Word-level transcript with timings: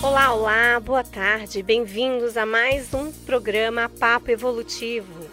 Olá, 0.00 0.32
olá, 0.32 0.78
boa 0.78 1.02
tarde, 1.02 1.60
bem-vindos 1.60 2.36
a 2.36 2.46
mais 2.46 2.94
um 2.94 3.10
programa 3.10 3.88
Papo 3.88 4.30
Evolutivo. 4.30 5.28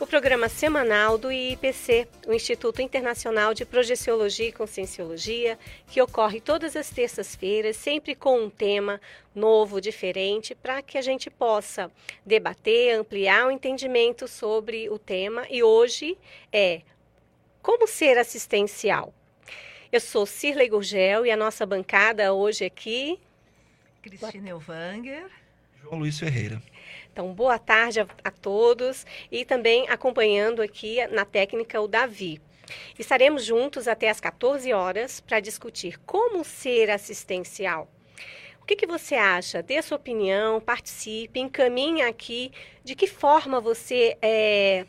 O 0.00 0.06
programa 0.08 0.48
semanal 0.48 1.16
do 1.16 1.30
IIPC, 1.30 2.08
o 2.26 2.32
Instituto 2.32 2.82
Internacional 2.82 3.54
de 3.54 3.64
Projeciologia 3.64 4.48
e 4.48 4.52
Conscienciologia, 4.52 5.56
que 5.86 6.02
ocorre 6.02 6.40
todas 6.40 6.74
as 6.74 6.90
terças-feiras, 6.90 7.76
sempre 7.76 8.16
com 8.16 8.40
um 8.40 8.50
tema 8.50 9.00
novo, 9.32 9.80
diferente, 9.80 10.52
para 10.52 10.82
que 10.82 10.98
a 10.98 11.02
gente 11.02 11.30
possa 11.30 11.88
debater, 12.26 12.98
ampliar 12.98 13.46
o 13.46 13.52
entendimento 13.52 14.26
sobre 14.26 14.90
o 14.90 14.98
tema. 14.98 15.46
E 15.48 15.62
hoje 15.62 16.18
é 16.52 16.82
como 17.62 17.86
ser 17.86 18.18
assistencial. 18.18 19.14
Eu 19.92 20.00
sou 20.00 20.26
Cirlei 20.26 20.68
Gurgel 20.68 21.24
e 21.24 21.30
a 21.30 21.36
nossa 21.36 21.64
bancada 21.64 22.34
hoje 22.34 22.64
aqui 22.64 23.18
Cristina 24.02 24.50
Elvanger. 24.50 25.26
João 25.82 25.98
Luiz 25.98 26.18
Ferreira. 26.18 26.62
Então, 27.12 27.32
boa 27.32 27.58
tarde 27.58 28.00
a, 28.00 28.06
a, 28.24 28.30
todos 28.30 29.06
e 29.30 29.44
também 29.44 29.88
acompanhando 29.88 30.62
aqui 30.62 31.04
na 31.08 31.24
técnica 31.24 31.80
o 31.80 31.88
Davi. 31.88 32.40
Estaremos 32.98 33.44
juntos 33.44 33.88
até 33.88 34.10
às 34.10 34.20
14 34.20 34.72
horas 34.72 35.20
para 35.20 35.40
discutir 35.40 35.98
como 36.00 36.44
ser 36.44 36.90
assistencial. 36.90 37.90
O 38.60 38.66
que, 38.66 38.76
que 38.76 38.86
você 38.86 39.14
acha? 39.14 39.62
Dê 39.62 39.80
sua 39.80 39.96
opinião, 39.96 40.60
participe, 40.60 41.40
encaminhe 41.40 42.02
aqui 42.02 42.52
de 42.84 42.94
que 42.94 43.06
forma 43.06 43.60
você 43.60 44.18
é, 44.20 44.86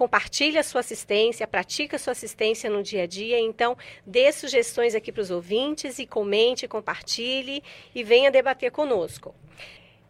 compartilha 0.00 0.60
a 0.60 0.62
sua 0.62 0.80
assistência, 0.80 1.46
pratica 1.46 1.96
a 1.96 1.98
sua 1.98 2.12
assistência 2.12 2.70
no 2.70 2.82
dia 2.82 3.02
a 3.02 3.06
dia. 3.06 3.38
Então, 3.38 3.76
dê 4.06 4.32
sugestões 4.32 4.94
aqui 4.94 5.12
para 5.12 5.20
os 5.20 5.30
ouvintes 5.30 5.98
e 5.98 6.06
comente, 6.06 6.66
compartilhe 6.66 7.62
e 7.94 8.02
venha 8.02 8.30
debater 8.30 8.70
conosco. 8.70 9.34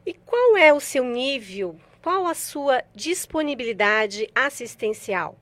E 0.07 0.15
qual 0.15 0.57
é 0.57 0.73
o 0.73 0.79
seu 0.79 1.03
nível? 1.03 1.75
Qual 2.01 2.29
a 2.29 2.35
sua 2.35 2.85
disponibilidade 2.95 4.30
assistencial? 4.33 5.37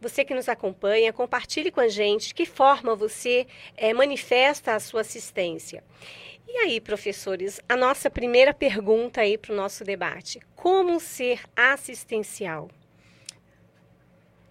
Você 0.00 0.24
que 0.24 0.34
nos 0.34 0.48
acompanha, 0.48 1.12
compartilhe 1.12 1.70
com 1.70 1.80
a 1.80 1.88
gente 1.88 2.28
de 2.28 2.34
que 2.34 2.46
forma 2.46 2.96
você 2.96 3.46
é, 3.76 3.92
manifesta 3.92 4.74
a 4.74 4.80
sua 4.80 5.02
assistência. 5.02 5.84
E 6.48 6.56
aí, 6.56 6.80
professores, 6.80 7.60
a 7.68 7.76
nossa 7.76 8.08
primeira 8.08 8.54
pergunta 8.54 9.20
aí 9.20 9.36
para 9.36 9.52
o 9.52 9.56
nosso 9.56 9.84
debate: 9.84 10.40
como 10.56 10.98
ser 10.98 11.42
assistencial? 11.54 12.70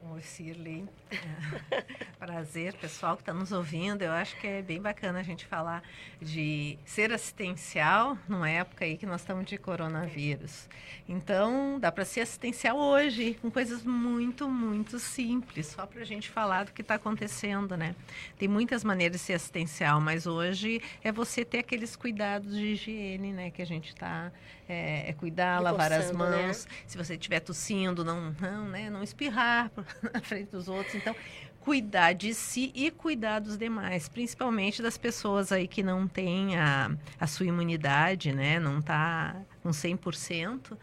Oi, 0.01 0.21
Cirlei. 0.21 0.87
Prazer, 2.19 2.73
pessoal 2.73 3.15
que 3.15 3.21
está 3.21 3.33
nos 3.33 3.51
ouvindo. 3.51 4.01
Eu 4.01 4.11
acho 4.11 4.37
que 4.37 4.47
é 4.47 4.61
bem 4.61 4.81
bacana 4.81 5.19
a 5.19 5.23
gente 5.23 5.45
falar 5.45 5.83
de 6.21 6.77
ser 6.85 7.11
assistencial 7.11 8.17
numa 8.27 8.49
época 8.49 8.85
aí 8.85 8.97
que 8.97 9.05
nós 9.05 9.21
estamos 9.21 9.45
de 9.45 9.57
coronavírus. 9.57 10.67
Então, 11.07 11.79
dá 11.79 11.91
para 11.91 12.05
ser 12.05 12.21
assistencial 12.21 12.77
hoje, 12.77 13.35
com 13.41 13.49
coisas 13.49 13.83
muito, 13.83 14.47
muito 14.47 14.99
simples, 14.99 15.67
só 15.67 15.85
para 15.85 16.01
a 16.01 16.05
gente 16.05 16.29
falar 16.29 16.65
do 16.65 16.71
que 16.71 16.81
está 16.81 16.95
acontecendo, 16.95 17.75
né? 17.75 17.95
Tem 18.37 18.47
muitas 18.47 18.83
maneiras 18.83 19.19
de 19.19 19.25
ser 19.25 19.33
assistencial, 19.33 19.99
mas 19.99 20.27
hoje 20.27 20.81
é 21.03 21.11
você 21.11 21.43
ter 21.43 21.59
aqueles 21.59 21.95
cuidados 21.95 22.55
de 22.55 22.73
higiene, 22.73 23.33
né? 23.33 23.49
Que 23.49 23.61
a 23.61 23.65
gente 23.65 23.89
está 23.89 24.31
é, 24.67 25.09
é, 25.09 25.13
cuidar, 25.13 25.59
lavar 25.59 25.91
as 25.91 26.11
né? 26.11 26.13
mãos. 26.13 26.65
Né? 26.65 26.71
Se 26.85 26.95
você 26.95 27.15
estiver 27.15 27.39
tossindo, 27.39 28.05
não, 28.05 28.35
não, 28.39 28.69
né? 28.69 28.89
Não 28.89 29.01
espirrar 29.01 29.71
na 30.13 30.21
frente 30.21 30.51
dos 30.51 30.67
outros. 30.67 30.98
Então, 30.99 31.15
cuidar 31.59 32.13
de 32.13 32.33
si 32.33 32.71
e 32.73 32.89
cuidar 32.89 33.39
dos 33.39 33.57
demais, 33.57 34.07
principalmente 34.07 34.81
das 34.81 34.97
pessoas 34.97 35.51
aí 35.51 35.67
que 35.67 35.83
não 35.83 36.07
têm 36.07 36.57
a, 36.57 36.91
a 37.19 37.27
sua 37.27 37.45
imunidade, 37.45 38.31
né? 38.31 38.59
Não 38.59 38.79
está 38.79 39.35
com 39.61 39.69
100%. 39.69 40.77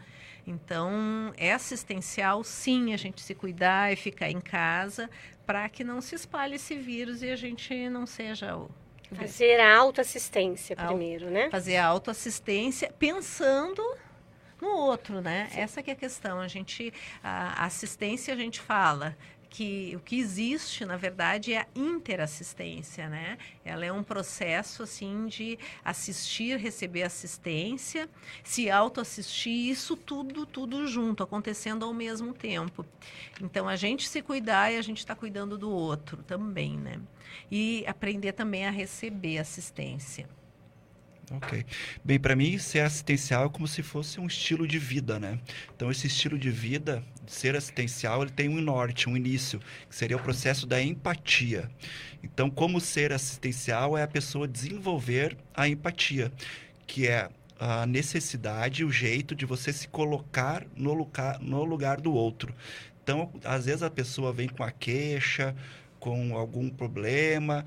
Então, 0.45 1.33
é 1.37 1.51
assistencial, 1.51 2.43
sim, 2.43 2.93
a 2.93 2.97
gente 2.97 3.21
se 3.21 3.35
cuidar 3.35 3.91
e 3.91 3.97
ficar 3.97 4.29
em 4.29 4.39
casa 4.39 5.09
para 5.45 5.67
que 5.67 5.83
não 5.83 5.99
se 5.99 6.15
espalhe 6.15 6.55
esse 6.55 6.75
vírus 6.75 7.21
e 7.21 7.29
a 7.29 7.35
gente 7.35 7.89
não 7.89 8.05
seja 8.05 8.55
o 8.55 8.69
Fazer 9.15 9.59
a 9.59 9.77
autoassistência 9.77 10.75
primeiro, 10.75 11.29
né? 11.29 11.49
Fazer 11.49 11.77
a 11.77 11.85
autoassistência 11.85 12.91
pensando 12.99 13.81
no 14.61 14.69
outro, 14.69 15.21
né? 15.21 15.47
Sim. 15.51 15.61
Essa 15.61 15.83
que 15.83 15.89
é 15.89 15.93
a 15.93 15.95
questão. 15.95 16.39
A 16.41 16.47
gente, 16.47 16.93
a 17.23 17.65
assistência 17.65 18.33
a 18.33 18.37
gente 18.37 18.59
fala 18.59 19.15
que 19.49 19.93
o 19.95 19.99
que 19.99 20.19
existe, 20.19 20.85
na 20.85 20.97
verdade, 20.97 21.53
é 21.53 21.59
a 21.59 21.67
interassistência, 21.75 23.09
né? 23.09 23.37
Ela 23.63 23.85
é 23.85 23.91
um 23.91 24.03
processo, 24.03 24.83
assim, 24.83 25.27
de 25.27 25.57
assistir, 25.83 26.57
receber 26.57 27.03
assistência, 27.03 28.09
se 28.43 28.69
autoassistir, 28.69 29.69
isso 29.69 29.95
tudo, 29.95 30.45
tudo 30.45 30.87
junto, 30.87 31.23
acontecendo 31.23 31.85
ao 31.85 31.93
mesmo 31.93 32.33
tempo. 32.33 32.85
Então, 33.41 33.67
a 33.67 33.75
gente 33.75 34.07
se 34.07 34.21
cuidar 34.21 34.71
e 34.71 34.77
a 34.77 34.81
gente 34.81 34.99
está 34.99 35.15
cuidando 35.15 35.57
do 35.57 35.69
outro 35.69 36.23
também, 36.23 36.77
né? 36.77 36.99
E 37.51 37.83
aprender 37.87 38.33
também 38.33 38.65
a 38.65 38.71
receber 38.71 39.37
assistência. 39.37 40.27
Ok. 41.29 41.65
Bem, 42.03 42.17
para 42.17 42.35
mim, 42.35 42.57
ser 42.57 42.79
assistencial 42.79 43.47
é 43.47 43.49
como 43.49 43.67
se 43.67 43.83
fosse 43.83 44.19
um 44.19 44.27
estilo 44.27 44.65
de 44.65 44.79
vida, 44.79 45.19
né? 45.19 45.39
Então, 45.75 45.91
esse 45.91 46.07
estilo 46.07 46.37
de 46.37 46.49
vida, 46.49 47.03
ser 47.31 47.55
assistencial, 47.55 48.21
ele 48.21 48.31
tem 48.31 48.49
um 48.49 48.61
norte, 48.61 49.09
um 49.09 49.15
início, 49.15 49.59
que 49.89 49.95
seria 49.95 50.17
o 50.17 50.21
processo 50.21 50.65
da 50.65 50.81
empatia. 50.81 51.69
Então, 52.23 52.49
como 52.49 52.79
ser 52.79 53.13
assistencial 53.13 53.97
é 53.97 54.03
a 54.03 54.07
pessoa 54.07 54.47
desenvolver 54.47 55.37
a 55.53 55.67
empatia, 55.67 56.31
que 56.85 57.07
é 57.07 57.29
a 57.59 57.85
necessidade, 57.85 58.83
o 58.83 58.91
jeito 58.91 59.35
de 59.35 59.45
você 59.45 59.73
se 59.73 59.87
colocar 59.87 60.65
no 60.75 60.93
lugar, 60.93 61.39
no 61.39 61.63
lugar 61.63 61.99
do 61.99 62.13
outro. 62.13 62.53
Então, 63.03 63.31
às 63.43 63.65
vezes 63.65 63.83
a 63.83 63.89
pessoa 63.89 64.33
vem 64.33 64.47
com 64.47 64.63
a 64.63 64.71
queixa, 64.71 65.55
com 65.99 66.35
algum 66.37 66.69
problema, 66.69 67.65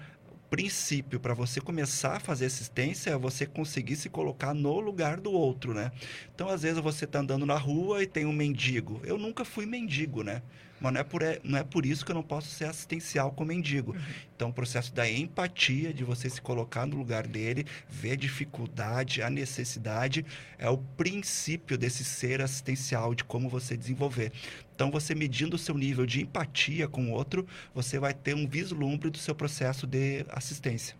princípio 0.50 1.20
para 1.20 1.32
você 1.32 1.60
começar 1.60 2.16
a 2.16 2.20
fazer 2.20 2.46
assistência 2.46 3.10
é 3.10 3.16
você 3.16 3.46
conseguir 3.46 3.94
se 3.94 4.10
colocar 4.10 4.52
no 4.52 4.80
lugar 4.80 5.20
do 5.20 5.30
outro, 5.30 5.72
né? 5.72 5.92
Então, 6.34 6.48
às 6.48 6.62
vezes 6.62 6.82
você 6.82 7.04
está 7.04 7.20
andando 7.20 7.46
na 7.46 7.56
rua 7.56 8.02
e 8.02 8.06
tem 8.06 8.26
um 8.26 8.32
mendigo. 8.32 9.00
Eu 9.04 9.16
nunca 9.16 9.44
fui 9.44 9.64
mendigo, 9.64 10.24
né? 10.24 10.42
Mas 10.80 10.94
não 10.94 11.00
é 11.00 11.04
por, 11.04 11.20
não 11.44 11.58
é 11.58 11.62
por 11.62 11.84
isso 11.84 12.04
que 12.04 12.10
eu 12.10 12.14
não 12.14 12.22
posso 12.22 12.48
ser 12.48 12.64
assistencial 12.64 13.30
com 13.32 13.44
o 13.44 13.46
mendigo. 13.46 13.92
Uhum. 13.92 14.00
Então, 14.34 14.48
o 14.48 14.52
processo 14.52 14.94
da 14.94 15.08
empatia, 15.08 15.92
de 15.92 16.02
você 16.02 16.28
se 16.30 16.40
colocar 16.40 16.86
no 16.86 16.96
lugar 16.96 17.26
dele, 17.26 17.66
ver 17.88 18.12
a 18.12 18.16
dificuldade, 18.16 19.22
a 19.22 19.28
necessidade, 19.28 20.24
é 20.58 20.68
o 20.70 20.78
princípio 20.78 21.76
desse 21.76 22.02
ser 22.02 22.40
assistencial, 22.40 23.14
de 23.14 23.22
como 23.22 23.48
você 23.48 23.76
desenvolver. 23.76 24.32
Então, 24.80 24.90
você 24.90 25.14
medindo 25.14 25.56
o 25.56 25.58
seu 25.58 25.76
nível 25.76 26.06
de 26.06 26.22
empatia 26.22 26.88
com 26.88 27.10
o 27.10 27.12
outro, 27.12 27.46
você 27.74 27.98
vai 27.98 28.14
ter 28.14 28.34
um 28.34 28.48
vislumbre 28.48 29.10
do 29.10 29.18
seu 29.18 29.34
processo 29.34 29.86
de 29.86 30.24
assistência. 30.30 30.96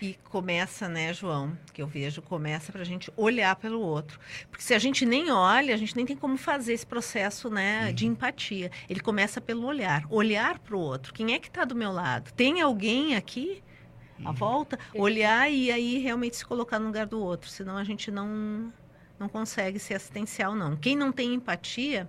E 0.00 0.16
começa, 0.22 0.88
né, 0.88 1.12
João, 1.12 1.58
que 1.72 1.82
eu 1.82 1.86
vejo, 1.88 2.22
começa 2.22 2.70
para 2.70 2.82
a 2.82 2.84
gente 2.84 3.12
olhar 3.16 3.56
pelo 3.56 3.80
outro. 3.80 4.20
Porque 4.48 4.62
se 4.62 4.72
a 4.72 4.78
gente 4.78 5.04
nem 5.04 5.32
olha, 5.32 5.74
a 5.74 5.76
gente 5.76 5.96
nem 5.96 6.06
tem 6.06 6.16
como 6.16 6.36
fazer 6.36 6.74
esse 6.74 6.86
processo 6.86 7.50
né, 7.50 7.88
uhum. 7.88 7.92
de 7.92 8.06
empatia. 8.06 8.70
Ele 8.88 9.00
começa 9.00 9.40
pelo 9.40 9.66
olhar. 9.66 10.06
Olhar 10.10 10.60
para 10.60 10.76
o 10.76 10.78
outro. 10.78 11.12
Quem 11.12 11.34
é 11.34 11.40
que 11.40 11.48
está 11.48 11.64
do 11.64 11.74
meu 11.74 11.90
lado? 11.90 12.32
Tem 12.34 12.60
alguém 12.60 13.16
aqui 13.16 13.64
à 14.24 14.28
uhum. 14.28 14.32
volta? 14.32 14.78
Olhar 14.94 15.50
e 15.50 15.72
aí 15.72 15.98
realmente 15.98 16.36
se 16.36 16.46
colocar 16.46 16.78
no 16.78 16.86
lugar 16.86 17.06
do 17.06 17.20
outro. 17.20 17.50
Senão 17.50 17.76
a 17.76 17.82
gente 17.82 18.12
não, 18.12 18.72
não 19.18 19.28
consegue 19.28 19.80
ser 19.80 19.94
assistencial, 19.94 20.54
não. 20.54 20.76
Quem 20.76 20.94
não 20.94 21.10
tem 21.10 21.34
empatia, 21.34 22.08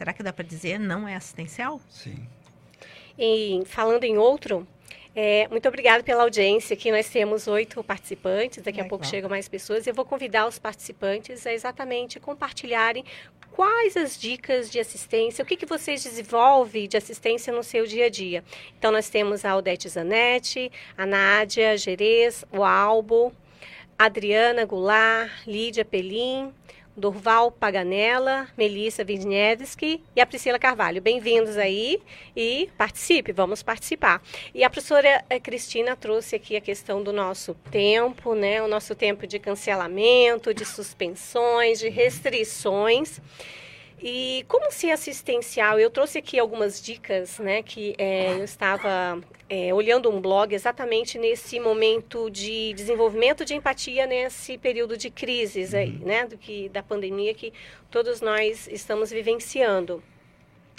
será 0.00 0.14
que 0.14 0.22
dá 0.22 0.32
para 0.32 0.46
dizer 0.46 0.80
não 0.80 1.06
é 1.06 1.14
assistencial? 1.14 1.78
Sim. 1.90 2.26
E 3.18 3.60
falando 3.66 4.04
em 4.04 4.16
outro, 4.16 4.66
é, 5.14 5.46
muito 5.48 5.68
obrigada 5.68 6.02
pela 6.02 6.22
audiência. 6.22 6.72
Aqui 6.72 6.90
nós 6.90 7.10
temos 7.10 7.46
oito 7.46 7.84
participantes, 7.84 8.62
daqui 8.62 8.80
a 8.80 8.86
pouco 8.86 9.06
chegam 9.06 9.28
mais 9.28 9.46
pessoas. 9.46 9.86
Eu 9.86 9.92
vou 9.92 10.06
convidar 10.06 10.46
os 10.46 10.58
participantes 10.58 11.46
a 11.46 11.52
exatamente 11.52 12.18
compartilharem 12.18 13.04
quais 13.52 13.94
as 13.94 14.18
dicas 14.18 14.70
de 14.70 14.80
assistência, 14.80 15.42
o 15.42 15.46
que, 15.46 15.54
que 15.54 15.66
vocês 15.66 16.02
desenvolvem 16.02 16.88
de 16.88 16.96
assistência 16.96 17.52
no 17.52 17.62
seu 17.62 17.84
dia 17.84 18.06
a 18.06 18.08
dia. 18.08 18.42
Então, 18.78 18.90
nós 18.90 19.10
temos 19.10 19.44
a 19.44 19.54
Odete 19.54 19.86
Zanetti, 19.86 20.72
a 20.96 21.04
Nádia 21.04 21.76
Gerês, 21.76 22.42
o 22.50 22.64
Albo, 22.64 23.34
Adriana 23.98 24.64
Goulart, 24.64 25.30
Lídia 25.46 25.84
Pelim, 25.84 26.54
Dorval 27.00 27.50
Paganella, 27.50 28.46
Melissa 28.58 29.02
Wisniewski 29.02 30.02
e 30.14 30.20
a 30.20 30.26
Priscila 30.26 30.58
Carvalho. 30.58 31.00
Bem-vindos 31.00 31.56
aí 31.56 31.98
e 32.36 32.68
participe, 32.76 33.32
vamos 33.32 33.62
participar. 33.62 34.22
E 34.54 34.62
a 34.62 34.68
professora 34.68 35.24
eh, 35.30 35.40
Cristina 35.40 35.96
trouxe 35.96 36.36
aqui 36.36 36.56
a 36.56 36.60
questão 36.60 37.02
do 37.02 37.10
nosso 37.10 37.54
tempo, 37.70 38.34
né? 38.34 38.62
O 38.62 38.68
nosso 38.68 38.94
tempo 38.94 39.26
de 39.26 39.38
cancelamento, 39.38 40.52
de 40.52 40.66
suspensões, 40.66 41.78
de 41.78 41.88
restrições. 41.88 43.18
E 44.02 44.44
como 44.48 44.70
ser 44.72 44.92
assistencial? 44.92 45.78
Eu 45.78 45.90
trouxe 45.90 46.18
aqui 46.18 46.38
algumas 46.38 46.80
dicas, 46.80 47.38
né? 47.38 47.62
Que 47.62 47.94
é, 47.98 48.32
eu 48.32 48.44
estava 48.44 49.20
é, 49.48 49.74
olhando 49.74 50.08
um 50.08 50.20
blog 50.20 50.54
exatamente 50.54 51.18
nesse 51.18 51.60
momento 51.60 52.30
de 52.30 52.72
desenvolvimento 52.72 53.44
de 53.44 53.54
empatia 53.54 54.06
nesse 54.06 54.56
período 54.56 54.96
de 54.96 55.10
crises 55.10 55.74
aí, 55.74 55.90
uhum. 55.90 56.06
né? 56.06 56.26
Do 56.26 56.38
que 56.38 56.68
da 56.70 56.82
pandemia 56.82 57.34
que 57.34 57.52
todos 57.90 58.22
nós 58.22 58.66
estamos 58.68 59.10
vivenciando. 59.10 60.02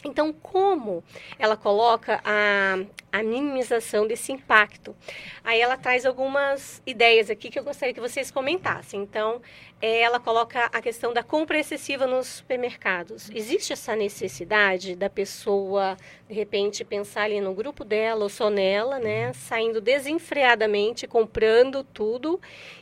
Então, 0.03 0.33
como 0.33 1.03
ela 1.37 1.55
coloca 1.55 2.19
a, 2.23 2.79
a, 3.11 3.23
minimização 3.23 4.07
desse 4.07 4.31
impacto? 4.31 4.95
Aí 5.43 5.59
ela 5.59 5.77
traz 5.77 6.05
algumas 6.05 6.81
ideias 6.85 7.29
aqui 7.29 7.49
que 7.49 7.59
eu 7.59 7.63
gostaria 7.63 7.93
que 7.93 7.99
vocês 7.99 8.31
comentassem. 8.31 9.01
Então, 9.01 9.41
é, 9.81 10.01
ela 10.01 10.19
coloca 10.19 10.65
a 10.65 10.81
questão 10.81 11.13
da 11.13 11.23
compra 11.23 11.59
excessiva 11.59 12.07
nos 12.07 12.27
supermercados. 12.27 13.29
Existe 13.33 13.73
essa 13.73 13.95
necessidade 13.95 14.95
da 14.95 15.09
pessoa, 15.09 15.97
de 16.27 16.33
repente, 16.33 16.83
pensar 16.83 17.23
ali 17.23 17.39
no 17.39 17.53
grupo 17.53 17.83
dela 17.83 18.23
ou 18.23 18.29
só 18.29 18.49
nela, 18.49 18.99
né? 18.99 19.33
Saindo 19.33 19.79
desenfreadamente, 19.79 21.07
comprando 21.07 21.83
tudo 21.83 22.39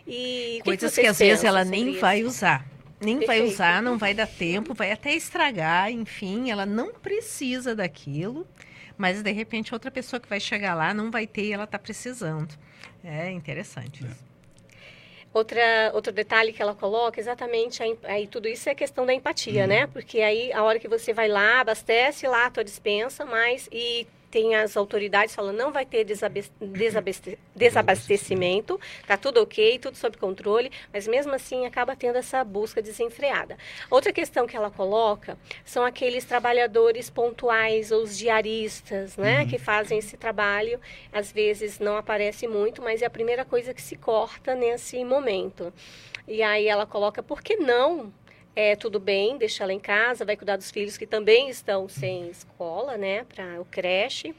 e... 0.07 0.61
Coisas 0.63 0.95
que, 0.95 1.01
que 1.01 1.07
às 1.07 1.19
vezes 1.19 1.43
ela 1.43 1.63
nem 1.63 1.91
isso? 1.91 2.01
vai 2.01 2.23
usar 2.23 2.65
nem 2.99 3.19
Perfeito. 3.19 3.27
vai 3.27 3.41
usar, 3.49 3.81
não 3.81 3.97
vai 3.97 4.13
dar 4.13 4.27
tempo, 4.27 4.73
vai 4.73 4.91
até 4.91 5.13
estragar, 5.13 5.91
enfim, 5.91 6.51
ela 6.51 6.65
não 6.65 6.93
precisa 6.93 7.75
daquilo, 7.75 8.47
mas 8.97 9.21
de 9.21 9.31
repente 9.31 9.73
outra 9.73 9.89
pessoa 9.89 10.19
que 10.19 10.27
vai 10.27 10.39
chegar 10.39 10.73
lá 10.73 10.93
não 10.93 11.09
vai 11.09 11.25
ter 11.25 11.45
e 11.45 11.53
ela 11.53 11.63
está 11.63 11.79
precisando. 11.79 12.53
É 13.03 13.31
interessante 13.31 14.05
é. 14.05 14.29
Outra, 15.31 15.91
outro 15.93 16.11
detalhe 16.11 16.51
que 16.51 16.61
ela 16.61 16.73
coloca, 16.73 17.19
exatamente, 17.19 17.83
aí 18.03 18.25
tudo 18.25 18.47
isso 18.47 18.67
é 18.67 18.73
questão 18.73 19.05
da 19.05 19.13
empatia, 19.13 19.61
uhum. 19.61 19.67
né? 19.67 19.87
Porque 19.87 20.21
aí, 20.21 20.51
a 20.51 20.63
hora 20.63 20.79
que 20.79 20.87
você 20.87 21.13
vai 21.13 21.27
lá, 21.27 21.61
abastece 21.61 22.27
lá 22.27 22.47
a 22.47 22.49
tua 22.49 22.63
dispensa, 22.63 23.23
mas 23.25 23.69
e 23.71 24.07
tem 24.29 24.55
as 24.55 24.77
autoridades 24.77 25.35
falando 25.35 25.57
não 25.57 25.71
vai 25.71 25.85
ter 25.85 26.05
desabastecimento, 27.55 28.79
tá 29.07 29.17
tudo 29.17 29.41
ok, 29.41 29.79
tudo 29.79 29.97
sob 29.97 30.17
controle, 30.17 30.71
mas 30.93 31.07
mesmo 31.07 31.33
assim 31.33 31.65
acaba 31.65 31.95
tendo 31.95 32.17
essa 32.17 32.43
busca 32.43 32.81
desenfreada. 32.81 33.57
Outra 33.89 34.13
questão 34.13 34.45
que 34.47 34.55
ela 34.55 34.69
coloca 34.69 35.37
são 35.65 35.83
aqueles 35.83 36.25
trabalhadores 36.25 37.09
pontuais 37.09 37.91
ou 37.91 38.03
os 38.03 38.17
diaristas, 38.17 39.17
né, 39.17 39.41
uhum. 39.41 39.47
que 39.47 39.57
fazem 39.57 39.99
esse 39.99 40.15
trabalho, 40.17 40.79
às 41.11 41.31
vezes 41.31 41.79
não 41.79 41.97
aparece 41.97 42.47
muito, 42.47 42.81
mas 42.81 43.01
é 43.01 43.05
a 43.05 43.09
primeira 43.09 43.43
coisa 43.43 43.73
que 43.73 43.81
se 43.81 43.95
corta 43.95 44.55
nesse 44.55 45.03
momento. 45.03 45.73
E 46.27 46.43
aí 46.43 46.67
ela 46.67 46.85
coloca, 46.85 47.23
por 47.23 47.41
que 47.41 47.55
não 47.55 48.13
é, 48.55 48.75
tudo 48.75 48.99
bem, 48.99 49.37
deixa 49.37 49.63
ela 49.63 49.73
em 49.73 49.79
casa, 49.79 50.25
vai 50.25 50.35
cuidar 50.35 50.57
dos 50.57 50.71
filhos 50.71 50.97
que 50.97 51.07
também 51.07 51.49
estão 51.49 51.87
sem 51.87 52.29
escola, 52.29 52.97
né, 52.97 53.23
para 53.23 53.61
o 53.61 53.65
creche. 53.65 54.35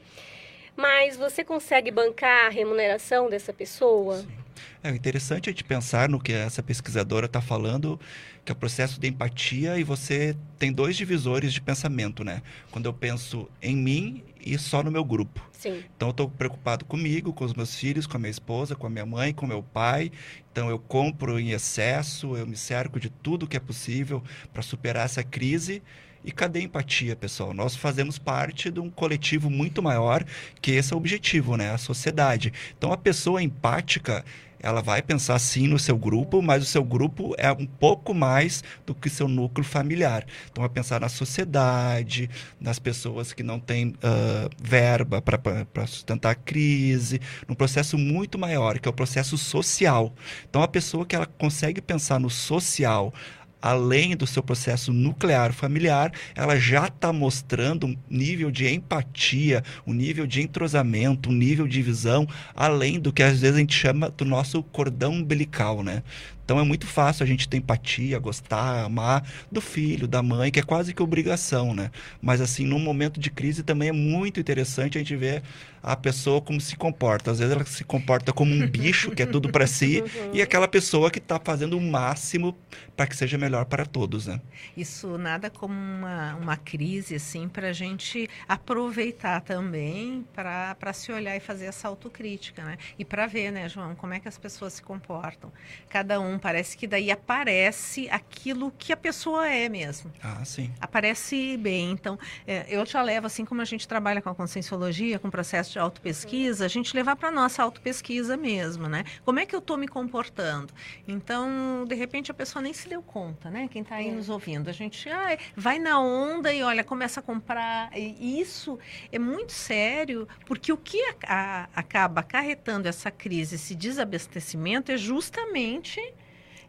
Mas 0.75 1.17
você 1.17 1.43
consegue 1.43 1.91
bancar 1.91 2.47
a 2.47 2.49
remuneração 2.49 3.29
dessa 3.29 3.51
pessoa? 3.51 4.17
Sim. 4.19 4.41
É 4.83 4.89
interessante 4.89 5.49
a 5.49 5.51
gente 5.51 5.63
pensar 5.63 6.09
no 6.09 6.19
que 6.19 6.33
essa 6.33 6.63
pesquisadora 6.63 7.27
está 7.27 7.41
falando, 7.41 7.99
que 8.43 8.51
é 8.51 8.53
o 8.53 8.55
processo 8.55 8.99
de 8.99 9.07
empatia, 9.07 9.77
e 9.77 9.83
você 9.83 10.35
tem 10.57 10.71
dois 10.71 10.95
divisores 10.95 11.53
de 11.53 11.61
pensamento, 11.61 12.23
né? 12.23 12.41
Quando 12.71 12.87
eu 12.87 12.93
penso 12.93 13.47
em 13.61 13.75
mim 13.75 14.23
e 14.45 14.57
só 14.57 14.81
no 14.83 14.91
meu 14.91 15.03
grupo. 15.03 15.47
Sim. 15.51 15.83
Então 15.95 16.09
eu 16.09 16.11
estou 16.11 16.29
preocupado 16.29 16.85
comigo, 16.85 17.33
com 17.33 17.45
os 17.45 17.53
meus 17.53 17.75
filhos, 17.75 18.07
com 18.07 18.17
a 18.17 18.19
minha 18.19 18.31
esposa, 18.31 18.75
com 18.75 18.87
a 18.87 18.89
minha 18.89 19.05
mãe, 19.05 19.33
com 19.33 19.45
o 19.45 19.49
meu 19.49 19.61
pai. 19.63 20.11
Então 20.51 20.69
eu 20.69 20.79
compro 20.79 21.39
em 21.39 21.51
excesso, 21.51 22.35
eu 22.35 22.47
me 22.47 22.55
cerco 22.55 22.99
de 22.99 23.09
tudo 23.09 23.47
que 23.47 23.57
é 23.57 23.59
possível 23.59 24.23
para 24.51 24.61
superar 24.61 25.05
essa 25.05 25.23
crise. 25.23 25.81
E 26.23 26.31
cadê 26.31 26.59
a 26.59 26.63
empatia, 26.63 27.15
pessoal? 27.15 27.53
Nós 27.53 27.75
fazemos 27.75 28.19
parte 28.19 28.69
de 28.69 28.79
um 28.79 28.91
coletivo 28.91 29.49
muito 29.49 29.81
maior, 29.81 30.23
que 30.61 30.71
esse 30.71 30.93
é 30.93 30.95
o 30.95 30.99
objetivo, 30.99 31.57
né? 31.57 31.71
A 31.71 31.79
sociedade. 31.79 32.53
Então 32.77 32.91
a 32.91 32.97
pessoa 32.97 33.41
empática, 33.41 34.23
ela 34.61 34.81
vai 34.81 35.01
pensar 35.01 35.37
sim 35.39 35.67
no 35.67 35.79
seu 35.79 35.97
grupo, 35.97 36.41
mas 36.41 36.63
o 36.63 36.65
seu 36.65 36.83
grupo 36.83 37.33
é 37.37 37.51
um 37.51 37.65
pouco 37.65 38.13
mais 38.13 38.63
do 38.85 38.93
que 38.93 39.09
seu 39.09 39.27
núcleo 39.27 39.65
familiar. 39.65 40.25
Então, 40.51 40.61
vai 40.61 40.69
pensar 40.69 41.01
na 41.01 41.09
sociedade, 41.09 42.29
nas 42.59 42.79
pessoas 42.79 43.33
que 43.33 43.43
não 43.43 43.59
têm 43.59 43.89
uh, 43.89 44.49
verba 44.61 45.21
para 45.21 45.87
sustentar 45.87 46.31
a 46.31 46.35
crise, 46.35 47.19
num 47.47 47.55
processo 47.55 47.97
muito 47.97 48.37
maior, 48.37 48.79
que 48.79 48.87
é 48.87 48.91
o 48.91 48.93
processo 48.93 49.37
social. 49.37 50.13
Então, 50.49 50.61
a 50.61 50.67
pessoa 50.67 51.05
que 51.05 51.15
ela 51.15 51.25
consegue 51.25 51.81
pensar 51.81 52.19
no 52.19 52.29
social, 52.29 53.13
além 53.61 54.15
do 54.15 54.25
seu 54.25 54.41
processo 54.41 54.91
nuclear 54.91 55.53
familiar, 55.53 56.11
ela 56.35 56.57
já 56.57 56.87
está 56.87 57.13
mostrando 57.13 57.87
um 57.87 57.95
nível 58.09 58.49
de 58.49 58.67
empatia, 58.67 59.63
um 59.85 59.93
nível 59.93 60.25
de 60.25 60.41
entrosamento, 60.41 61.29
um 61.29 61.33
nível 61.33 61.67
de 61.67 61.81
visão, 61.81 62.27
além 62.55 62.99
do 62.99 63.13
que 63.13 63.21
às 63.21 63.39
vezes 63.39 63.55
a 63.55 63.59
gente 63.59 63.75
chama 63.75 64.09
do 64.09 64.25
nosso 64.25 64.63
cordão 64.63 65.13
umbilical, 65.13 65.83
né? 65.83 66.03
Então 66.43 66.59
é 66.59 66.63
muito 66.63 66.85
fácil 66.85 67.23
a 67.23 67.27
gente 67.27 67.47
ter 67.47 67.57
empatia, 67.57 68.19
gostar, 68.19 68.85
amar 68.85 69.23
do 69.51 69.61
filho, 69.61 70.07
da 70.07 70.21
mãe, 70.21 70.51
que 70.51 70.59
é 70.59 70.63
quase 70.63 70.93
que 70.93 71.01
obrigação, 71.01 71.73
né? 71.73 71.91
Mas 72.21 72.41
assim, 72.41 72.65
num 72.65 72.79
momento 72.79 73.19
de 73.19 73.29
crise 73.29 73.63
também 73.63 73.89
é 73.89 73.93
muito 73.93 74.39
interessante 74.39 74.97
a 74.97 75.01
gente 75.01 75.15
ver 75.15 75.43
a 75.83 75.95
pessoa 75.95 76.41
como 76.41 76.61
se 76.61 76.75
comporta. 76.75 77.31
Às 77.31 77.39
vezes 77.39 77.53
ela 77.53 77.65
se 77.65 77.83
comporta 77.83 78.31
como 78.31 78.53
um 78.53 78.67
bicho, 78.67 79.11
que 79.11 79.23
é 79.23 79.25
tudo 79.25 79.51
para 79.51 79.65
si, 79.65 80.03
e 80.33 80.41
aquela 80.41 80.67
pessoa 80.67 81.09
que 81.09 81.19
está 81.19 81.39
fazendo 81.39 81.77
o 81.77 81.81
máximo 81.81 82.55
para 82.95 83.07
que 83.07 83.15
seja 83.15 83.37
melhor 83.37 83.65
para 83.65 83.85
todos, 83.85 84.27
né? 84.27 84.39
Isso 84.77 85.17
nada 85.17 85.49
como 85.49 85.73
uma, 85.73 86.35
uma 86.35 86.57
crise, 86.57 87.15
assim, 87.15 87.47
para 87.47 87.69
a 87.69 87.73
gente 87.73 88.29
aproveitar 88.47 89.41
também 89.41 90.25
para 90.33 90.93
se 90.93 91.11
olhar 91.11 91.35
e 91.35 91.39
fazer 91.39 91.65
essa 91.65 91.87
autocrítica, 91.87 92.63
né? 92.63 92.77
E 92.97 93.03
para 93.03 93.25
ver, 93.25 93.51
né, 93.51 93.67
João, 93.67 93.95
como 93.95 94.13
é 94.13 94.19
que 94.19 94.27
as 94.27 94.37
pessoas 94.37 94.73
se 94.73 94.81
comportam. 94.81 95.51
Cada 95.89 96.19
um 96.19 96.30
parece 96.39 96.77
que 96.77 96.87
daí 96.87 97.11
aparece 97.11 98.09
aquilo 98.09 98.71
que 98.77 98.93
a 98.93 98.97
pessoa 98.97 99.47
é 99.47 99.67
mesmo. 99.69 100.11
Ah, 100.21 100.43
sim. 100.45 100.71
Aparece 100.79 101.57
bem. 101.57 101.91
Então, 101.91 102.17
é, 102.45 102.65
eu 102.69 102.85
te 102.85 102.97
levo, 102.97 103.27
assim 103.27 103.45
como 103.45 103.61
a 103.61 103.65
gente 103.65 103.87
trabalha 103.87 104.21
com 104.21 104.29
a 104.29 104.35
conscienciologia, 104.35 105.19
com 105.19 105.27
o 105.27 105.31
processo 105.31 105.71
de 105.71 105.79
autopesquisa, 105.79 106.65
a 106.65 106.67
gente 106.67 106.95
levar 106.95 107.15
para 107.15 107.31
nossa 107.31 107.63
autopesquisa 107.63 108.37
mesmo, 108.37 108.87
né? 108.87 109.03
Como 109.23 109.39
é 109.39 109.45
que 109.45 109.55
eu 109.55 109.59
estou 109.59 109.77
me 109.77 109.87
comportando? 109.87 110.73
Então, 111.07 111.85
de 111.87 111.95
repente, 111.95 112.31
a 112.31 112.33
pessoa 112.33 112.61
nem 112.61 112.73
se 112.73 112.87
deu 112.87 113.01
conta, 113.01 113.49
né? 113.49 113.67
Quem 113.69 113.81
está 113.81 113.95
aí 113.95 114.09
é. 114.09 114.11
nos 114.11 114.29
ouvindo. 114.29 114.69
A 114.69 114.73
gente 114.73 115.09
ah, 115.09 115.37
vai 115.55 115.79
na 115.79 115.99
onda 115.99 116.53
e, 116.53 116.61
olha, 116.63 116.83
começa 116.83 117.19
a 117.19 117.23
comprar. 117.23 117.91
E 117.97 118.39
isso 118.39 118.77
é 119.11 119.19
muito 119.19 119.51
sério, 119.51 120.27
porque 120.45 120.71
o 120.71 120.77
que 120.77 121.01
a, 121.03 121.15
a, 121.25 121.69
acaba 121.73 122.21
acarretando 122.21 122.87
essa 122.87 123.09
crise, 123.09 123.55
esse 123.55 123.75
desabastecimento, 123.75 124.91
é 124.91 124.97
justamente 124.97 126.01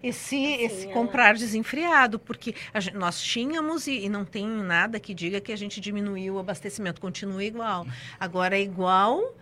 esse, 0.03 0.37
assim, 0.37 0.65
esse 0.65 0.89
é. 0.89 0.93
comprar 0.93 1.35
desenfreado, 1.35 2.19
porque 2.19 2.55
gente, 2.77 2.97
nós 2.97 3.21
tínhamos 3.23 3.87
e, 3.87 4.05
e, 4.05 4.09
não 4.09 4.25
tem 4.25 4.47
nada 4.47 4.99
que 4.99 5.15
diga 5.15 5.41
que 5.41 5.53
a 5.53 5.57
gente 5.57 5.81
diminuiu 5.81 6.35
o 6.35 6.39
abastecimento, 6.39 7.01
continua 7.01 7.45
igual. 7.45 7.87
Agora 8.19 8.57
é 8.59 8.61
igual 8.61 9.35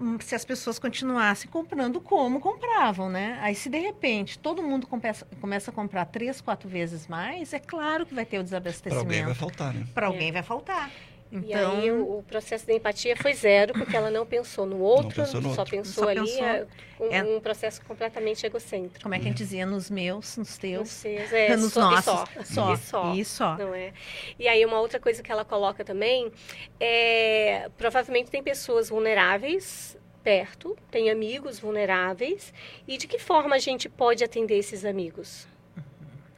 hum, 0.00 0.18
se 0.20 0.34
as 0.34 0.44
pessoas 0.44 0.78
continuassem 0.78 1.48
comprando 1.50 2.00
como 2.00 2.40
compravam, 2.40 3.08
né? 3.08 3.38
Aí 3.40 3.54
se 3.54 3.68
de 3.68 3.78
repente 3.78 4.38
todo 4.38 4.62
mundo 4.62 4.86
começa, 4.86 5.24
começa 5.40 5.70
a 5.70 5.74
comprar 5.74 6.06
três, 6.06 6.40
quatro 6.40 6.68
vezes 6.68 7.06
mais, 7.06 7.52
é 7.52 7.60
claro 7.60 8.04
que 8.04 8.14
vai 8.14 8.24
ter 8.24 8.38
o 8.38 8.42
desabastecimento. 8.42 9.06
Para 9.06 9.14
alguém 9.14 9.24
vai 9.24 9.34
faltar, 9.34 9.74
né? 9.74 9.86
Para 9.94 10.06
alguém 10.08 10.28
é. 10.30 10.32
vai 10.32 10.42
faltar. 10.42 10.90
Então... 11.32 11.48
E 11.48 11.54
aí 11.54 11.90
o, 11.90 12.18
o, 12.18 12.22
processo 12.22 12.66
de 12.66 12.74
empatia 12.74 13.16
foi 13.16 13.32
zero, 13.32 13.72
porque 13.72 13.96
ela 13.96 14.10
não 14.10 14.26
pensou 14.26 14.66
no 14.66 14.80
outro, 14.80 15.22
pensou 15.22 15.40
no 15.40 15.54
só 15.54 15.62
outro. 15.62 15.76
pensou 15.76 16.04
só 16.04 16.10
ali 16.10 16.20
pensou... 16.20 16.44
É, 16.44 16.66
um, 17.00 17.10
é... 17.10 17.22
um, 17.22 17.40
processo 17.40 17.82
completamente 17.86 18.44
egocêntrico. 18.44 19.02
Como 19.02 19.14
é 19.14 19.18
que 19.18 19.24
a 19.24 19.28
gente 19.28 19.38
dizia? 19.38 19.64
Nos 19.64 19.88
meus, 19.88 20.36
nos 20.36 20.58
teus, 20.58 20.80
nos, 20.80 20.90
seus, 20.90 21.32
é, 21.32 21.56
nos 21.56 21.72
só, 21.72 21.90
nossos. 21.90 22.30
E 22.38 22.44
só. 22.44 22.74
E 22.74 22.76
só. 22.76 23.14
E 23.14 23.24
só. 23.24 23.56
Não 23.56 23.74
é? 23.74 23.94
E 24.38 24.46
aí 24.46 24.64
uma 24.66 24.78
outra 24.78 25.00
coisa 25.00 25.22
que 25.22 25.32
ela 25.32 25.44
coloca 25.44 25.82
também 25.82 26.30
é, 26.78 27.70
provavelmente 27.78 28.30
tem 28.30 28.42
pessoas 28.42 28.90
vulneráveis 28.90 29.96
perto, 30.22 30.76
tem 30.88 31.10
amigos 31.10 31.58
vulneráveis, 31.58 32.54
e 32.86 32.96
de 32.96 33.08
que 33.08 33.18
forma 33.18 33.56
a 33.56 33.58
gente 33.58 33.88
pode 33.88 34.22
atender 34.22 34.56
esses 34.56 34.84
amigos? 34.84 35.48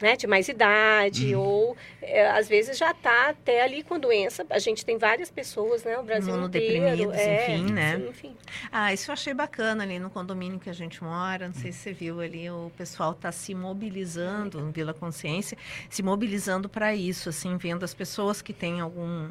Né, 0.05 0.17
de 0.17 0.27
mais 0.27 0.49
idade, 0.49 1.35
uhum. 1.35 1.41
ou 1.41 1.77
é, 2.03 2.29
às 2.29 2.47
vezes 2.47 2.77
já 2.77 2.91
está 2.91 3.31
até 3.31 3.63
ali 3.63 3.83
com 3.83 3.99
doença. 3.99 4.45
A 4.51 4.59
gente 4.59 4.85
tem 4.85 4.99
várias 4.99 5.31
pessoas, 5.31 5.83
né, 5.83 5.99
o 5.99 6.03
Brasil 6.03 6.37
inteiro. 6.45 7.11
É, 7.11 7.57
enfim, 7.57 7.73
né? 7.73 7.97
Sim, 7.97 8.09
enfim. 8.09 8.37
Ah, 8.71 8.93
isso 8.93 9.11
eu 9.11 9.15
achei 9.15 9.33
bacana 9.33 9.83
ali 9.83 9.99
no 9.99 10.11
condomínio 10.11 10.61
que 10.61 10.69
a 10.69 10.75
gente 10.75 11.03
mora. 11.03 11.47
Não 11.47 11.55
sei 11.55 11.73
se 11.73 11.79
você 11.79 11.93
viu 11.95 12.21
ali, 12.21 12.51
o 12.51 12.71
pessoal 12.77 13.13
está 13.13 13.33
se 13.33 13.55
mobilizando 13.55 14.61
no 14.61 14.71
Vila 14.71 14.93
Consciência, 14.93 15.57
se 15.89 16.03
mobilizando 16.03 16.69
para 16.69 16.95
isso, 16.95 17.31
assim, 17.31 17.57
vendo 17.57 17.83
as 17.83 17.95
pessoas 17.95 18.43
que 18.43 18.53
têm 18.53 18.83
algum 18.83 19.31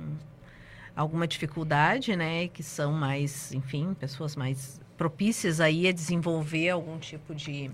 alguma 0.96 1.28
dificuldade, 1.28 2.16
né, 2.16 2.48
que 2.48 2.62
são 2.62 2.92
mais, 2.92 3.52
enfim, 3.52 3.96
pessoas 4.00 4.36
mais 4.36 4.80
propícias 4.96 5.60
aí 5.60 5.88
a 5.88 5.92
desenvolver 5.92 6.70
algum 6.70 7.00
tipo 7.00 7.34
de 7.34 7.72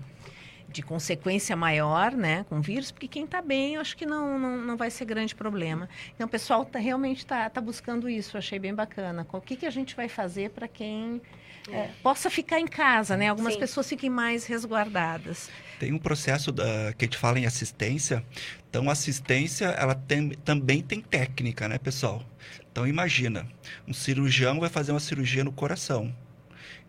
de 0.72 0.82
consequência 0.82 1.56
maior, 1.56 2.12
né, 2.12 2.44
com 2.48 2.60
vírus, 2.60 2.90
porque 2.90 3.08
quem 3.08 3.24
está 3.24 3.42
bem, 3.42 3.74
eu 3.74 3.80
acho 3.80 3.96
que 3.96 4.06
não, 4.06 4.38
não, 4.38 4.56
não 4.58 4.76
vai 4.76 4.90
ser 4.90 5.04
grande 5.04 5.34
problema. 5.34 5.88
Então, 6.14 6.26
o 6.26 6.30
pessoal 6.30 6.64
tá, 6.64 6.78
realmente 6.78 7.18
está 7.18 7.50
tá 7.50 7.60
buscando 7.60 8.08
isso, 8.08 8.36
eu 8.36 8.38
achei 8.38 8.58
bem 8.58 8.74
bacana. 8.74 9.26
O 9.32 9.40
que, 9.40 9.56
que 9.56 9.66
a 9.66 9.70
gente 9.70 9.96
vai 9.96 10.08
fazer 10.08 10.50
para 10.50 10.68
quem 10.68 11.20
é, 11.68 11.88
possa 12.02 12.30
ficar 12.30 12.58
em 12.58 12.66
casa, 12.66 13.16
né? 13.16 13.28
Algumas 13.28 13.54
Sim. 13.54 13.60
pessoas 13.60 13.88
fiquem 13.88 14.08
mais 14.08 14.46
resguardadas. 14.46 15.50
Tem 15.78 15.92
um 15.92 15.98
processo 15.98 16.50
da, 16.52 16.92
que 16.96 17.04
a 17.04 17.06
gente 17.06 17.18
fala 17.18 17.38
em 17.38 17.46
assistência. 17.46 18.24
Então, 18.68 18.88
assistência, 18.88 19.66
ela 19.66 19.94
tem, 19.94 20.30
também 20.30 20.82
tem 20.82 21.00
técnica, 21.00 21.68
né, 21.68 21.78
pessoal? 21.78 22.22
Então, 22.70 22.86
imagina, 22.86 23.46
um 23.86 23.92
cirurgião 23.92 24.60
vai 24.60 24.68
fazer 24.68 24.92
uma 24.92 25.00
cirurgia 25.00 25.42
no 25.42 25.52
coração. 25.52 26.14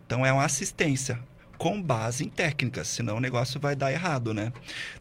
Então, 0.06 0.24
é 0.24 0.32
uma 0.32 0.44
assistência 0.44 1.18
com 1.58 1.80
base 1.80 2.24
em 2.24 2.28
técnicas, 2.28 2.88
senão 2.88 3.16
o 3.16 3.20
negócio 3.20 3.60
vai 3.60 3.76
dar 3.76 3.92
errado, 3.92 4.34
né? 4.34 4.52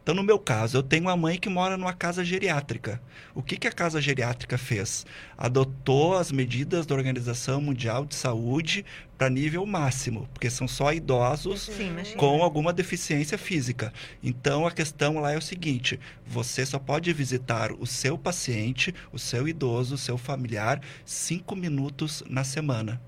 Então, 0.02 0.14
no 0.14 0.24
meu 0.24 0.38
caso, 0.38 0.78
eu 0.78 0.84
tenho 0.84 1.04
uma 1.04 1.18
mãe 1.18 1.38
que 1.38 1.50
mora 1.50 1.78
numa 1.78 1.94
casa 1.94 2.24
geriátrica. 2.24 3.02
O 3.34 3.42
que, 3.42 3.58
que 3.58 3.68
a 3.68 3.72
casa 3.72 4.02
geriátrica 4.02 4.58
fez? 4.58 5.06
Adotou 5.38 6.18
as 6.18 6.32
medidas 6.32 6.86
da 6.86 6.96
Organização 6.96 7.62
Mundial 7.62 8.06
de 8.06 8.16
Saúde 8.16 8.86
para 9.18 9.30
nível 9.30 9.66
máximo, 9.66 10.28
porque 10.34 10.50
são 10.50 10.68
só 10.68 10.92
idosos 10.92 11.64
Sim, 11.64 11.96
com 12.18 12.42
alguma 12.42 12.74
deficiência 12.74 13.38
física. 13.38 13.94
Então, 14.24 14.66
a 14.66 14.72
questão 14.72 15.20
lá 15.20 15.32
é 15.32 15.38
o 15.38 15.42
seguinte: 15.42 16.00
você 16.26 16.66
só 16.66 16.80
pode 16.80 17.14
visitar 17.14 17.72
o 17.72 17.86
seu 17.86 18.18
paciente, 18.18 18.94
o 19.12 19.20
seu 19.20 19.48
idoso, 19.48 19.96
o 19.96 19.98
seu 19.98 20.18
familiar, 20.18 20.82
cinco 21.06 21.56
minutos 21.56 22.24
na 22.28 22.44
semana 22.44 23.00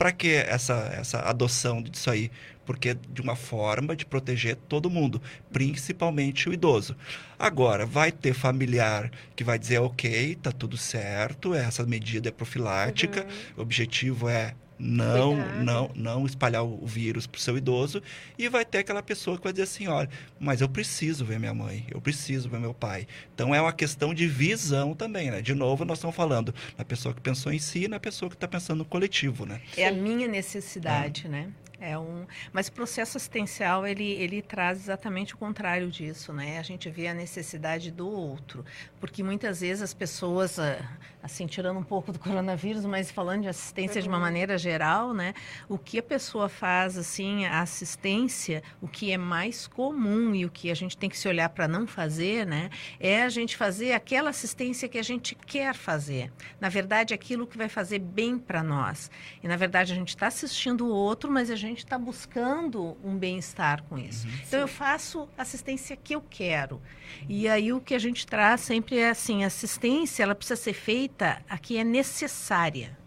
para 0.00 0.12
que 0.12 0.32
essa, 0.32 0.90
essa 0.98 1.18
adoção 1.18 1.82
disso 1.82 2.10
aí? 2.10 2.30
Porque 2.64 2.88
é 2.88 2.94
de 2.94 3.20
uma 3.20 3.36
forma 3.36 3.94
de 3.94 4.06
proteger 4.06 4.56
todo 4.56 4.88
mundo, 4.88 5.20
principalmente 5.52 6.48
o 6.48 6.54
idoso. 6.54 6.96
Agora, 7.38 7.84
vai 7.84 8.10
ter 8.10 8.32
familiar 8.32 9.12
que 9.36 9.44
vai 9.44 9.58
dizer, 9.58 9.78
ok, 9.78 10.36
tá 10.36 10.52
tudo 10.52 10.78
certo, 10.78 11.52
essa 11.52 11.84
medida 11.84 12.30
é 12.30 12.32
profilática, 12.32 13.24
uhum. 13.24 13.58
o 13.58 13.60
objetivo 13.60 14.26
é 14.26 14.54
não, 14.80 15.36
não, 15.62 15.90
não 15.94 16.26
espalhar 16.26 16.64
o 16.64 16.86
vírus 16.86 17.26
para 17.26 17.36
o 17.36 17.40
seu 17.40 17.58
idoso 17.58 18.02
e 18.38 18.48
vai 18.48 18.64
ter 18.64 18.78
aquela 18.78 19.02
pessoa 19.02 19.36
que 19.36 19.44
vai 19.44 19.52
dizer 19.52 19.64
assim, 19.64 19.86
olha, 19.86 20.08
mas 20.38 20.62
eu 20.62 20.68
preciso 20.68 21.24
ver 21.24 21.38
minha 21.38 21.52
mãe, 21.52 21.86
eu 21.90 22.00
preciso 22.00 22.48
ver 22.48 22.58
meu 22.58 22.72
pai. 22.72 23.06
Então 23.34 23.54
é 23.54 23.60
uma 23.60 23.72
questão 23.72 24.14
de 24.14 24.26
visão 24.26 24.94
também, 24.94 25.30
né? 25.30 25.42
De 25.42 25.54
novo, 25.54 25.84
nós 25.84 25.98
estamos 25.98 26.16
falando 26.16 26.54
na 26.78 26.84
pessoa 26.84 27.14
que 27.14 27.20
pensou 27.20 27.52
em 27.52 27.58
si 27.58 27.84
e 27.84 27.88
na 27.88 28.00
pessoa 28.00 28.30
que 28.30 28.36
está 28.36 28.48
pensando 28.48 28.78
no 28.78 28.84
coletivo, 28.86 29.44
né? 29.44 29.60
É 29.76 29.86
a 29.86 29.92
minha 29.92 30.26
necessidade, 30.26 31.26
é. 31.26 31.28
né? 31.28 31.52
É 31.80 31.98
um, 31.98 32.26
mas 32.52 32.68
o 32.68 32.72
processo 32.72 33.16
assistencial 33.16 33.86
ele, 33.86 34.04
ele 34.04 34.42
traz 34.42 34.78
exatamente 34.78 35.34
o 35.34 35.38
contrário 35.38 35.90
disso, 35.90 36.30
né? 36.30 36.58
A 36.58 36.62
gente 36.62 36.90
vê 36.90 37.08
a 37.08 37.14
necessidade 37.14 37.90
do 37.90 38.06
outro, 38.06 38.62
porque 39.00 39.22
muitas 39.22 39.62
vezes 39.62 39.82
as 39.82 39.94
pessoas, 39.94 40.58
ah, 40.58 40.78
assim 41.22 41.46
tirando 41.46 41.78
um 41.78 41.82
pouco 41.82 42.12
do 42.12 42.18
coronavírus, 42.18 42.84
mas 42.84 43.10
falando 43.10 43.42
de 43.42 43.48
assistência 43.48 44.02
de 44.02 44.08
uma 44.08 44.18
uhum. 44.18 44.22
maneira 44.22 44.58
geral, 44.58 45.14
né? 45.14 45.32
O 45.68 45.78
que 45.78 45.98
a 45.98 46.02
pessoa 46.02 46.48
faz, 46.48 46.98
assim, 46.98 47.46
a 47.46 47.62
assistência, 47.62 48.62
o 48.80 48.86
que 48.86 49.10
é 49.10 49.16
mais 49.16 49.66
comum 49.66 50.34
e 50.34 50.44
o 50.44 50.50
que 50.50 50.70
a 50.70 50.74
gente 50.74 50.96
tem 50.98 51.08
que 51.08 51.16
se 51.16 51.26
olhar 51.26 51.48
para 51.48 51.66
não 51.66 51.86
fazer, 51.86 52.46
né? 52.46 52.68
É 52.98 53.22
a 53.22 53.28
gente 53.30 53.56
fazer 53.56 53.92
aquela 53.92 54.30
assistência 54.30 54.88
que 54.88 54.98
a 54.98 55.02
gente 55.02 55.34
quer 55.34 55.74
fazer. 55.74 56.30
Na 56.60 56.68
verdade, 56.68 57.14
aquilo 57.14 57.46
que 57.46 57.56
vai 57.56 57.68
fazer 57.68 57.98
bem 57.98 58.38
para 58.38 58.62
nós. 58.62 59.10
E 59.42 59.48
na 59.48 59.56
verdade 59.56 59.92
a 59.92 59.96
gente 59.96 60.10
está 60.10 60.26
assistindo 60.26 60.86
o 60.86 60.90
outro, 60.90 61.30
mas 61.30 61.50
a 61.50 61.56
gente 61.56 61.78
está 61.78 61.98
buscando 61.98 62.98
um 63.02 63.16
bem-estar 63.16 63.82
com 63.84 63.96
isso. 63.96 64.26
Uhum, 64.26 64.34
então, 64.46 64.60
eu 64.60 64.68
faço 64.68 65.26
assistência 65.38 65.96
que 65.96 66.14
eu 66.14 66.22
quero. 66.28 66.82
E 67.28 67.48
aí, 67.48 67.72
o 67.72 67.80
que 67.80 67.94
a 67.94 67.98
gente 67.98 68.26
traz 68.26 68.60
sempre 68.60 68.89
é 68.98 69.10
assim: 69.10 69.44
assistência 69.44 70.22
ela 70.22 70.34
precisa 70.34 70.60
ser 70.60 70.72
feita 70.72 71.42
a 71.48 71.58
que 71.58 71.76
é 71.76 71.84
necessária. 71.84 72.98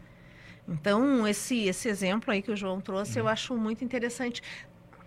Então, 0.67 1.27
esse, 1.27 1.65
esse 1.65 1.89
exemplo 1.89 2.31
aí 2.31 2.41
que 2.41 2.51
o 2.51 2.55
João 2.55 2.79
trouxe, 2.79 3.19
uhum. 3.19 3.25
eu 3.25 3.27
acho 3.27 3.55
muito 3.57 3.83
interessante 3.83 4.41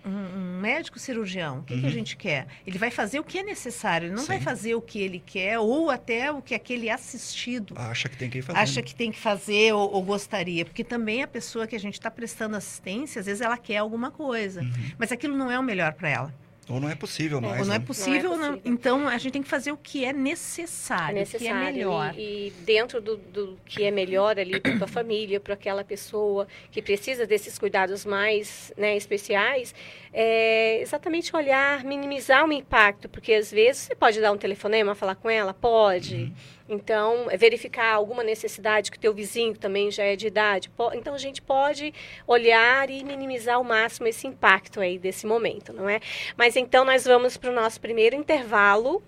um, 0.06 0.60
médico 0.60 0.98
cirurgião, 0.98 1.58
o 1.58 1.62
que, 1.62 1.74
uhum. 1.74 1.80
que, 1.80 1.86
a 1.86 1.88
uhum. 1.88 1.94
gente 1.94 2.16
quer? 2.16 2.46
Ele 2.66 2.78
vai 2.78 2.90
fazer 2.90 3.18
o 3.18 3.24
que 3.24 3.38
é 3.38 3.42
necessário, 3.42 4.06
ele 4.06 4.14
não 4.14 4.22
Sim. 4.22 4.28
vai 4.28 4.40
fazer 4.40 4.74
o 4.74 4.80
que 4.80 5.00
ele 5.00 5.22
quer 5.24 5.58
ou 5.58 5.90
até 5.90 6.30
o 6.30 6.40
que 6.40 6.54
aquele 6.54 6.88
assistido 6.88 7.74
acha 7.76 8.08
que 8.08 8.16
tem 8.16 8.30
que 8.30 8.40
fazer. 8.40 8.58
Acha 8.58 8.82
que 8.82 8.94
tem 8.94 9.10
que 9.10 9.18
fazer 9.18 9.72
ou, 9.72 9.92
ou 9.92 10.02
gostaria, 10.02 10.64
porque 10.64 10.84
também 10.84 11.22
a 11.22 11.26
pessoa 11.26 11.66
que 11.66 11.74
a 11.74 11.80
gente 11.80 11.94
está 11.94 12.10
prestando 12.10 12.56
assistência, 12.56 13.18
às 13.18 13.26
vezes 13.26 13.40
ela 13.40 13.58
quer 13.58 13.78
alguma 13.78 14.10
coisa, 14.10 14.60
uhum. 14.60 14.72
mas 14.96 15.10
aquilo 15.10 15.36
não 15.36 15.50
é 15.50 15.58
o 15.58 15.62
melhor 15.62 15.92
para 15.94 16.08
ela. 16.08 16.45
Ou 16.68 16.80
não 16.80 16.88
é 16.88 16.94
possível 16.96 17.40
mais. 17.40 17.60
Ou 17.60 17.66
não, 17.66 17.74
é 17.74 17.78
né? 17.78 17.84
é 17.84 17.86
possível, 17.86 18.36
não 18.36 18.44
é 18.44 18.50
possível. 18.50 18.62
Não. 18.64 18.72
Então, 18.72 19.08
a 19.08 19.18
gente 19.18 19.32
tem 19.32 19.42
que 19.42 19.48
fazer 19.48 19.70
o 19.70 19.76
que 19.76 20.04
é 20.04 20.12
necessário, 20.12 21.16
é 21.16 21.20
necessário 21.20 21.56
o 21.56 21.62
que 21.62 21.68
é 21.68 21.72
melhor. 21.72 22.14
E, 22.16 22.48
e 22.48 22.50
dentro 22.64 23.00
do, 23.00 23.16
do, 23.16 23.58
que 23.64 23.84
é 23.84 23.90
melhor 23.90 24.38
ali 24.38 24.58
para 24.58 24.84
a 24.84 24.88
família, 24.88 25.38
para 25.38 25.54
aquela 25.54 25.84
pessoa 25.84 26.48
que 26.72 26.82
precisa 26.82 27.24
desses 27.24 27.56
cuidados 27.58 28.04
mais 28.04 28.72
né, 28.76 28.96
especiais, 28.96 29.74
é 30.12 30.80
exatamente 30.80 31.34
olhar, 31.36 31.84
minimizar 31.84 32.44
o 32.44 32.52
impacto, 32.52 33.08
porque 33.08 33.34
às 33.34 33.50
vezes 33.50 33.82
você 33.82 33.94
pode 33.94 34.20
dar 34.20 34.32
um 34.32 34.38
telefonema, 34.38 34.94
falar 34.94 35.14
com 35.14 35.30
ela? 35.30 35.54
Pode. 35.54 36.14
Uhum. 36.16 36.32
Então, 36.68 37.30
é 37.30 37.36
verificar 37.36 37.94
alguma 37.94 38.22
necessidade 38.22 38.90
que 38.90 38.96
o 38.96 39.00
teu 39.00 39.14
vizinho 39.14 39.56
também 39.56 39.90
já 39.90 40.04
é 40.04 40.16
de 40.16 40.26
idade. 40.26 40.70
Então, 40.94 41.14
a 41.14 41.18
gente 41.18 41.40
pode 41.40 41.94
olhar 42.26 42.90
e 42.90 43.04
minimizar 43.04 43.56
ao 43.56 43.64
máximo 43.64 44.08
esse 44.08 44.26
impacto 44.26 44.80
aí 44.80 44.98
desse 44.98 45.26
momento, 45.26 45.72
não 45.72 45.88
é? 45.88 46.00
Mas 46.36 46.56
então, 46.56 46.84
nós 46.84 47.04
vamos 47.04 47.36
para 47.36 47.50
o 47.50 47.54
nosso 47.54 47.80
primeiro 47.80 48.16
intervalo. 48.16 49.02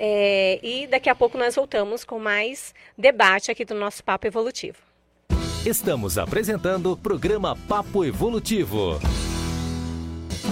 É, 0.00 0.60
e 0.62 0.86
daqui 0.86 1.10
a 1.10 1.14
pouco 1.14 1.36
nós 1.36 1.56
voltamos 1.56 2.04
com 2.04 2.20
mais 2.20 2.72
debate 2.96 3.50
aqui 3.50 3.64
do 3.64 3.74
nosso 3.74 4.04
Papo 4.04 4.28
Evolutivo. 4.28 4.78
Estamos 5.66 6.16
apresentando 6.16 6.92
o 6.92 6.96
programa 6.96 7.56
Papo 7.68 8.04
Evolutivo. 8.04 9.00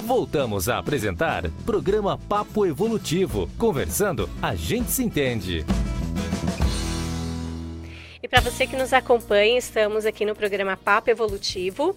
Voltamos 0.05 0.69
a 0.69 0.79
apresentar 0.79 1.49
programa 1.65 2.19
Papo 2.19 2.67
Evolutivo. 2.67 3.49
Conversando, 3.57 4.29
a 4.43 4.55
gente 4.55 4.91
se 4.91 5.05
entende. 5.05 5.65
E 8.23 8.29
para 8.29 8.41
você 8.41 8.67
que 8.67 8.75
nos 8.75 8.93
acompanha, 8.93 9.57
estamos 9.57 10.05
aqui 10.05 10.25
no 10.25 10.35
programa 10.35 10.77
Papo 10.77 11.09
Evolutivo. 11.09 11.97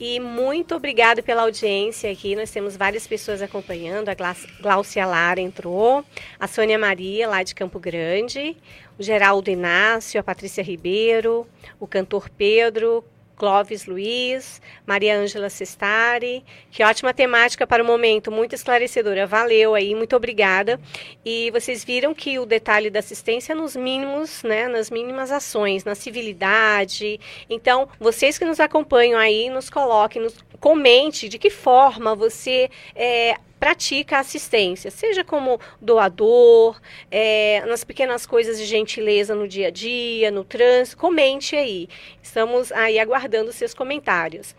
E 0.00 0.20
muito 0.20 0.76
obrigado 0.76 1.22
pela 1.22 1.42
audiência 1.42 2.10
aqui. 2.10 2.36
Nós 2.36 2.50
temos 2.50 2.76
várias 2.76 3.06
pessoas 3.06 3.42
acompanhando. 3.42 4.08
A 4.08 4.16
Glaucia 4.62 5.04
Lara 5.04 5.40
entrou, 5.40 6.04
a 6.38 6.46
Sônia 6.46 6.78
Maria, 6.78 7.28
lá 7.28 7.42
de 7.42 7.54
Campo 7.54 7.80
Grande, 7.80 8.56
o 8.96 9.02
Geraldo 9.02 9.50
Inácio, 9.50 10.20
a 10.20 10.22
Patrícia 10.22 10.62
Ribeiro, 10.62 11.46
o 11.80 11.86
cantor 11.86 12.30
Pedro, 12.30 13.04
Clóvis 13.38 13.86
Luiz, 13.86 14.60
Maria 14.84 15.16
Ângela 15.16 15.48
Sestari. 15.48 16.44
Que 16.70 16.82
ótima 16.82 17.14
temática 17.14 17.66
para 17.66 17.82
o 17.82 17.86
momento, 17.86 18.32
muito 18.32 18.54
esclarecedora. 18.54 19.26
Valeu 19.26 19.74
aí, 19.74 19.94
muito 19.94 20.16
obrigada. 20.16 20.80
E 21.24 21.50
vocês 21.52 21.84
viram 21.84 22.12
que 22.12 22.38
o 22.38 22.44
detalhe 22.44 22.90
da 22.90 22.98
assistência 22.98 23.52
é 23.52 23.56
nos 23.56 23.76
mínimos, 23.76 24.42
né, 24.42 24.66
nas 24.66 24.90
mínimas 24.90 25.30
ações, 25.30 25.84
na 25.84 25.94
civilidade. 25.94 27.20
Então, 27.48 27.88
vocês 28.00 28.36
que 28.36 28.44
nos 28.44 28.58
acompanham 28.58 29.18
aí, 29.18 29.48
nos 29.48 29.70
coloquem, 29.70 30.20
nos 30.20 30.34
comente 30.58 31.28
de 31.28 31.38
que 31.38 31.50
forma 31.50 32.16
você 32.16 32.68
é, 32.94 33.36
pratica 33.58 34.18
assistência, 34.18 34.90
seja 34.90 35.24
como 35.24 35.60
doador, 35.80 36.80
é, 37.10 37.64
nas 37.66 37.84
pequenas 37.84 38.26
coisas 38.26 38.58
de 38.58 38.64
gentileza 38.64 39.34
no 39.34 39.48
dia 39.48 39.68
a 39.68 39.70
dia, 39.70 40.30
no 40.30 40.44
trânsito, 40.44 40.96
comente 40.96 41.56
aí. 41.56 41.88
Estamos 42.22 42.70
aí 42.72 42.98
aguardando 42.98 43.52
seus 43.52 43.74
comentários. 43.74 44.54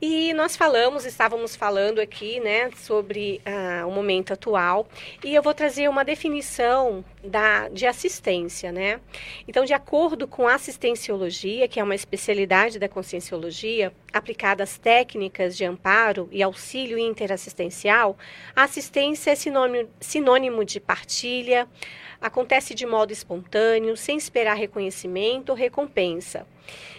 E 0.00 0.34
nós 0.34 0.54
falamos, 0.54 1.06
estávamos 1.06 1.56
falando 1.56 2.00
aqui, 2.00 2.38
né, 2.38 2.70
sobre 2.72 3.40
uh, 3.46 3.88
o 3.88 3.90
momento 3.90 4.30
atual, 4.30 4.86
e 5.24 5.34
eu 5.34 5.42
vou 5.42 5.54
trazer 5.54 5.88
uma 5.88 6.04
definição 6.04 7.02
da, 7.24 7.68
de 7.68 7.86
assistência, 7.86 8.70
né? 8.70 9.00
Então, 9.48 9.64
de 9.64 9.72
acordo 9.72 10.28
com 10.28 10.46
a 10.46 10.54
assistenciologia, 10.54 11.66
que 11.66 11.80
é 11.80 11.82
uma 11.82 11.94
especialidade 11.94 12.78
da 12.78 12.90
conscienciologia, 12.90 13.90
aplicada 14.12 14.62
às 14.62 14.76
técnicas 14.76 15.56
de 15.56 15.64
amparo 15.64 16.28
e 16.30 16.42
auxílio 16.42 16.98
interassistencial, 16.98 18.18
a 18.54 18.64
assistência 18.64 19.30
é 19.30 19.34
sinônimo, 19.34 19.88
sinônimo 19.98 20.62
de 20.62 20.78
partilha, 20.78 21.66
acontece 22.20 22.74
de 22.74 22.84
modo 22.84 23.14
espontâneo, 23.14 23.96
sem 23.96 24.18
esperar 24.18 24.56
reconhecimento 24.56 25.50
ou 25.50 25.56
recompensa. 25.56 26.46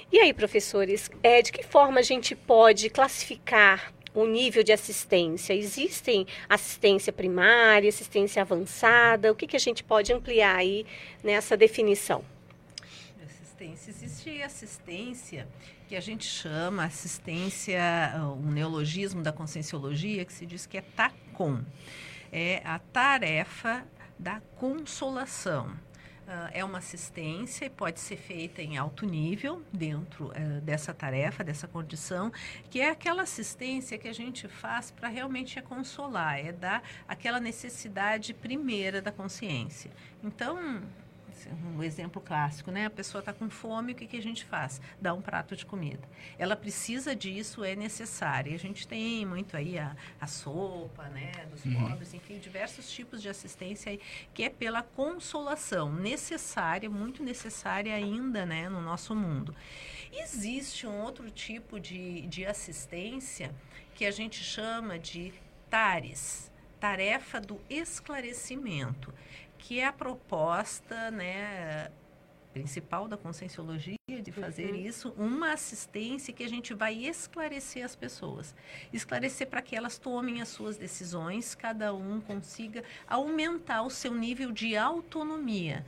E 0.10 0.20
aí, 0.20 0.34
professores, 0.34 1.12
é, 1.22 1.42
de 1.42 1.52
que 1.52 1.64
forma 1.64 2.00
a 2.00 2.04
gente 2.04 2.34
pode 2.34 2.90
classificar 2.90 3.94
o 4.14 4.26
nível 4.26 4.64
de 4.64 4.72
assistência? 4.72 5.54
Existem 5.54 6.26
assistência 6.48 7.12
primária, 7.12 7.90
assistência 7.90 8.42
avançada? 8.42 9.32
O 9.32 9.36
que, 9.36 9.46
que 9.46 9.58
a 9.58 9.60
gente 9.60 9.84
pode 9.84 10.14
ampliar 10.14 10.56
aí 10.56 10.86
nessa 11.22 11.58
definição? 11.58 12.24
Assistência. 13.22 13.92
Existe 13.92 14.42
assistência 14.42 15.48
que 15.90 15.96
a 15.96 16.00
gente 16.00 16.26
chama 16.26 16.86
assistência, 16.86 17.82
um 18.38 18.52
neologismo 18.52 19.22
da 19.22 19.34
conscienciologia, 19.34 20.24
que 20.24 20.34
se 20.34 20.46
diz 20.46 20.66
que 20.66 20.78
é 20.78 20.84
com. 21.34 21.62
É 22.32 22.62
a 22.64 22.80
tarefa 22.80 23.86
da 24.18 24.42
consolação. 24.56 25.72
Uh, 26.28 26.52
é 26.52 26.62
uma 26.62 26.80
assistência 26.80 27.64
e 27.64 27.70
pode 27.70 28.02
ser 28.02 28.18
feita 28.18 28.62
em 28.62 28.78
alto 28.78 29.06
nível 29.06 29.64
dentro 29.72 30.26
uh, 30.26 30.60
dessa 30.60 30.94
tarefa, 30.94 31.42
dessa 31.42 31.70
condição, 31.70 32.34
que 32.70 32.82
é 32.82 32.90
aquela 32.90 33.22
assistência 33.22 33.98
que 33.98 34.10
a 34.10 34.14
gente 34.14 34.46
faz 34.46 34.92
para 34.92 35.08
realmente 35.08 35.58
é 35.58 35.62
consolar, 35.62 36.38
é 36.38 36.52
dar 36.52 36.84
aquela 37.08 37.40
necessidade 37.40 38.34
primeira 38.34 39.02
da 39.02 39.10
consciência. 39.10 39.90
Então, 40.22 40.82
um 41.54 41.84
exemplo 41.84 42.22
clássico, 42.22 42.72
né? 42.72 42.86
A 42.86 42.90
pessoa 42.90 43.20
está 43.20 43.34
com 43.34 43.50
fome, 43.50 43.94
o 43.94 43.96
que, 43.96 44.08
que 44.08 44.18
a 44.18 44.22
gente 44.22 44.46
faz? 44.46 44.82
Dá 45.00 45.14
um 45.14 45.22
prato 45.22 45.56
de 45.56 45.66
comida. 45.66 46.08
Ela 46.38 46.56
precisa 46.56 47.16
disso, 47.16 47.64
é 47.64 47.76
necessário. 47.76 48.54
a 48.54 48.58
gente 48.58 48.88
tem 48.88 49.26
muito 49.26 49.56
aí 49.56 49.78
a, 49.78 49.96
a 50.20 50.28
sopa, 50.28 51.04
né? 51.10 51.32
Dos 51.52 51.66
uhum. 51.66 51.90
pobres, 51.90 52.14
enfim, 52.14 52.40
diversos 52.40 52.92
tipos 52.92 53.22
de 53.22 53.30
assistência 53.30 53.92
aí, 53.92 54.00
que 54.34 54.44
é 54.44 54.50
pela 54.50 54.82
consolação, 54.82 55.94
necessária, 55.94 56.90
muito 56.90 57.24
necessária 57.24 57.94
ainda, 57.94 58.46
né? 58.46 58.70
No 58.70 58.82
nosso 58.82 59.16
mundo. 59.16 59.56
Existe 60.12 60.88
um 60.88 61.02
outro 61.02 61.30
tipo 61.30 61.80
de, 61.80 62.22
de 62.28 62.46
assistência 62.46 63.54
que 63.94 64.06
a 64.06 64.12
gente 64.12 64.44
chama 64.44 64.98
de 64.98 65.34
TARES, 65.70 66.52
tarefa 66.80 67.42
do 67.42 67.60
esclarecimento 67.70 69.14
que 69.58 69.80
é 69.80 69.86
a 69.86 69.94
proposta 69.94 71.12
né, 71.12 71.92
principal 72.54 73.08
da 73.08 73.18
conscienciologia 73.18 73.98
de 74.08 74.32
fazer 74.32 74.72
uhum. 74.72 74.76
isso, 74.76 75.14
uma 75.18 75.54
assistência 75.54 76.34
que 76.34 76.44
a 76.44 76.50
gente 76.50 76.74
vai 76.74 76.94
esclarecer 76.94 77.86
as 77.86 77.96
pessoas. 77.96 78.56
Esclarecer 78.92 79.48
para 79.48 79.62
que 79.62 79.76
elas 79.76 79.98
tomem 79.98 80.42
as 80.42 80.48
suas 80.48 80.78
decisões, 80.78 81.54
cada 81.54 81.94
um 81.94 82.20
consiga 82.20 82.84
aumentar 83.08 83.84
o 83.84 83.90
seu 83.90 84.14
nível 84.14 84.52
de 84.52 84.76
autonomia 84.76 85.86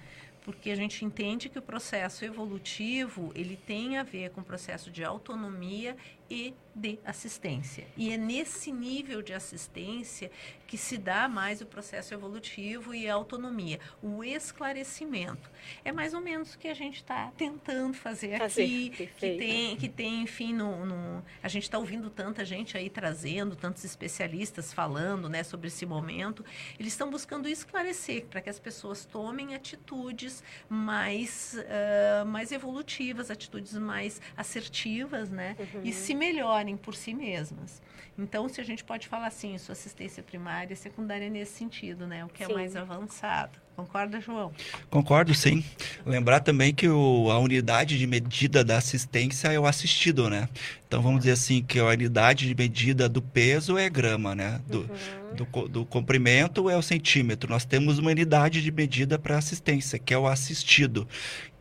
porque 0.50 0.72
a 0.72 0.76
gente 0.76 1.06
entende 1.06 1.48
que 1.48 1.60
o 1.60 1.62
processo 1.62 2.26
evolutivo 2.26 3.32
ele 3.36 3.56
tem 3.56 3.98
a 3.98 4.04
ver 4.04 4.32
com 4.32 4.42
o 4.42 4.44
processo 4.44 4.90
de 4.90 5.04
autonomia 5.04 5.96
e 6.30 6.54
de 6.80 7.00
assistência. 7.06 7.86
E 7.98 8.12
é 8.12 8.18
nesse 8.18 8.72
nível 8.72 9.22
de 9.22 9.34
assistência 9.34 10.32
que 10.66 10.78
se 10.78 10.98
dá 10.98 11.28
mais 11.28 11.62
o 11.62 11.66
processo 11.66 12.14
evolutivo 12.14 12.94
e 12.94 13.10
a 13.10 13.14
autonomia, 13.16 13.80
o 14.04 14.24
esclarecimento. 14.24 15.50
É 15.84 15.92
mais 15.92 16.14
ou 16.14 16.22
menos 16.22 16.54
o 16.54 16.60
que 16.60 16.68
a 16.68 16.74
gente 16.76 16.98
está 16.98 17.32
tentando 17.36 17.96
fazer, 17.96 18.38
fazer 18.38 18.64
aqui, 18.64 18.90
que 18.90 19.38
tem, 19.38 19.76
que 19.76 19.90
tem, 19.90 20.22
enfim, 20.22 20.54
no, 20.54 20.86
no 20.86 21.24
a 21.42 21.48
gente 21.48 21.64
está 21.64 21.78
ouvindo 21.80 22.10
tanta 22.10 22.46
gente 22.46 22.78
aí 22.78 22.90
trazendo, 22.90 23.56
tantos 23.56 23.84
especialistas 23.84 24.72
falando, 24.72 25.28
né, 25.28 25.44
sobre 25.44 25.68
esse 25.68 25.86
momento. 25.86 26.46
Eles 26.80 26.94
estão 26.94 27.10
buscando 27.10 27.50
esclarecer 27.50 28.26
para 28.28 28.40
que 28.40 28.50
as 28.50 28.60
pessoas 28.60 29.06
tomem 29.06 29.56
atitudes 29.56 30.44
mais, 30.70 31.58
uh, 31.58 32.26
mais 32.28 32.52
evolutivas, 32.52 33.32
atitudes 33.32 33.74
mais 33.74 34.22
assertivas, 34.38 35.32
né, 35.32 35.58
uhum. 35.74 35.82
e 35.84 35.92
se 35.92 36.14
melhorem 36.20 36.76
por 36.76 36.94
si 36.94 37.14
mesmas. 37.14 37.82
Então, 38.18 38.50
se 38.50 38.60
a 38.60 38.64
gente 38.66 38.84
pode 38.84 39.08
falar 39.08 39.28
assim, 39.28 39.58
sua 39.58 39.72
assistência 39.72 40.22
primária 40.22 40.74
e 40.74 40.76
secundária 40.76 41.30
nesse 41.30 41.54
sentido, 41.54 42.06
né? 42.06 42.26
O 42.26 42.28
que 42.28 42.44
é 42.44 42.48
sim. 42.48 42.52
é 42.52 42.56
mais 42.56 42.76
avançado. 42.76 43.58
Concorda, 43.78 44.20
João? 44.20 44.52
Concordo, 44.90 45.34
sim. 45.34 45.64
Lembrar 46.06 46.42
também 46.42 46.74
que 46.74 46.90
o, 46.90 47.32
a 47.32 47.40
unidade 47.40 47.98
de 47.98 48.06
medida 48.06 48.62
da 48.62 48.78
assistência 48.78 49.48
é 49.48 49.58
o 49.58 49.66
assistido, 49.66 50.30
né? 50.30 50.50
Então, 50.86 51.02
vamos 51.02 51.20
dizer 51.20 51.32
assim, 51.32 51.64
que 51.64 51.80
a 51.80 51.86
unidade 51.86 52.46
de 52.46 52.54
medida 52.54 53.08
do 53.08 53.22
peso 53.22 53.78
é 53.78 53.90
grama, 53.90 54.36
né? 54.36 54.60
Do, 54.68 54.80
uhum. 54.80 55.36
do, 55.36 55.68
do 55.70 55.86
comprimento 55.86 56.70
é 56.70 56.76
o 56.76 56.82
centímetro. 56.82 57.50
Nós 57.50 57.64
temos 57.64 58.00
uma 58.00 58.12
unidade 58.12 58.62
de 58.62 58.70
medida 58.70 59.18
para 59.18 59.38
assistência, 59.38 59.98
que 59.98 60.14
é 60.14 60.18
o 60.18 60.28
assistido. 60.28 61.08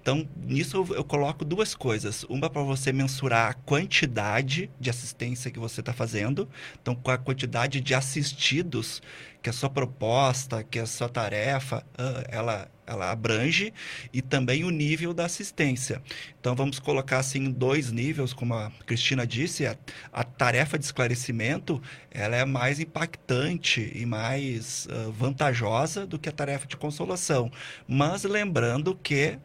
Então, 0.08 0.26
nisso 0.38 0.86
eu, 0.94 1.04
coloco 1.04 1.44
duas 1.44 1.74
coisas. 1.74 2.24
Uma 2.30 2.48
para 2.48 2.62
você 2.62 2.94
mensurar 2.94 3.50
a 3.50 3.52
quantidade 3.52 4.70
de 4.80 4.88
assistência 4.88 5.50
que 5.50 5.58
você 5.58 5.80
está 5.80 5.92
fazendo. 5.92 6.48
Então, 6.80 6.94
com 6.94 7.10
a 7.10 7.18
quantidade 7.18 7.78
de 7.82 7.94
assistidos 7.94 9.02
que 9.42 9.50
a 9.50 9.52
sua 9.52 9.68
proposta, 9.68 10.64
que 10.64 10.78
a 10.78 10.86
sua 10.86 11.10
tarefa, 11.10 11.84
ela, 12.30 12.70
ela 12.86 13.10
abrange. 13.10 13.70
E 14.10 14.22
também 14.22 14.64
o 14.64 14.70
nível 14.70 15.12
da 15.12 15.26
assistência. 15.26 16.02
Então, 16.40 16.54
vamos 16.56 16.78
colocar 16.78 17.18
assim 17.18 17.50
dois 17.50 17.92
níveis, 17.92 18.32
como 18.32 18.54
a 18.54 18.72
Cristina 18.86 19.26
disse. 19.26 19.66
A, 19.66 19.76
a 20.10 20.24
tarefa 20.24 20.78
de 20.78 20.86
esclarecimento, 20.86 21.82
ela 22.10 22.34
é 22.34 22.46
mais 22.46 22.80
impactante 22.80 23.92
e 23.94 24.06
mais 24.06 24.86
uh, 24.86 25.12
vantajosa 25.12 26.06
do 26.06 26.18
que 26.18 26.30
a 26.30 26.32
tarefa 26.32 26.66
de 26.66 26.78
consolação. 26.78 27.52
Mas 27.86 28.24
lembrando 28.24 28.94
que 28.94 29.38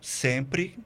sempre 0.00 0.78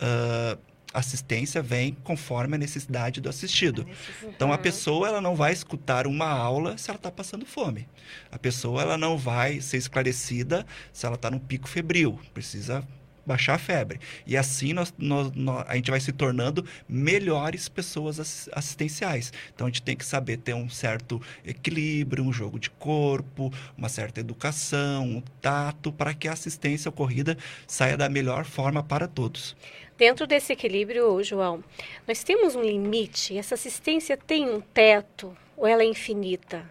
uh, 0.00 0.58
assistência 0.92 1.62
vem 1.62 1.96
conforme 2.02 2.56
a 2.56 2.58
necessidade 2.58 3.20
do 3.20 3.28
assistido. 3.28 3.86
Então 4.24 4.52
a 4.52 4.58
pessoa 4.58 5.08
ela 5.08 5.20
não 5.20 5.36
vai 5.36 5.52
escutar 5.52 6.06
uma 6.06 6.28
aula 6.28 6.76
se 6.76 6.90
ela 6.90 6.96
está 6.96 7.10
passando 7.10 7.46
fome. 7.46 7.88
A 8.30 8.38
pessoa 8.38 8.82
ela 8.82 8.98
não 8.98 9.16
vai 9.16 9.60
ser 9.60 9.76
esclarecida 9.76 10.66
se 10.92 11.06
ela 11.06 11.14
está 11.14 11.30
no 11.30 11.38
pico 11.38 11.68
febril. 11.68 12.18
Precisa 12.34 12.86
baixar 13.24 13.54
a 13.54 13.58
febre. 13.58 14.00
E 14.26 14.36
assim 14.36 14.72
nós, 14.72 14.92
nós, 14.98 15.30
nós, 15.32 15.64
a 15.68 15.76
gente 15.76 15.90
vai 15.90 16.00
se 16.00 16.12
tornando 16.12 16.64
melhores 16.88 17.68
pessoas 17.68 18.48
assistenciais. 18.52 19.32
Então 19.54 19.66
a 19.66 19.70
gente 19.70 19.82
tem 19.82 19.96
que 19.96 20.04
saber 20.04 20.38
ter 20.38 20.54
um 20.54 20.68
certo 20.68 21.20
equilíbrio, 21.44 22.24
um 22.24 22.32
jogo 22.32 22.58
de 22.58 22.70
corpo, 22.70 23.52
uma 23.76 23.88
certa 23.88 24.20
educação, 24.20 25.04
um 25.04 25.22
tato, 25.40 25.92
para 25.92 26.14
que 26.14 26.28
a 26.28 26.32
assistência 26.32 26.88
ocorrida 26.88 27.36
saia 27.66 27.96
da 27.96 28.08
melhor 28.08 28.44
forma 28.44 28.82
para 28.82 29.06
todos. 29.06 29.56
Dentro 29.96 30.26
desse 30.26 30.52
equilíbrio, 30.52 31.22
João, 31.22 31.62
nós 32.08 32.24
temos 32.24 32.54
um 32.54 32.62
limite? 32.62 33.36
Essa 33.36 33.54
assistência 33.54 34.16
tem 34.16 34.48
um 34.48 34.60
teto 34.60 35.36
ou 35.56 35.66
ela 35.66 35.82
é 35.82 35.86
infinita? 35.86 36.64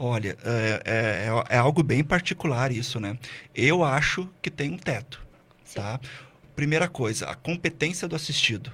Olha, 0.00 0.36
é, 0.44 0.82
é, 0.84 1.56
é 1.56 1.58
algo 1.58 1.82
bem 1.82 2.04
particular 2.04 2.70
isso, 2.70 3.00
né? 3.00 3.18
Eu 3.54 3.82
acho 3.82 4.28
que 4.40 4.50
tem 4.50 4.70
um 4.70 4.76
teto. 4.76 5.26
Tá? 5.74 6.00
Primeira 6.54 6.88
coisa, 6.88 7.26
a 7.26 7.34
competência 7.34 8.08
do 8.08 8.16
assistido. 8.16 8.72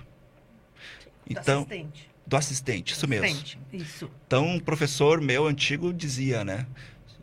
Então, 1.29 1.63
do 1.63 1.67
assistente. 1.67 2.11
Do 2.27 2.37
assistente, 2.37 2.93
isso 2.93 3.07
assistente, 3.07 3.59
mesmo. 3.71 3.85
Isso. 3.85 4.11
Então, 4.27 4.47
um 4.47 4.59
professor 4.59 5.21
meu 5.21 5.47
antigo 5.47 5.93
dizia, 5.93 6.45
né? 6.45 6.67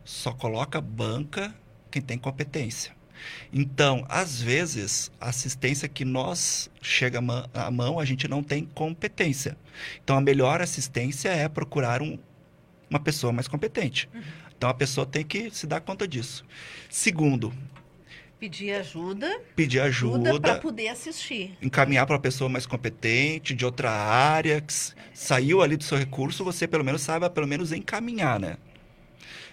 Só 0.04 0.32
coloca 0.32 0.80
banca 0.80 1.54
quem 1.90 2.00
tem 2.00 2.16
competência. 2.18 2.92
Então, 3.52 4.04
às 4.08 4.40
vezes, 4.40 5.10
a 5.20 5.28
assistência 5.28 5.88
que 5.88 6.04
nós 6.04 6.70
chega 6.80 7.20
à 7.54 7.70
mão, 7.70 7.98
a 7.98 8.04
gente 8.04 8.26
não 8.26 8.42
tem 8.42 8.64
competência. 8.64 9.56
Então, 10.02 10.16
a 10.16 10.20
melhor 10.20 10.60
assistência 10.60 11.28
é 11.28 11.48
procurar 11.48 12.02
um, 12.02 12.18
uma 12.90 13.00
pessoa 13.00 13.32
mais 13.32 13.46
competente. 13.46 14.08
Uhum. 14.12 14.22
Então, 14.56 14.70
a 14.70 14.74
pessoa 14.74 15.06
tem 15.06 15.24
que 15.24 15.50
se 15.50 15.66
dar 15.66 15.80
conta 15.80 16.06
disso. 16.06 16.44
Segundo, 16.88 17.52
Pedir 18.42 18.72
ajuda. 18.72 19.40
Pedir 19.54 19.78
ajuda. 19.78 20.40
para 20.40 20.58
poder 20.58 20.88
assistir. 20.88 21.56
Encaminhar 21.62 22.04
para 22.06 22.16
uma 22.16 22.20
pessoa 22.20 22.50
mais 22.50 22.66
competente, 22.66 23.54
de 23.54 23.64
outra 23.64 23.88
área, 23.92 24.60
que 24.60 24.74
saiu 25.14 25.62
ali 25.62 25.76
do 25.76 25.84
seu 25.84 25.96
recurso, 25.96 26.42
você 26.42 26.66
pelo 26.66 26.82
menos 26.82 27.02
saiba 27.02 27.30
pelo 27.30 27.46
menos 27.46 27.70
encaminhar, 27.70 28.40
né? 28.40 28.56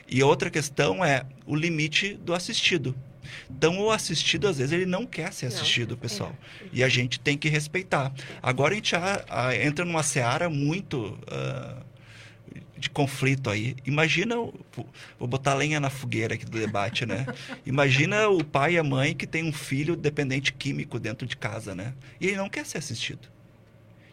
E 0.08 0.23
outra 0.23 0.49
questão 0.49 1.06
é 1.06 1.23
o 1.45 1.56
limite 1.56 2.15
do 2.15 2.34
assistido. 2.34 2.95
Então, 3.47 3.80
o 3.80 3.91
assistido, 3.91 4.47
às 4.47 4.58
vezes, 4.58 4.73
ele 4.73 4.88
não 4.88 5.06
quer 5.06 5.32
ser 5.34 5.45
assistido, 5.45 5.91
não, 5.91 5.97
pessoal. 5.97 6.36
É. 6.60 6.65
E 6.73 6.84
a 6.84 6.89
gente 6.89 7.19
tem 7.19 7.38
que 7.38 7.47
respeitar. 7.47 8.12
Agora, 8.41 8.73
a 8.73 8.75
gente 8.75 8.95
a, 8.95 9.23
a, 9.30 9.56
entra 9.56 9.86
numa 9.86 10.02
seara 10.02 10.49
muito 10.49 11.15
uh, 11.28 11.86
de 12.79 12.89
conflito 12.89 13.49
aí. 13.49 13.75
Imagina, 13.85 14.35
vou 14.35 15.27
botar 15.27 15.53
lenha 15.53 15.79
na 15.79 15.89
fogueira 15.89 16.35
aqui 16.35 16.45
do 16.45 16.57
debate, 16.57 17.05
né? 17.05 17.25
Imagina 17.65 18.27
o 18.29 18.43
pai 18.43 18.73
e 18.73 18.77
a 18.79 18.83
mãe 18.83 19.13
que 19.13 19.27
tem 19.27 19.43
um 19.43 19.53
filho 19.53 19.95
dependente 19.95 20.53
químico 20.53 20.99
dentro 20.99 21.27
de 21.27 21.37
casa, 21.37 21.75
né? 21.75 21.93
E 22.19 22.27
ele 22.27 22.37
não 22.37 22.49
quer 22.49 22.65
ser 22.65 22.77
assistido. 22.77 23.27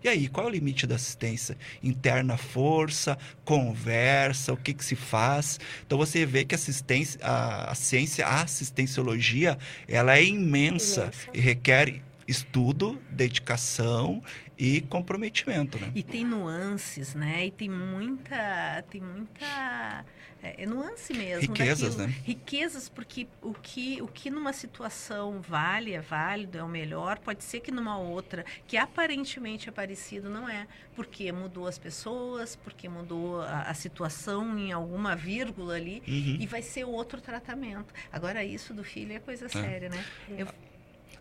E 0.05 0.09
aí, 0.09 0.29
qual 0.29 0.47
é 0.47 0.51
o 0.51 0.53
limite 0.53 0.87
da 0.87 0.95
assistência? 0.95 1.57
Interna 1.83 2.37
força, 2.37 3.19
conversa, 3.45 4.53
o 4.53 4.57
que, 4.57 4.73
que 4.73 4.85
se 4.85 4.95
faz? 4.95 5.59
Então 5.85 5.99
você 5.99 6.25
vê 6.25 6.45
que 6.45 6.55
assistência, 6.55 7.19
a, 7.25 7.73
a 7.73 7.75
ciência, 7.75 8.25
a 8.25 8.43
assistenciologia, 8.43 9.59
ela 9.89 10.17
é 10.17 10.23
imensa, 10.23 11.03
imensa. 11.03 11.31
e 11.35 11.41
requer 11.41 12.01
estudo, 12.27 13.01
dedicação 13.11 14.23
e 14.59 14.81
comprometimento, 14.83 15.79
né? 15.79 15.93
E 15.95 16.03
tem 16.03 16.25
nuances, 16.25 17.15
né? 17.15 17.47
E 17.47 17.51
tem 17.51 17.69
muita, 17.69 18.83
tem 18.91 19.01
muita 19.01 20.05
é, 20.43 20.63
é 20.63 20.67
nuance 20.67 21.13
mesmo. 21.13 21.53
Riquezas, 21.53 21.95
daquilo. 21.97 22.09
né? 22.17 22.23
Riquezas, 22.25 22.89
porque 22.89 23.27
o 23.43 23.53
que, 23.53 24.01
o 24.03 24.09
que 24.09 24.31
numa 24.31 24.53
situação 24.53 25.41
vale, 25.41 25.93
é 25.93 26.01
válido, 26.01 26.59
é 26.59 26.63
o 26.63 26.69
melhor, 26.69 27.19
pode 27.19 27.45
ser 27.45 27.61
que 27.61 27.71
numa 27.71 27.99
outra, 27.99 28.45
que 28.67 28.77
aparentemente 28.77 29.69
é 29.69 29.73
parecido, 29.73 30.29
não 30.31 30.49
é. 30.49 30.67
Porque 30.95 31.31
mudou 31.33 31.67
as 31.67 31.79
pessoas, 31.79 32.57
porque 32.57 32.89
mudou 32.89 33.43
a, 33.43 33.63
a 33.63 33.75
situação 33.75 34.59
em 34.59 34.73
alguma 34.73 35.15
vírgula 35.15 35.75
ali, 35.75 36.03
Uhum. 36.07 36.37
e 36.41 36.47
vai 36.47 36.63
ser 36.63 36.85
outro 36.85 37.21
tratamento. 37.21 37.93
Agora, 38.13 38.45
isso 38.45 38.73
do 38.73 38.83
filho 38.85 39.13
é 39.13 39.19
coisa 39.19 39.49
séria, 39.49 39.89
né? 39.89 40.05
Eu, 40.31 40.47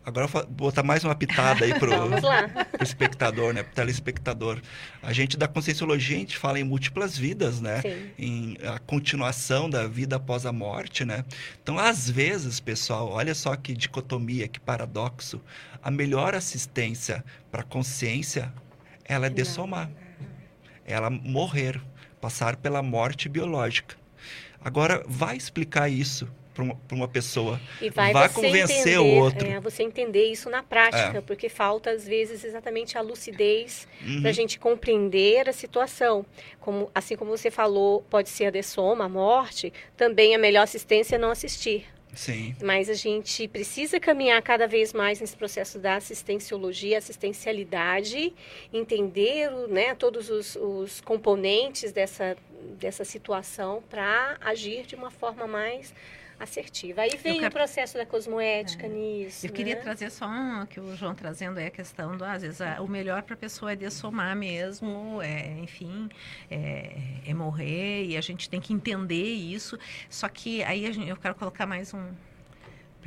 Agora 0.06 0.28
vou 0.28 0.46
botar 0.46 0.84
mais 0.84 1.04
uma 1.04 1.16
pitada 1.16 1.66
aí 1.66 1.74
pro, 1.80 1.90
pro 2.72 2.84
espectador, 2.84 3.54
né? 3.56 3.64
Pro 3.64 3.74
telespectador. 3.74 4.62
A 5.02 5.12
gente 5.12 5.36
da 5.36 5.48
Conscienciologia, 5.48 6.16
a 6.16 6.20
gente 6.20 6.38
fala 6.38 6.60
em 6.60 6.64
múltiplas 6.64 7.18
vidas, 7.18 7.60
né? 7.60 7.82
Sim. 7.82 8.12
Em 8.20 8.58
a 8.68 8.78
continuação 8.78 9.68
da 9.68 9.88
vida 9.88 10.18
após 10.18 10.46
a 10.46 10.52
morte, 10.52 11.04
né? 11.04 11.26
Então, 11.64 11.80
às 11.80 12.08
vezes, 12.08 12.60
pessoal, 12.60 13.10
olha 13.10 13.34
só 13.34 13.56
que 13.56 13.74
dicotomia, 13.74 14.48
que 14.48 14.60
paradoxo. 14.60 15.42
A 15.82 15.90
melhor 15.90 16.36
assistência 16.36 17.26
para 17.52 17.62
a 17.62 17.66
consciência, 17.66 18.54
ela 19.04 19.26
é 19.26 19.30
dessomar. 19.30 19.90
Ela 20.86 21.10
morrer, 21.10 21.82
passar 22.22 22.58
pela 22.58 22.84
morte 22.84 23.28
biológica. 23.28 23.96
Agora, 24.64 25.04
vai 25.08 25.36
explicar 25.36 25.90
isso 25.90 26.28
para 26.56 26.96
uma, 26.96 27.08
pessoa. 27.08 27.60
E 27.82 27.90
vai 27.90 28.14
Vá 28.14 28.30
convencer 28.30 28.78
entender, 28.80 28.98
o 28.98 29.06
outro. 29.06 29.46
É, 29.46 29.60
você 29.60 29.84
entender 29.84 30.32
isso 30.32 30.50
na 30.50 30.64
prática, 30.64 31.18
É. 31.18 31.22
porque 31.22 31.50
falta 31.50 31.92
às 31.92 32.08
vezes 32.08 32.44
exatamente 32.46 32.98
a 32.98 33.02
lucidez 33.02 33.88
Uhum. 34.02 34.22
para 34.22 34.30
a 34.30 34.34
gente 34.34 34.58
compreender 34.58 35.50
a 35.50 35.54
situação. 35.54 36.26
Como, 36.62 36.90
assim 36.96 37.16
como 37.18 37.30
você 37.38 37.52
falou, 37.52 38.02
pode 38.10 38.30
ser 38.30 38.46
a 38.46 38.50
dessoma, 38.50 39.06
a 39.06 39.10
morte, 39.10 39.72
também 39.98 40.34
a 40.34 40.38
melhor 40.40 40.64
assistência 40.64 41.16
é 41.16 41.20
não 41.20 41.30
assistir. 41.30 41.86
Sim. 42.14 42.56
Mas 42.64 42.90
a 42.90 42.94
gente 42.94 43.46
precisa 43.50 44.00
caminhar 44.00 44.42
cada 44.42 44.66
vez 44.70 44.94
mais 44.94 45.20
nesse 45.20 45.36
processo 45.36 45.78
da 45.78 45.96
assistenciologia, 45.98 46.98
assistencialidade, 46.98 48.34
entender 48.72 49.52
o- 49.52 49.68
né, 49.68 49.94
todos 49.96 50.30
os, 50.30 50.56
os 50.56 51.02
componentes 51.02 51.92
dessa, 51.92 52.38
dessa 52.80 53.04
situação 53.04 53.84
para 53.90 54.38
agir 54.40 54.86
de 54.86 54.96
uma 54.96 55.12
forma 55.12 55.46
mais 55.46 55.94
assertiva. 56.40 57.02
Aí 57.02 57.12
vem 57.18 57.36
quero- 57.40 57.48
o 57.48 57.52
processo 57.52 57.98
da 57.98 58.06
cosmoética 58.06 58.88
nisso. 58.88 59.46
Eu 59.46 59.52
queria 59.52 59.76
né? 59.76 59.82
trazer 59.82 60.10
só 60.12 60.28
um 60.28 60.66
que 60.66 60.80
o 60.80 60.96
João 60.96 61.16
trazendo 61.16 61.60
é 61.60 61.68
a 61.68 61.72
questão 61.72 62.18
do, 62.18 62.24
às 62.26 62.42
vezes, 62.42 62.62
a- 62.62 62.82
o 62.82 62.88
melhor 62.88 63.24
para 63.24 63.34
a 63.34 63.38
pessoa 63.38 63.72
é 63.72 63.76
dessomar 63.76 64.36
mesmo, 64.36 65.22
é, 65.22 65.58
enfim, 65.60 66.10
é, 66.50 66.96
é 67.26 67.34
morrer 67.34 68.06
e 68.06 68.18
a 68.18 68.22
gente 68.22 68.50
tem 68.50 68.60
que 68.60 68.74
entender 68.74 69.24
isso. 69.34 69.78
Só 70.10 70.28
que 70.28 70.64
aí 70.64 70.86
gente- 70.94 71.10
eu 71.10 71.18
quero 71.18 71.36
colocar 71.36 71.66
mais 71.66 71.94
um 71.94 72.06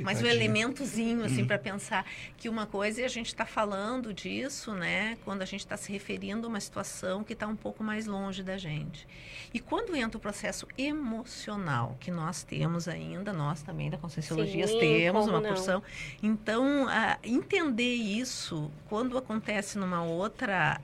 um 0.03 0.05
Pitadinha. 0.07 0.31
elementozinho 0.31 1.23
assim 1.25 1.43
Hum. 1.43 1.47
para 1.47 1.57
pensar 1.59 2.05
que 2.37 2.47
uma 2.49 2.65
coisa 2.65 3.01
é 3.01 3.05
a 3.05 3.09
gente 3.09 3.27
está 3.27 3.45
falando 3.45 4.13
disso, 4.13 4.73
né? 4.73 5.17
Quando 5.25 5.41
a 5.41 5.45
gente 5.45 5.61
está 5.61 5.75
se 5.77 5.91
referindo 5.91 6.47
a 6.47 6.49
uma 6.49 6.59
situação 6.59 7.23
que 7.23 7.33
está 7.33 7.47
um 7.47 7.55
pouco 7.55 7.83
mais 7.83 8.05
longe 8.07 8.41
da 8.43 8.57
gente. 8.57 9.07
E 9.53 9.59
quando 9.59 9.95
entra 9.95 10.17
o 10.17 10.21
processo 10.21 10.67
emocional 10.77 11.97
que 11.99 12.11
nós 12.11 12.43
temos 12.43 12.87
ainda, 12.87 13.33
nós 13.33 13.61
também 13.61 13.89
da 13.89 13.97
Conscienciologia 13.97 14.67
Sim, 14.67 14.79
temos 14.79 15.27
uma 15.27 15.41
não? 15.41 15.49
porção. 15.49 15.81
Então, 16.21 16.87
a- 16.87 17.17
entender 17.23 17.95
isso 17.95 18.71
quando 18.87 19.17
acontece 19.17 19.77
numa 19.77 20.03
outra 20.03 20.79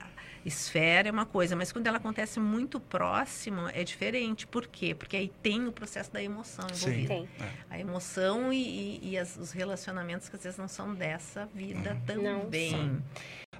esfera 0.46 1.08
é 1.08 1.12
uma 1.12 1.26
coisa, 1.26 1.56
mas 1.56 1.72
quando 1.72 1.86
ela 1.88 1.96
acontece 1.96 2.38
muito 2.38 2.78
próximo 2.78 3.68
é 3.72 3.82
diferente. 3.82 4.46
Por 4.46 4.66
quê? 4.66 4.94
Porque 4.94 5.16
aí 5.16 5.32
tem 5.42 5.66
o 5.66 5.72
processo 5.72 6.12
da 6.12 6.22
emoção 6.22 6.66
Sim. 6.72 6.90
envolvida 7.02 7.14
Tem. 7.14 7.28
a 7.68 7.78
emoção 7.80 8.52
e, 8.52 8.56
e- 9.02 9.10
e 9.10 9.18
as- 9.18 9.36
os 9.36 9.50
relacionamentos 9.50 10.28
que 10.28 10.36
às 10.36 10.42
vezes 10.42 10.58
não 10.58 10.68
são 10.68 10.94
dessa 10.94 11.46
vida 11.54 11.94
Não 12.14 12.40
também. 12.42 13.02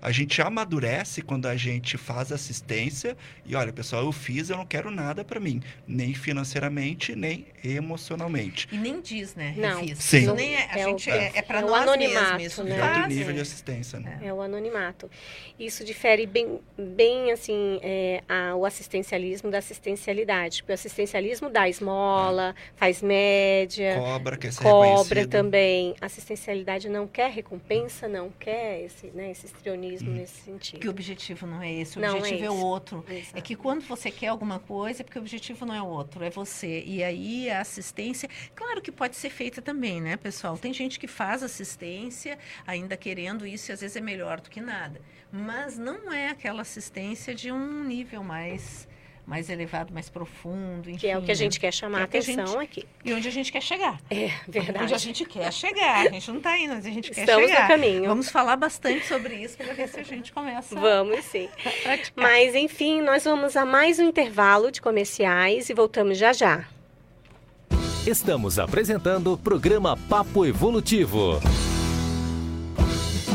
A 0.00 0.12
gente 0.12 0.40
amadurece 0.42 1.22
quando 1.22 1.46
a 1.46 1.56
gente 1.56 1.96
faz 1.96 2.30
assistência 2.32 3.16
e 3.44 3.54
olha, 3.54 3.72
pessoal, 3.72 4.04
eu 4.04 4.12
fiz, 4.12 4.50
eu 4.50 4.56
não 4.56 4.66
quero 4.66 4.90
nada 4.90 5.24
para 5.24 5.40
mim, 5.40 5.62
nem 5.86 6.14
financeiramente, 6.14 7.14
nem 7.16 7.46
emocionalmente. 7.64 8.68
E 8.70 8.76
nem 8.76 9.00
diz, 9.00 9.34
né? 9.34 9.54
Não. 9.56 9.80
Refiz. 9.80 9.98
Sim. 9.98 10.18
Isso 10.18 10.34
nem 10.34 10.54
é, 10.56 10.68
a 10.70 10.78
É 10.78 10.86
o- 10.86 10.90
gente 10.90 11.10
é, 11.10 11.32
é 11.34 11.42
para 11.42 11.60
é 11.60 11.64
o 11.64 11.68
nós 11.68 11.82
anonimato, 11.82 12.32
mesmos. 12.36 12.52
Isso 12.52 12.64
né? 12.64 12.70
É 12.76 12.82
outro 12.82 12.94
faz, 13.00 13.08
nível 13.14 13.30
é. 13.30 13.32
de 13.34 13.40
assistência, 13.40 13.98
né? 14.00 14.20
É 14.22 14.32
o 14.32 14.40
anonimato. 14.40 15.10
Isso 15.58 15.84
difere 15.84 16.26
bem, 16.26 16.60
bem 16.78 17.32
assim, 17.32 17.80
é, 17.82 18.22
a- 18.28 18.54
o 18.54 18.64
assistencialismo 18.64 19.50
da 19.50 19.58
assistencialidade. 19.58 20.62
Porque 20.62 20.72
o 20.72 20.74
assistencialismo 20.74 21.48
dá 21.50 21.68
esmola, 21.68 22.54
faz 22.76 23.02
média, 23.02 23.96
Cobra, 23.96 24.36
quer 24.36 24.52
ser 24.52 24.62
cobra 24.62 25.26
também. 25.26 25.94
Assistencialidade 26.00 26.88
não 26.88 27.06
quer 27.06 27.30
recompensa, 27.30 28.08
não 28.08 28.30
quer 28.30 28.84
esse, 28.84 29.06
né, 29.08 29.30
esse 29.30 29.46
histrionismo 29.94 30.10
nesse 30.12 30.40
sentido. 30.42 30.80
Que 30.80 30.88
o 30.88 30.90
objetivo 30.90 31.46
não 31.46 31.62
é 31.62 31.72
esse, 31.72 31.98
o 31.98 32.00
Não 32.00 32.08
é 32.08 32.12
objetivo 32.12 32.44
é, 32.44 32.50
o 32.50 32.54
esse. 32.54 32.64
outro. 32.64 33.04
É 33.08 33.18
Exato. 33.18 33.42
que 33.42 33.56
quando 33.56 33.82
você 33.82 34.10
quer 34.10 34.28
alguma 34.28 34.58
coisa, 34.58 35.02
é 35.02 35.04
porque 35.04 35.18
o 35.18 35.22
objetivo 35.22 35.64
não 35.66 35.74
é 35.74 35.82
o 35.82 35.86
outro, 35.86 36.22
é 36.24 36.30
você. 36.30 36.82
E 36.86 37.02
aí 37.02 37.50
a 37.50 37.60
assistência, 37.60 38.28
claro 38.54 38.80
que 38.80 38.92
pode 38.92 39.16
ser 39.16 39.30
feita 39.30 39.60
também, 39.62 40.00
né, 40.00 40.16
pessoal? 40.16 40.56
Tem 40.56 40.72
gente 40.72 40.98
que 40.98 41.06
faz 41.06 41.42
assistência 41.42 42.38
ainda 42.66 42.96
querendo 42.96 43.46
isso 43.46 43.70
e 43.70 43.72
às 43.72 43.80
vezes 43.80 43.96
é 43.96 44.00
melhor 44.00 44.40
do 44.40 44.50
que 44.50 44.60
nada. 44.60 45.00
Mas 45.32 45.76
não 45.76 46.12
é 46.12 46.28
aquela 46.28 46.62
assistência 46.62 47.34
de 47.34 47.50
um 47.50 47.84
nível 47.84 48.22
mais 48.22 48.88
mais 49.26 49.50
elevado, 49.50 49.92
mais 49.92 50.08
profundo, 50.08 50.88
enfim. 50.88 50.98
Que 50.98 51.08
é 51.08 51.18
o 51.18 51.22
que 51.22 51.32
a 51.32 51.34
né? 51.34 51.38
gente 51.38 51.58
quer 51.58 51.72
chamar 51.72 52.06
Que 52.06 52.16
a 52.16 52.20
é 52.20 52.22
o 52.22 52.24
que 52.24 52.30
a 52.30 52.34
atenção 52.34 52.60
aqui. 52.60 52.86
E 53.04 53.12
onde 53.12 53.26
a 53.26 53.30
gente 53.30 53.50
quer 53.50 53.60
chegar. 53.60 54.00
É, 54.08 54.30
Onde 54.46 54.58
a 54.58 54.62
verdade. 54.62 54.98
gente 54.98 55.24
quer 55.24 55.52
chegar. 55.52 56.06
A 56.06 56.10
gente 56.10 56.28
não 56.30 56.38
está 56.38 56.56
indo, 56.56 56.74
mas 56.74 56.86
a 56.86 56.90
gente 56.90 57.10
quer 57.10 57.20
Estamos 57.22 57.48
chegar. 57.48 57.62
no 57.62 57.68
caminho. 57.68 58.06
Vamos 58.06 58.30
falar 58.30 58.56
bastante 58.56 59.04
sobre 59.06 59.34
isso 59.34 59.56
para 59.56 59.72
ver 59.74 59.88
se 59.88 59.98
a 59.98 60.04
gente 60.04 60.32
começa 60.32 60.74
Vamos 60.76 61.24
sim. 61.24 61.48
Mas, 62.14 62.54
enfim, 62.54 63.02
nós 63.02 63.24
vamos 63.24 63.56
a 63.56 63.64
mais 63.66 63.98
um 63.98 64.04
intervalo 64.04 64.70
de 64.70 64.80
comerciais 64.80 65.68
e 65.68 65.74
voltamos 65.74 66.16
já 66.16 66.32
já. 66.32 66.64
Estamos 68.06 68.58
apresentando 68.60 69.32
o 69.32 69.36
programa 69.38 69.96
Papo 70.08 70.46
Evolutivo. 70.46 71.40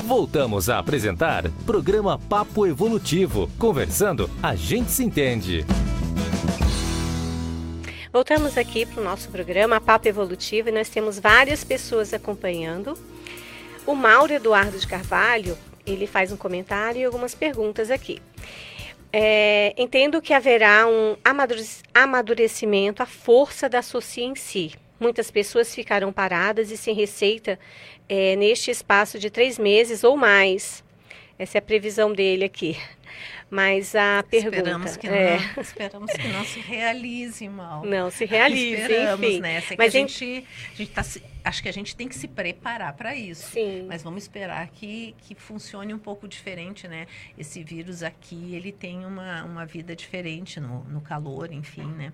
Voltamos 0.03 0.69
a 0.69 0.79
apresentar 0.79 1.49
programa 1.65 2.17
Papo 2.17 2.65
Evolutivo. 2.65 3.49
Conversando, 3.57 4.29
a 4.41 4.55
gente 4.55 4.91
se 4.91 5.03
entende. 5.03 5.63
Voltamos 8.11 8.57
aqui 8.57 8.85
para 8.85 8.99
o 8.99 9.03
nosso 9.03 9.29
programa 9.29 9.79
Papo 9.79 10.07
Evolutivo 10.07 10.69
e 10.69 10.71
nós 10.71 10.89
temos 10.89 11.19
várias 11.19 11.63
pessoas 11.63 12.13
acompanhando. 12.13 12.97
O 13.85 13.93
Mauro 13.93 14.33
Eduardo 14.33 14.77
de 14.77 14.87
Carvalho, 14.87 15.57
ele 15.85 16.07
faz 16.07 16.31
um 16.31 16.37
comentário 16.37 16.99
e 17.01 17.05
algumas 17.05 17.33
perguntas 17.33 17.89
aqui. 17.89 18.19
É, 19.13 19.73
entendo 19.77 20.21
que 20.21 20.33
haverá 20.33 20.87
um 20.87 21.15
amadurec- 21.23 21.83
amadurecimento 21.93 23.03
à 23.03 23.05
força 23.05 23.69
da 23.69 23.81
socia 23.81 24.25
em 24.25 24.35
si. 24.35 24.73
Muitas 24.99 25.31
pessoas 25.31 25.73
ficarão 25.73 26.13
paradas 26.13 26.69
e 26.69 26.77
sem 26.77 26.93
receita 26.93 27.57
é, 28.07 28.35
neste 28.35 28.71
espaço 28.71 29.17
de 29.19 29.29
três 29.29 29.57
meses 29.57 30.03
ou 30.03 30.17
mais. 30.17 30.83
Essa 31.37 31.57
é 31.57 31.59
a 31.59 31.61
previsão 31.61 32.13
dele 32.13 32.45
aqui. 32.45 32.77
Mas 33.51 33.95
a 33.95 34.23
pergunta 34.29 34.57
Esperamos 34.59 34.95
que, 34.95 35.07
é, 35.07 35.37
não, 35.37 35.45
esperamos 35.61 36.11
que 36.13 36.27
não 36.29 36.45
se 36.45 36.59
realize 36.61 37.49
mal. 37.49 37.85
não 37.85 38.09
se 38.09 38.23
realize, 38.23 38.81
Esperamos, 38.81 39.27
enfim. 39.27 39.39
né? 39.41 39.61
Que 39.61 39.75
Mas 39.77 39.87
a 39.87 39.97
gente, 39.97 40.47
a 40.73 40.77
gente 40.77 40.91
tá 40.91 41.03
acho 41.43 41.61
que 41.61 41.67
a 41.67 41.73
gente 41.73 41.93
tem 41.93 42.07
que 42.07 42.15
se 42.15 42.29
preparar 42.29 42.93
para 42.93 43.13
isso. 43.13 43.51
Sim. 43.51 43.85
Mas 43.89 44.03
vamos 44.03 44.23
esperar 44.23 44.69
que, 44.69 45.13
que 45.23 45.35
funcione 45.35 45.93
um 45.93 45.99
pouco 45.99 46.29
diferente, 46.29 46.87
né? 46.87 47.07
Esse 47.37 47.61
vírus 47.61 48.03
aqui, 48.03 48.55
ele 48.55 48.71
tem 48.71 49.05
uma, 49.05 49.43
uma 49.43 49.65
vida 49.65 49.93
diferente 49.97 50.57
no, 50.57 50.85
no 50.85 51.01
calor, 51.01 51.51
enfim, 51.51 51.87
né? 51.87 52.13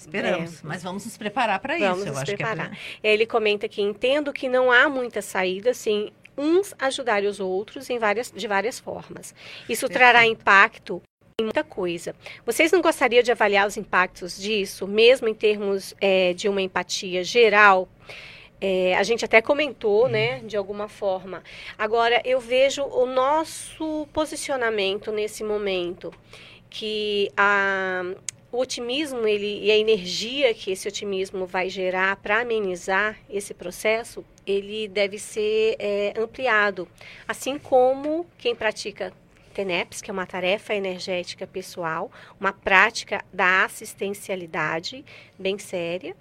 Esperamos, 0.00 0.56
É. 0.56 0.60
mas 0.66 0.82
vamos 0.82 1.04
nos 1.04 1.16
preparar 1.16 1.58
para 1.60 1.76
isso. 1.76 1.86
Vamos 1.88 2.06
Eu 2.06 2.12
nos 2.12 2.22
acho 2.22 2.36
preparar. 2.36 2.70
que 2.70 3.06
aí 3.06 3.12
ele 3.14 3.26
comenta 3.26 3.68
que 3.68 3.82
entendo 3.82 4.32
que 4.32 4.48
não 4.48 4.70
há 4.70 4.88
muita 4.88 5.20
saída 5.22 5.74
sem 5.74 6.12
uns 6.36 6.74
ajudarem 6.78 7.28
os 7.28 7.38
outros 7.40 7.90
em 7.90 7.98
várias, 7.98 8.30
de 8.34 8.48
várias 8.48 8.78
formas. 8.80 9.34
Isso 9.68 9.88
trará 9.88 10.20
Perfeito. 10.20 10.40
impacto 10.40 11.02
em 11.38 11.44
muita 11.44 11.62
coisa. 11.64 12.14
Vocês 12.46 12.72
não 12.72 12.80
gostariam 12.80 13.22
de 13.22 13.30
avaliar 13.32 13.66
os 13.66 13.76
impactos 13.76 14.38
disso, 14.38 14.86
mesmo 14.86 15.28
em 15.28 15.34
termos 15.34 15.94
é, 16.00 16.32
de 16.32 16.48
uma 16.48 16.62
empatia 16.62 17.22
geral? 17.22 17.88
É, 18.62 18.94
a 18.96 19.02
gente 19.02 19.24
até 19.24 19.40
comentou, 19.40 20.06
né, 20.06 20.40
de 20.40 20.54
alguma 20.56 20.86
forma. 20.86 21.42
Agora, 21.78 22.20
eu 22.26 22.38
vejo 22.38 22.82
o 22.84 23.06
nosso 23.06 24.06
posicionamento 24.12 25.10
nesse 25.10 25.42
momento, 25.42 26.12
que 26.68 27.30
a, 27.36 28.02
o 28.52 28.58
otimismo 28.58 29.26
ele, 29.26 29.64
e 29.64 29.70
a 29.70 29.76
energia 29.76 30.52
que 30.52 30.72
esse 30.72 30.88
otimismo 30.88 31.46
vai 31.46 31.68
gerar 31.68 32.16
para 32.16 32.40
amenizar 32.40 33.16
esse 33.28 33.54
processo, 33.54 34.24
ele 34.46 34.88
deve 34.88 35.18
ser 35.18 35.76
é, 35.78 36.14
ampliado. 36.16 36.88
Assim 37.28 37.58
como 37.58 38.26
quem 38.36 38.54
pratica 38.54 39.12
TENEPS, 39.54 40.00
que 40.00 40.10
é 40.10 40.12
uma 40.12 40.26
tarefa 40.26 40.74
energética 40.74 41.46
pessoal, 41.46 42.10
uma 42.38 42.52
prática 42.52 43.24
da 43.32 43.64
assistencialidade 43.64 45.04
bem 45.38 45.58
séria 45.58 46.16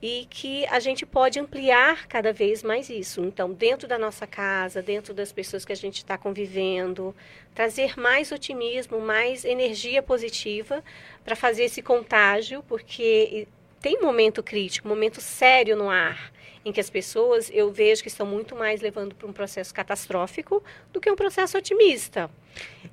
e 0.00 0.26
que 0.30 0.64
a 0.66 0.78
gente 0.78 1.04
pode 1.04 1.40
ampliar 1.40 2.06
cada 2.06 2.32
vez 2.32 2.62
mais 2.62 2.88
isso. 2.88 3.24
Então, 3.24 3.52
dentro 3.52 3.88
da 3.88 3.98
nossa 3.98 4.26
casa, 4.26 4.80
dentro 4.80 5.12
das 5.12 5.32
pessoas 5.32 5.64
que 5.64 5.72
a 5.72 5.76
gente 5.76 5.98
está 5.98 6.16
convivendo, 6.16 7.14
trazer 7.54 7.98
mais 7.98 8.30
otimismo, 8.30 9.00
mais 9.00 9.44
energia 9.44 10.02
positiva 10.02 10.84
para 11.24 11.34
fazer 11.34 11.64
esse 11.64 11.82
contágio, 11.82 12.62
porque 12.68 13.48
tem 13.80 14.00
momento 14.00 14.42
crítico, 14.42 14.86
momento 14.86 15.20
sério 15.20 15.76
no 15.76 15.90
ar 15.90 16.32
em 16.64 16.72
que 16.72 16.80
as 16.80 16.90
pessoas 16.90 17.50
eu 17.52 17.72
vejo 17.72 18.02
que 18.02 18.08
estão 18.08 18.26
muito 18.26 18.54
mais 18.56 18.80
levando 18.80 19.14
para 19.14 19.26
um 19.26 19.32
processo 19.32 19.72
catastrófico 19.72 20.62
do 20.92 21.00
que 21.00 21.10
um 21.10 21.16
processo 21.16 21.56
otimista. 21.58 22.30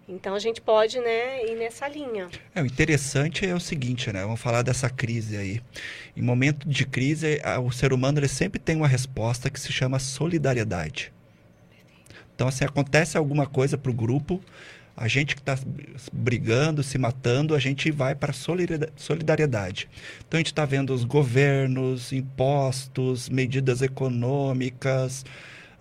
Então 0.08 0.36
a 0.36 0.39
gente 0.39 0.62
pode, 0.62 0.99
né, 0.99 1.45
ir 1.45 1.56
nessa 1.56 1.88
linha. 1.88 2.28
É, 2.54 2.62
o 2.62 2.65
interessante 2.65 3.45
é 3.45 3.56
o 3.56 3.60
seguinte, 3.60 4.12
né? 4.12 4.21
Vamos 4.21 4.39
falar 4.39 4.62
dessa 4.62 4.89
crise 4.89 5.38
aí. 5.38 5.62
Em 6.15 6.21
momento 6.21 6.67
de 6.67 6.86
crise, 6.86 7.41
o 7.63 7.71
ser 7.71 7.91
humano 7.91 8.19
ele 8.19 8.28
sempre 8.28 8.60
tem 8.60 8.75
uma 8.75 8.88
resposta 8.88 9.49
que 9.49 9.60
se 9.60 9.71
chama 9.71 9.97
solidariedade. 9.99 11.12
Então, 12.36 12.47
assim, 12.47 12.65
acontece 12.65 13.17
alguma 13.17 13.47
coisa 13.47 13.78
para 13.78 13.89
o 13.89 13.93
grupo, 13.93 14.41
a 14.96 15.08
gente 15.08 15.36
que 15.36 15.42
está 15.42 15.58
brigando, 16.14 16.82
se 16.82 16.98
matando, 16.98 17.54
a 17.54 17.60
gente 17.60 17.92
vai 17.92 18.16
para 18.16 18.34
solidariedade. 18.34 19.90
Então 20.26 20.38
a 20.38 20.40
gente 20.40 20.48
está 20.48 20.66
vendo 20.66 20.94
os 20.94 21.04
governos, 21.04 22.14
impostos, 22.14 23.28
medidas 23.28 23.82
econômicas, 23.82 25.26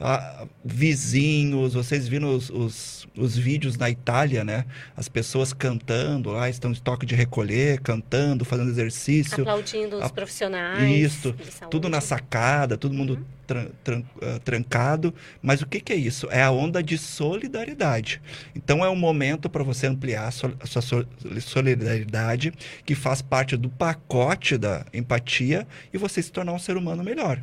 ah, 0.00 0.46
vizinhos, 0.64 1.74
vocês 1.74 2.08
viram 2.08 2.34
os, 2.34 2.50
os, 2.50 3.08
os, 3.16 3.36
vídeos 3.36 3.76
na 3.76 3.88
Itália, 3.88 4.44
né? 4.44 4.64
As 4.96 5.08
pessoas 5.08 5.52
cantando 5.52 6.30
lá, 6.30 6.48
estão 6.48 6.72
em 6.72 6.74
toque 6.74 7.06
de 7.06 7.14
recolher, 7.14 7.80
cantando, 7.80 8.44
fazendo 8.44 8.70
exercício. 8.70 9.42
Aplaudindo 9.42 9.96
os 9.96 10.02
a... 10.02 10.08
profissionais. 10.08 10.90
Isso, 10.90 11.34
tudo 11.70 11.88
na 11.88 12.00
sacada, 12.00 12.76
todo 12.76 12.92
mundo 12.92 13.14
uhum. 13.14 13.24
tran, 13.46 13.66
tran, 13.84 14.00
uh, 14.00 14.38
trancado. 14.40 15.14
Mas 15.40 15.62
o 15.62 15.66
que, 15.66 15.80
que, 15.80 15.92
é 15.92 15.96
isso? 15.96 16.28
É 16.30 16.42
a 16.42 16.50
onda 16.50 16.82
de 16.82 16.98
solidariedade. 16.98 18.20
Então 18.54 18.84
é 18.84 18.90
um 18.90 18.96
momento 18.96 19.48
para 19.48 19.62
você 19.62 19.86
ampliar 19.86 20.26
a 20.26 20.66
sua 20.66 21.06
solidariedade, 21.40 22.52
que 22.84 22.94
faz 22.94 23.22
parte 23.22 23.56
do 23.56 23.70
pacote 23.70 24.58
da 24.58 24.84
empatia, 24.92 25.66
e 25.92 25.98
você 25.98 26.20
se 26.20 26.32
tornar 26.32 26.52
um 26.52 26.58
ser 26.58 26.76
humano 26.76 27.04
melhor. 27.04 27.42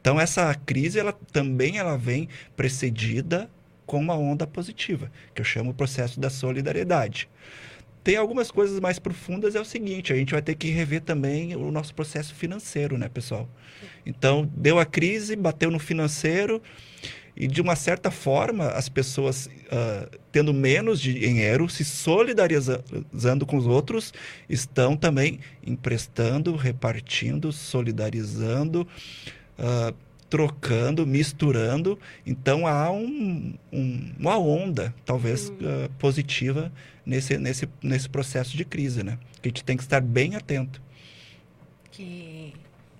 Então 0.00 0.20
essa 0.20 0.54
crise 0.54 0.98
ela 0.98 1.12
também 1.32 1.78
ela 1.78 1.96
vem 1.96 2.28
precedida 2.56 3.50
com 3.86 3.98
uma 3.98 4.14
onda 4.14 4.46
positiva, 4.46 5.10
que 5.34 5.40
eu 5.40 5.44
chamo 5.44 5.70
o 5.70 5.74
processo 5.74 6.20
da 6.20 6.28
solidariedade. 6.28 7.28
Tem 8.04 8.16
algumas 8.16 8.50
coisas 8.50 8.78
mais 8.80 8.98
profundas, 8.98 9.54
é 9.54 9.60
o 9.60 9.64
seguinte, 9.64 10.12
a 10.12 10.16
gente 10.16 10.32
vai 10.32 10.40
ter 10.40 10.54
que 10.54 10.68
rever 10.68 11.00
também 11.00 11.56
o 11.56 11.70
nosso 11.70 11.94
processo 11.94 12.34
financeiro, 12.34 12.96
né, 12.96 13.08
pessoal? 13.08 13.48
Então, 14.06 14.50
deu 14.56 14.78
a 14.78 14.84
crise, 14.84 15.34
bateu 15.36 15.70
no 15.70 15.78
financeiro, 15.78 16.62
e 17.36 17.46
de 17.46 17.60
uma 17.60 17.76
certa 17.76 18.10
forma, 18.10 18.68
as 18.68 18.88
pessoas 18.88 19.46
uh, 19.46 20.18
tendo 20.32 20.52
menos 20.52 21.00
dinheiro, 21.00 21.68
se 21.68 21.84
solidarizando 21.84 23.46
com 23.46 23.56
os 23.56 23.66
outros, 23.66 24.12
estão 24.48 24.96
também 24.96 25.38
emprestando, 25.64 26.56
repartindo, 26.56 27.52
solidarizando, 27.52 28.88
uh, 29.58 29.94
trocando, 30.28 31.06
misturando. 31.06 31.98
Então 32.26 32.66
há 32.66 32.90
um, 32.90 33.54
um, 33.72 34.12
uma 34.18 34.38
onda, 34.38 34.94
talvez, 35.04 35.48
uh, 35.48 35.90
positiva 35.98 36.72
nesse, 37.04 37.38
nesse, 37.38 37.68
nesse 37.82 38.08
processo 38.08 38.56
de 38.56 38.64
crise, 38.64 39.02
né? 39.02 39.18
Que 39.40 39.48
a 39.48 39.50
gente 39.50 39.64
tem 39.64 39.76
que 39.76 39.82
estar 39.82 40.00
bem 40.00 40.36
atento. 40.36 40.80
Que 41.90 42.54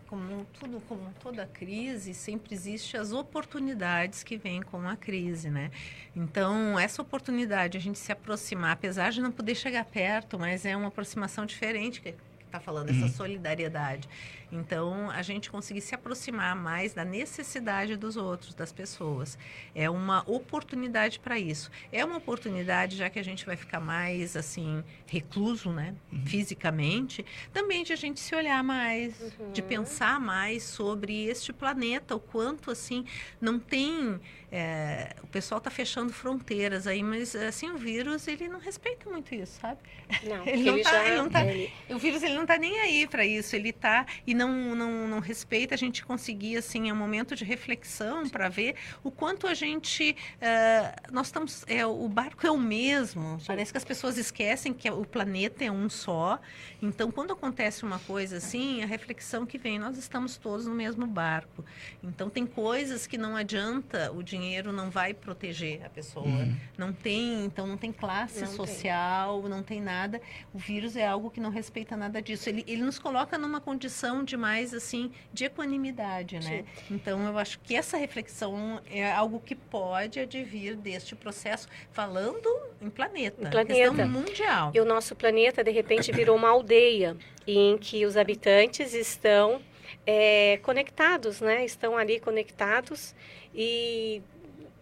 como 0.08 0.46
tudo, 0.58 0.80
como 0.88 1.12
toda 1.22 1.44
crise, 1.46 2.14
sempre 2.14 2.54
existe 2.54 2.96
as 2.96 3.12
oportunidades 3.12 4.22
que 4.22 4.38
vêm 4.38 4.62
com 4.62 4.80
a 4.88 4.96
crise, 4.96 5.50
né? 5.50 5.70
Então, 6.16 6.78
essa 6.78 7.02
oportunidade, 7.02 7.76
a 7.76 7.80
gente 7.80 7.98
se 7.98 8.10
aproximar, 8.10 8.72
apesar 8.72 9.12
de 9.12 9.20
não 9.20 9.30
poder 9.30 9.54
chegar 9.54 9.84
perto, 9.84 10.38
mas 10.38 10.64
é 10.64 10.74
uma 10.74 10.88
aproximação 10.88 11.44
diferente 11.44 12.00
que 12.00 12.14
está 12.46 12.58
falando, 12.58 12.88
essa 12.88 13.02
uhum. 13.02 13.08
solidariedade. 13.08 14.08
Então, 14.50 15.10
a 15.10 15.22
gente 15.22 15.50
conseguir 15.50 15.80
se 15.80 15.94
aproximar 15.94 16.56
mais 16.56 16.94
da 16.94 17.04
necessidade 17.04 17.96
dos 17.96 18.16
outros, 18.16 18.54
das 18.54 18.72
pessoas. 18.72 19.38
É 19.74 19.90
uma 19.90 20.22
oportunidade 20.26 21.20
para 21.20 21.38
isso. 21.38 21.70
É 21.92 22.04
uma 22.04 22.16
oportunidade, 22.16 22.96
já 22.96 23.10
que 23.10 23.18
a 23.18 23.22
gente 23.22 23.44
vai 23.44 23.56
ficar 23.56 23.80
mais, 23.80 24.36
assim, 24.36 24.82
recluso, 25.06 25.70
né? 25.70 25.94
Uhum. 26.10 26.24
Fisicamente, 26.26 27.24
também 27.52 27.84
de 27.84 27.92
a 27.92 27.96
gente 27.96 28.20
se 28.20 28.34
olhar 28.34 28.62
mais, 28.64 29.20
uhum. 29.38 29.52
de 29.52 29.62
pensar 29.62 30.18
mais 30.18 30.62
sobre 30.62 31.26
este 31.26 31.52
planeta, 31.52 32.14
o 32.16 32.20
quanto, 32.20 32.70
assim, 32.70 33.04
não 33.40 33.58
tem. 33.58 34.18
É, 34.50 35.14
o 35.22 35.26
pessoal 35.26 35.58
está 35.58 35.70
fechando 35.70 36.10
fronteiras 36.10 36.86
aí, 36.86 37.02
mas, 37.02 37.36
assim, 37.36 37.70
o 37.70 37.76
vírus, 37.76 38.26
ele 38.26 38.48
não 38.48 38.58
respeita 38.58 39.10
muito 39.10 39.34
isso, 39.34 39.60
sabe? 39.60 39.78
Não, 40.24 40.44
ele 40.48 40.64
não 40.64 40.78
está. 40.78 41.04
Ele 41.04 41.16
não 41.16 41.28
tá, 41.28 41.44
ele... 41.44 41.72
O 41.90 41.98
vírus, 41.98 42.22
ele 42.22 42.34
não 42.34 42.42
está 42.42 42.56
nem 42.56 42.80
aí 42.80 43.06
para 43.06 43.26
isso. 43.26 43.54
Ele 43.54 43.70
está. 43.70 44.06
E 44.26 44.37
não, 44.38 44.74
não, 44.74 45.08
não 45.08 45.18
respeita, 45.18 45.74
a 45.74 45.78
gente 45.78 46.04
conseguir, 46.04 46.56
assim, 46.56 46.88
é 46.88 46.92
um 46.92 46.96
momento 46.96 47.34
de 47.34 47.44
reflexão 47.44 48.28
para 48.28 48.48
ver 48.48 48.76
o 49.02 49.10
quanto 49.10 49.46
a 49.46 49.54
gente. 49.54 50.16
Uh, 50.36 51.12
nós 51.12 51.26
estamos. 51.26 51.64
É, 51.66 51.84
o 51.84 52.08
barco 52.08 52.46
é 52.46 52.50
o 52.50 52.58
mesmo. 52.58 53.38
Sim. 53.40 53.46
Parece 53.46 53.72
que 53.72 53.78
as 53.78 53.84
pessoas 53.84 54.16
esquecem 54.16 54.72
que 54.72 54.88
o 54.88 55.04
planeta 55.04 55.64
é 55.64 55.70
um 55.70 55.88
só. 55.88 56.40
Então, 56.80 57.10
quando 57.10 57.32
acontece 57.32 57.82
uma 57.84 57.98
coisa 57.98 58.36
assim, 58.36 58.82
a 58.82 58.86
reflexão 58.86 59.44
que 59.44 59.58
vem, 59.58 59.78
nós 59.78 59.98
estamos 59.98 60.36
todos 60.36 60.66
no 60.66 60.74
mesmo 60.74 61.06
barco. 61.06 61.64
Então, 62.02 62.30
tem 62.30 62.46
coisas 62.46 63.06
que 63.06 63.18
não 63.18 63.36
adianta, 63.36 64.12
o 64.12 64.22
dinheiro 64.22 64.72
não 64.72 64.88
vai 64.88 65.12
proteger 65.12 65.84
a 65.84 65.88
pessoa. 65.88 66.26
Uhum. 66.26 66.56
Não 66.76 66.92
tem, 66.92 67.44
então, 67.44 67.66
não 67.66 67.76
tem 67.76 67.90
classe 67.92 68.42
não 68.42 68.52
social, 68.52 69.40
tem. 69.40 69.50
não 69.50 69.62
tem 69.62 69.80
nada. 69.80 70.20
O 70.54 70.58
vírus 70.58 70.94
é 70.94 71.06
algo 71.06 71.30
que 71.30 71.40
não 71.40 71.50
respeita 71.50 71.96
nada 71.96 72.22
disso. 72.22 72.48
Ele, 72.48 72.64
ele 72.68 72.82
nos 72.82 72.98
coloca 72.98 73.36
numa 73.36 73.60
condição 73.60 74.22
de 74.28 74.36
mais 74.36 74.74
assim 74.74 75.10
de 75.32 75.46
equanimidade, 75.46 76.36
né? 76.36 76.64
Sim. 76.86 76.94
Então 76.94 77.26
eu 77.26 77.38
acho 77.38 77.58
que 77.60 77.74
essa 77.74 77.96
reflexão 77.96 78.80
é 78.90 79.10
algo 79.10 79.40
que 79.40 79.54
pode 79.54 80.20
advir 80.20 80.76
deste 80.76 81.16
processo, 81.16 81.68
falando 81.90 82.48
em 82.80 82.90
planeta, 82.90 83.48
planeta. 83.48 84.06
mundial. 84.06 84.70
E 84.74 84.80
o 84.80 84.84
nosso 84.84 85.16
planeta 85.16 85.64
de 85.64 85.70
repente 85.70 86.12
virou 86.12 86.36
uma 86.36 86.50
aldeia 86.50 87.16
em 87.46 87.78
que 87.78 88.04
os 88.04 88.16
habitantes 88.16 88.94
estão 88.94 89.60
é, 90.06 90.58
conectados, 90.62 91.40
né? 91.40 91.64
Estão 91.64 91.96
ali 91.96 92.20
conectados 92.20 93.14
e 93.54 94.22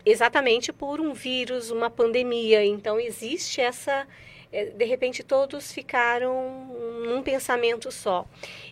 exatamente 0.05 0.73
por 0.73 1.01
um 1.01 1.13
vírus, 1.13 1.71
uma 1.71 1.89
pandemia. 1.89 2.65
Então 2.65 2.99
existe 2.99 3.61
essa 3.61 4.07
de 4.51 4.85
repente 4.85 5.23
todos 5.23 5.73
ficaram 5.73 6.67
num 7.05 7.23
pensamento 7.23 7.91
só. 7.91 8.27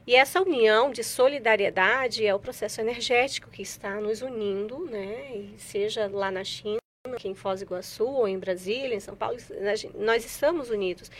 E 0.07 0.15
essa 0.15 0.41
união 0.41 0.91
de 0.91 1.03
solidariedade 1.03 2.27
é 2.27 2.35
o 2.35 2.39
processo 2.39 2.81
energético 2.81 3.51
que 3.51 3.63
está 3.63 4.01
nos 4.01 4.23
unindo, 4.23 4.85
né? 4.87 5.37
E 5.37 5.55
seja 5.59 6.09
lá 6.13 6.31
na 6.31 6.45
China, 6.45 6.79
aqui 7.13 7.29
em 7.29 7.35
Foz 7.35 7.61
do 7.61 7.65
Iguaçu, 7.65 8.07
ou 8.07 8.27
em 8.27 8.39
Brasília, 8.39 8.95
em 8.95 9.01
São 9.01 9.15
Paulo, 9.15 9.37
nós 9.95 10.25
estamos 10.25 10.71
unidos. 10.71 11.11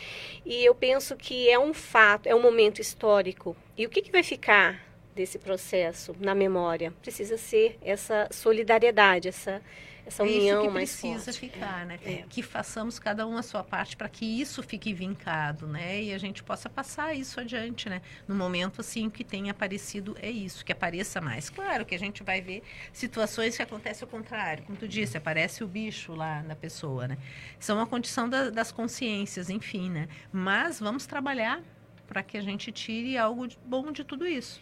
E 0.45 0.65
eu 0.65 0.75
penso 0.75 1.17
que 1.17 1.49
é 1.49 1.59
um 1.59 1.75
fato, 1.75 2.27
é 2.27 2.35
um 2.35 2.43
momento 2.43 2.81
histórico. 2.81 3.57
E 3.77 3.87
o 3.87 3.91
que, 3.91 4.03
que 4.03 4.11
vai 4.11 4.23
ficar 4.23 4.83
desse 5.15 5.39
processo 5.39 6.15
na 6.19 6.35
memória? 6.35 6.93
Precisa 7.03 7.37
ser 7.37 7.79
essa 7.83 8.29
solidariedade, 8.31 9.29
essa 9.29 9.63
essa 10.07 10.23
é 10.23 10.27
união 10.27 10.65
é 10.67 10.71
mais 10.71 10.91
precisa 10.91 11.33
forte. 11.33 11.39
ficar, 11.39 11.87
né? 11.87 11.99
É. 12.05 12.25
Que 12.29 12.43
façamos 12.43 12.99
cada 12.99 13.27
um 13.27 13.37
a 13.37 13.43
sua 13.43 13.65
parte 13.65 13.97
para 13.97 14.09
que 14.09 14.25
isso 14.25 14.63
fique 14.63 14.93
vincado, 14.93 15.67
né? 15.67 16.03
E 16.03 16.13
a 16.13 16.19
gente 16.19 16.43
possa 16.43 16.69
passar 16.69 17.15
isso 17.15 17.41
adiante, 17.41 17.89
né? 17.89 18.03
No 18.29 18.35
momento 18.35 18.81
assim 18.81 19.09
que 19.09 19.25
tenha 19.25 19.53
aparecido 19.53 20.17
é 20.21 20.31
isso, 20.31 20.65
que 20.65 20.73
apareça 20.73 21.21
mais. 21.21 21.49
Claro 21.49 21.87
que 21.87 21.95
a 21.95 21.99
gente 21.99 22.23
vai 22.23 22.41
ver 22.41 22.63
situações 22.93 23.57
que 23.57 23.63
acontecem 23.63 24.05
ao 24.05 24.11
contrário, 24.11 24.65
como 24.65 24.77
tu 24.77 24.87
disse, 24.87 25.17
aparece 25.17 25.65
o 25.65 25.67
bicho 25.67 26.15
lá 26.15 26.43
na 26.43 26.55
pessoa, 26.55 27.09
né? 27.09 27.19
São 27.59 27.77
uma 27.77 27.87
condição 27.87 28.29
da, 28.29 28.51
das 28.51 28.71
consciências, 28.71 29.49
enfim, 29.49 29.91
né? 29.91 30.09
Mas 30.31 30.81
vamos 30.81 31.07
trabalhar 31.07 31.63
para 32.07 32.23
que 32.23 32.37
a 32.37 32.43
gente 32.43 32.71
tire 32.71 33.17
algo 33.17 33.49
bom 33.65 33.91
de 33.91 34.05
tudo 34.05 34.27
isso. 34.27 34.61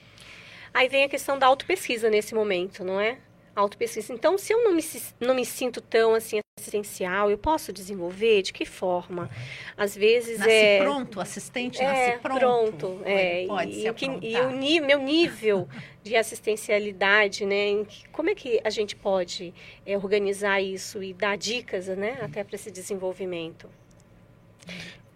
Aí 0.72 0.88
vem 0.88 1.04
a 1.04 1.08
questão 1.08 1.38
da 1.38 1.46
autopesquisa 1.46 2.08
nesse 2.08 2.34
momento, 2.34 2.84
não 2.84 3.00
é? 3.00 3.18
Autopesquisa. 3.54 4.12
Então, 4.12 4.36
se 4.38 4.52
eu 4.52 4.64
não 4.64 4.72
me, 4.74 4.82
não 5.20 5.34
me 5.34 5.44
sinto 5.44 5.80
tão 5.80 6.14
assim 6.14 6.40
assistencial 6.58 7.30
eu 7.30 7.38
posso 7.38 7.72
desenvolver? 7.72 8.42
De 8.42 8.52
que 8.52 8.64
forma? 8.64 9.28
Às 9.76 9.96
vezes 9.96 10.38
Nasce 10.38 10.50
é 10.50 10.78
pronto, 10.82 11.20
assistente 11.20 11.80
é, 11.80 11.84
nasce 11.84 12.18
pronto. 12.22 13.00
é, 13.04 13.38
Ele 13.40 13.48
pode 13.48 13.70
e, 13.70 13.74
se 13.82 13.88
e 14.22 14.36
o 14.40 14.50
ni- 14.50 14.80
meu 14.80 14.98
nível 14.98 15.68
de 16.02 16.14
assistencialidade, 16.16 17.44
né? 17.46 17.84
como 18.12 18.30
é 18.30 18.34
que 18.34 18.60
a 18.62 18.70
gente 18.70 18.94
pode 18.94 19.52
é, 19.86 19.96
organizar 19.96 20.60
isso 20.60 21.02
e 21.02 21.12
dar 21.14 21.36
dicas, 21.36 21.88
né? 21.88 22.18
Até 22.22 22.44
para 22.44 22.54
esse 22.56 22.70
desenvolvimento. 22.70 23.68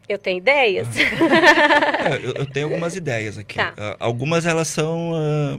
Eu 0.09 0.19
tenho 0.19 0.39
ideias? 0.39 0.87
É, 0.97 2.17
eu, 2.25 2.33
eu 2.35 2.47
tenho 2.47 2.67
algumas 2.67 2.95
ideias 2.95 3.37
aqui. 3.37 3.57
Tá. 3.57 3.75
Ah, 3.77 3.97
algumas 3.99 4.47
elas 4.47 4.69
são 4.69 5.13
ah, 5.15 5.59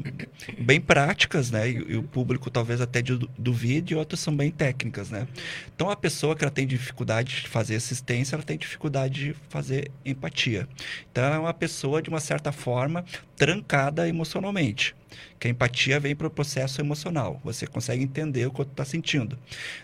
bem 0.57 0.79
práticas, 0.79 1.51
né? 1.51 1.69
E, 1.69 1.73
e 1.73 1.97
o 1.97 2.03
público 2.03 2.49
talvez 2.49 2.79
até 2.79 3.01
du- 3.01 3.29
duvide, 3.37 3.93
e 3.93 3.97
outras 3.97 4.19
são 4.21 4.35
bem 4.35 4.49
técnicas, 4.49 5.09
né? 5.09 5.27
Então 5.75 5.89
a 5.89 5.95
pessoa 5.95 6.35
que 6.35 6.43
ela 6.43 6.51
tem 6.51 6.65
dificuldade 6.65 7.41
de 7.41 7.47
fazer 7.49 7.75
assistência, 7.75 8.35
ela 8.35 8.43
tem 8.43 8.57
dificuldade 8.57 9.25
de 9.25 9.35
fazer 9.49 9.91
empatia. 10.05 10.67
Então 11.11 11.23
ela 11.25 11.35
é 11.35 11.39
uma 11.39 11.53
pessoa 11.53 12.01
de 12.01 12.09
uma 12.09 12.19
certa 12.21 12.51
forma 12.51 13.03
trancada 13.35 14.07
emocionalmente. 14.07 14.95
Que 15.39 15.47
a 15.47 15.51
empatia 15.51 15.99
vem 15.99 16.15
para 16.15 16.27
o 16.27 16.31
processo 16.31 16.81
emocional. 16.81 17.39
Você 17.43 17.67
consegue 17.67 18.03
entender 18.03 18.45
o 18.45 18.51
que 18.51 18.61
está 18.61 18.85
sentindo. 18.85 19.37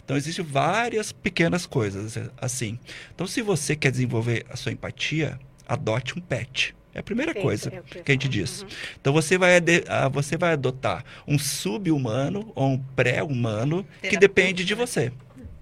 Então 0.03 0.17
existem 0.17 0.43
várias 0.43 1.11
pequenas 1.11 1.65
coisas 1.65 2.17
assim. 2.37 2.79
Então 3.13 3.27
se 3.27 3.41
você 3.41 3.75
quer 3.75 3.91
desenvolver 3.91 4.45
a 4.49 4.55
sua 4.55 4.71
empatia, 4.71 5.39
adote 5.67 6.17
um 6.17 6.21
pet. 6.21 6.75
É 6.93 6.99
a 6.99 7.03
primeira 7.03 7.33
Perfeito, 7.33 7.69
coisa 7.69 7.83
é 7.95 8.01
que 8.01 8.11
a 8.11 8.13
gente 8.13 8.29
diz. 8.29 8.61
Uhum. 8.61 8.67
Então 9.01 9.13
você 9.13 9.37
vai, 9.37 9.53
ah, 9.87 10.07
você 10.07 10.37
vai 10.37 10.53
adotar 10.53 11.03
um 11.27 11.39
sub-humano 11.39 12.51
ou 12.53 12.69
um 12.69 12.77
pré-humano 12.77 13.85
que 14.01 14.15
depende 14.15 14.63
de 14.63 14.75
você. 14.75 15.11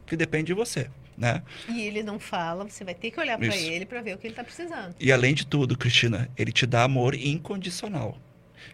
Que 0.06 0.18
depende 0.18 0.48
de 0.48 0.54
você, 0.54 0.90
né? 1.18 1.42
E 1.70 1.84
ele 1.84 2.04
não 2.04 2.20
fala, 2.20 2.66
você 2.66 2.84
vai 2.84 2.94
ter 2.94 3.12
que 3.12 3.20
olhar 3.20 3.38
para 3.38 3.56
ele 3.56 3.86
para 3.86 4.02
ver 4.02 4.16
o 4.16 4.18
que 4.18 4.28
ele 4.28 4.34
está 4.34 4.44
precisando. 4.44 4.94
E 5.00 5.10
além 5.10 5.34
de 5.34 5.48
tudo, 5.48 5.78
Cristina, 5.78 6.30
ele 6.36 6.52
te 6.52 6.66
dá 6.66 6.84
amor 6.84 7.16
incondicional. 7.16 8.18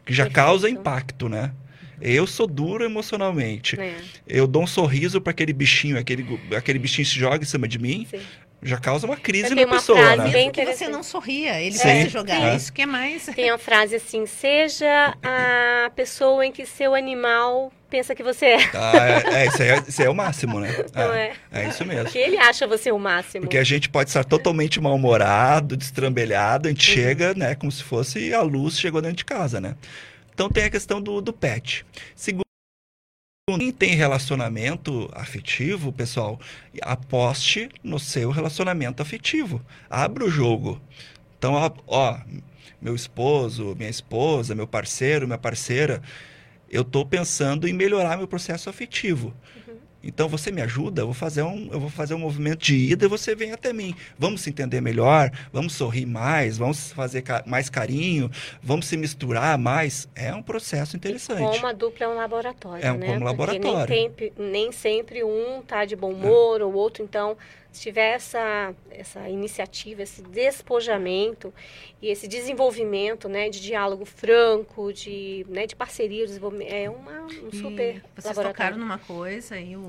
Que 0.05 0.13
já 0.13 0.23
Perfeito. 0.25 0.35
causa 0.35 0.69
impacto, 0.69 1.27
né? 1.29 1.51
Eu 1.99 2.27
sou 2.27 2.45
duro 2.45 2.83
emocionalmente. 2.83 3.79
É, 3.79 3.95
Eu 4.27 4.45
dou 4.45 4.63
um 4.63 4.67
sorriso 4.67 5.19
para 5.19 5.31
aquele 5.31 5.51
bichinho, 5.51 5.97
aquele, 5.97 6.39
aquele 6.55 6.77
bichinho 6.77 7.05
se 7.05 7.15
joga 7.15 7.43
em 7.43 7.47
cima 7.47 7.67
de 7.67 7.79
mim, 7.79 8.07
sim. 8.09 8.19
Já 8.61 8.77
causa 8.77 9.05
uma 9.05 9.15
crise 9.17 9.53
na 9.53 9.63
uma 9.63 9.75
pessoa, 9.75 9.99
frase 9.99 10.23
né? 10.23 10.29
bem 10.29 10.51
que 10.51 10.65
você 10.65 10.87
não 10.87 11.03
sorria, 11.03 11.61
ele 11.61 11.77
Sim. 11.77 11.83
vai 11.83 12.01
se 12.03 12.09
jogar. 12.09 12.41
É. 12.41 12.55
Isso 12.55 12.73
que 12.73 12.81
é 12.81 12.85
mais. 12.85 13.25
Tem 13.27 13.49
a 13.49 13.57
frase 13.57 13.95
assim: 13.95 14.25
seja 14.25 15.15
a 15.21 15.89
pessoa 15.95 16.45
em 16.45 16.51
que 16.51 16.65
seu 16.65 16.95
animal 16.95 17.71
pensa 17.89 18.15
que 18.15 18.23
você 18.23 18.45
é. 18.47 18.57
Ah, 18.73 18.93
é, 18.97 19.43
é, 19.43 19.47
isso, 19.47 19.61
aí 19.61 19.69
é, 19.69 19.83
isso 19.87 20.01
aí 20.01 20.07
é 20.07 20.09
o 20.09 20.15
máximo, 20.15 20.59
né? 20.59 20.85
Não 20.93 21.13
é? 21.13 21.33
é 21.51 21.69
isso 21.69 21.85
mesmo. 21.85 22.09
Que 22.09 22.17
ele 22.17 22.37
acha 22.37 22.65
você 22.67 22.91
o 22.91 22.99
máximo. 22.99 23.41
Porque 23.41 23.57
a 23.57 23.63
gente 23.63 23.89
pode 23.89 24.09
estar 24.09 24.23
totalmente 24.25 24.81
mal-humorado, 24.81 25.77
destrambelhado, 25.77 26.67
a 26.67 26.71
gente 26.71 26.89
Uhum. 26.89 26.95
chega, 26.95 27.33
né, 27.35 27.55
como 27.55 27.71
se 27.71 27.83
fosse 27.83 28.33
a 28.33 28.41
luz 28.41 28.79
chegou 28.79 29.01
dentro 29.01 29.17
de 29.17 29.25
casa, 29.25 29.61
né? 29.61 29.75
Então 30.33 30.49
tem 30.49 30.65
a 30.65 30.69
questão 30.69 31.01
do, 31.01 31.21
do 31.21 31.33
pet. 31.33 31.85
Segundo, 32.15 32.46
quem 33.55 33.71
tem 33.71 33.95
relacionamento 33.95 35.09
afetivo, 35.13 35.93
pessoal, 35.93 36.37
aposte 36.81 37.69
no 37.81 37.97
seu 37.97 38.29
relacionamento 38.29 39.01
afetivo. 39.01 39.65
Abra 39.89 40.25
o 40.25 40.29
jogo. 40.29 40.81
Então, 41.37 41.53
ó, 41.53 41.71
ó, 41.87 42.19
meu 42.81 42.93
esposo, 42.93 43.73
minha 43.77 43.89
esposa, 43.89 44.53
meu 44.53 44.67
parceiro, 44.67 45.25
minha 45.25 45.37
parceira, 45.37 46.01
eu 46.69 46.81
estou 46.81 47.05
pensando 47.05 47.69
em 47.69 47.73
melhorar 47.73 48.17
meu 48.17 48.27
processo 48.27 48.69
afetivo. 48.69 49.33
Então 50.07 50.29
você 50.29 50.51
me 50.51 50.61
ajuda, 50.61 51.01
eu 51.01 51.05
vou 51.07 51.13
fazer 51.13 51.43
um, 51.43 51.67
eu 51.71 51.79
vou 51.81 51.89
fazer 51.89 52.13
um 52.13 52.19
movimento 52.19 52.59
de 52.63 52.75
ida 52.75 53.05
e 53.05 53.07
você 53.09 53.35
vem 53.35 53.51
até 53.51 53.73
mim. 53.73 53.93
Vamos 54.17 54.39
se 54.41 54.49
entender 54.49 54.79
melhor, 54.79 55.29
vamos 55.51 55.73
sorrir 55.73 56.05
mais, 56.05 56.57
vamos 56.57 56.93
fazer 56.93 57.21
ca- 57.23 57.43
mais 57.45 57.69
carinho, 57.69 58.31
vamos 58.63 58.87
se 58.87 58.95
misturar 58.95 59.57
mais. 59.57 60.07
É 60.15 60.33
um 60.33 60.41
processo 60.41 60.95
interessante. 60.95 61.41
Como 61.57 61.67
a 61.67 61.73
dupla 61.73 62.05
é 62.05 62.09
um 62.09 62.15
laboratório, 62.15 62.85
É 62.85 62.91
um- 62.91 62.97
né? 62.97 63.05
como 63.07 63.19
Porque 63.19 63.25
laboratório. 63.59 63.93
Nem, 63.93 64.09
tempe- 64.09 64.33
nem 64.37 64.71
sempre 64.71 65.23
um 65.25 65.61
tá 65.61 65.83
de 65.83 65.95
bom 65.95 66.11
humor, 66.13 66.61
ou 66.61 66.71
o 66.71 66.75
outro, 66.75 67.03
então, 67.03 67.35
se 67.71 67.81
tiver 67.81 68.15
essa, 68.15 68.73
essa 68.89 69.29
iniciativa, 69.29 70.01
esse 70.01 70.21
despojamento 70.21 71.53
e 72.01 72.07
esse 72.09 72.27
desenvolvimento, 72.27 73.27
né, 73.29 73.49
de 73.49 73.61
diálogo 73.61 74.05
franco, 74.05 74.91
de, 74.91 75.45
né, 75.49 75.65
de 75.67 75.75
parceria, 75.75 76.25
é 76.67 76.89
uma, 76.89 77.21
um 77.21 77.49
E 77.51 77.55
super 77.57 77.93
vocês 78.15 78.25
laboratório. 78.25 78.47
tocaram 78.53 78.77
numa 78.77 78.97
coisa 78.97 79.59
e 79.59 79.75
o, 79.75 79.79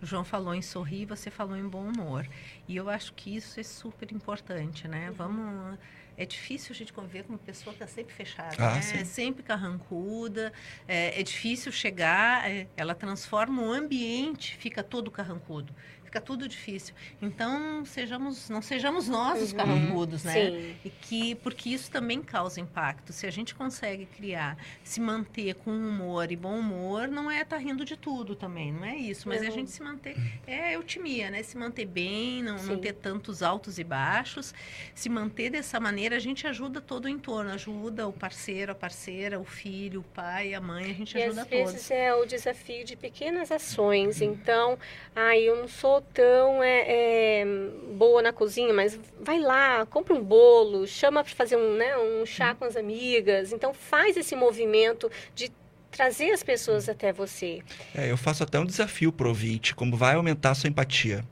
o 0.00 0.06
João 0.06 0.24
falou 0.24 0.54
em 0.54 0.62
sorrir, 0.62 1.04
você 1.06 1.30
falou 1.30 1.56
em 1.56 1.66
bom 1.68 1.82
humor. 1.82 2.26
E 2.66 2.76
eu 2.76 2.88
acho 2.88 3.12
que 3.14 3.34
isso 3.36 3.58
é 3.58 3.62
super 3.62 4.10
importante, 4.12 4.84
Uhum. 4.84 4.90
né? 4.90 5.10
Vamos 5.14 5.78
é 6.20 6.26
difícil 6.26 6.72
a 6.72 6.74
gente 6.74 6.92
conviver 6.92 7.22
com 7.22 7.28
uma 7.34 7.38
pessoa 7.38 7.72
que 7.72 7.80
está 7.80 7.86
sempre 7.94 8.12
fechada, 8.12 8.56
Ah, 8.58 8.74
né? 8.74 8.80
É 9.02 9.04
sempre 9.04 9.40
carrancuda. 9.40 10.52
É, 10.88 11.20
é 11.20 11.22
difícil 11.22 11.70
chegar, 11.70 12.50
é, 12.50 12.66
ela 12.76 12.92
transforma 12.92 13.62
o 13.62 13.70
ambiente, 13.72 14.56
fica 14.56 14.82
todo 14.82 15.12
carrancudo. 15.12 15.72
Fica 16.08 16.22
tudo 16.22 16.48
difícil. 16.48 16.94
Então, 17.20 17.84
sejamos, 17.84 18.48
não 18.48 18.62
sejamos 18.62 19.06
nós 19.08 19.42
os 19.42 19.50
Uhum. 19.50 19.58
carrancudos, 19.58 20.24
né? 20.24 20.32
Sim. 20.50 20.74
E 20.82 20.88
que, 20.88 21.34
porque 21.34 21.68
isso 21.68 21.90
também 21.90 22.22
causa 22.22 22.58
impacto. 22.62 23.12
Se 23.12 23.26
a 23.26 23.30
gente 23.30 23.54
consegue 23.54 24.06
criar, 24.06 24.56
se 24.82 25.02
manter 25.02 25.54
com 25.56 25.70
humor 25.70 26.32
e 26.32 26.36
bom 26.36 26.58
humor, 26.58 27.08
não 27.08 27.30
é 27.30 27.42
estar 27.42 27.58
rindo 27.58 27.84
de 27.84 27.94
tudo 27.94 28.34
também, 28.34 28.72
não 28.72 28.86
é 28.86 28.96
isso. 28.96 29.28
Mas 29.28 29.42
é 29.42 29.48
a 29.48 29.48
Uhum. 29.50 29.54
gente 29.56 29.70
se 29.70 29.82
manter, 29.82 30.16
é 30.46 30.74
eutimia, 30.76 31.30
né? 31.30 31.42
Se 31.42 31.58
manter 31.58 31.84
bem, 31.84 32.42
não, 32.42 32.56
não 32.64 32.78
ter 32.78 32.94
tantos 32.94 33.42
altos 33.42 33.78
e 33.78 33.84
baixos. 33.84 34.54
Se 34.94 35.10
manter 35.10 35.50
dessa 35.50 35.78
maneira, 35.78 36.16
a 36.16 36.18
gente 36.18 36.46
ajuda 36.46 36.80
todo 36.80 37.04
o 37.04 37.08
entorno, 37.10 37.50
ajuda 37.50 38.08
o 38.08 38.14
parceiro, 38.14 38.72
a 38.72 38.74
parceira, 38.74 39.38
o 39.38 39.44
filho, 39.44 40.00
o 40.00 40.04
pai, 40.04 40.54
a 40.54 40.60
mãe, 40.60 40.90
a 40.90 40.94
gente 40.94 41.18
E 41.18 41.22
ajuda 41.22 41.42
às 41.42 41.48
todos. 41.48 41.72
vezes 41.72 41.90
é 41.90 42.14
o 42.14 42.24
desafio 42.24 42.82
de 42.82 42.96
pequenas 42.96 43.52
ações. 43.52 44.22
Então, 44.22 44.78
ai, 45.14 45.40
eu 45.42 45.56
não 45.56 45.68
sou 45.68 45.97
tão 46.00 46.62
é, 46.62 47.40
é, 47.40 47.46
boa 47.94 48.22
na 48.22 48.32
cozinha, 48.32 48.72
mas 48.72 48.98
vai 49.20 49.38
lá, 49.38 49.86
compra 49.86 50.14
um 50.14 50.22
bolo, 50.22 50.86
chama 50.86 51.22
para 51.22 51.34
fazer 51.34 51.56
um, 51.56 51.74
né, 51.74 51.96
um 51.96 52.24
chá 52.26 52.54
com 52.54 52.64
as 52.64 52.76
amigas. 52.76 53.52
Então, 53.52 53.72
faz 53.74 54.16
esse 54.16 54.34
movimento 54.34 55.10
de 55.34 55.50
trazer 55.90 56.30
as 56.30 56.42
pessoas 56.42 56.88
até 56.88 57.12
você. 57.12 57.60
É, 57.94 58.10
eu 58.10 58.16
faço 58.16 58.42
até 58.42 58.58
um 58.58 58.64
desafio 58.64 59.12
pro 59.12 59.28
ouvinte, 59.28 59.74
como 59.74 59.96
vai 59.96 60.14
aumentar 60.14 60.50
a 60.50 60.54
sua 60.54 60.68
empatia. 60.68 61.24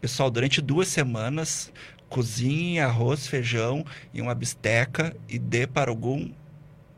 Pessoal, 0.00 0.30
durante 0.30 0.60
duas 0.60 0.88
semanas, 0.88 1.72
cozinhe 2.08 2.80
arroz, 2.80 3.26
feijão 3.26 3.84
e 4.12 4.20
uma 4.20 4.34
bisteca 4.34 5.14
e 5.28 5.38
dê 5.38 5.66
para 5.66 5.90
algum 5.90 6.30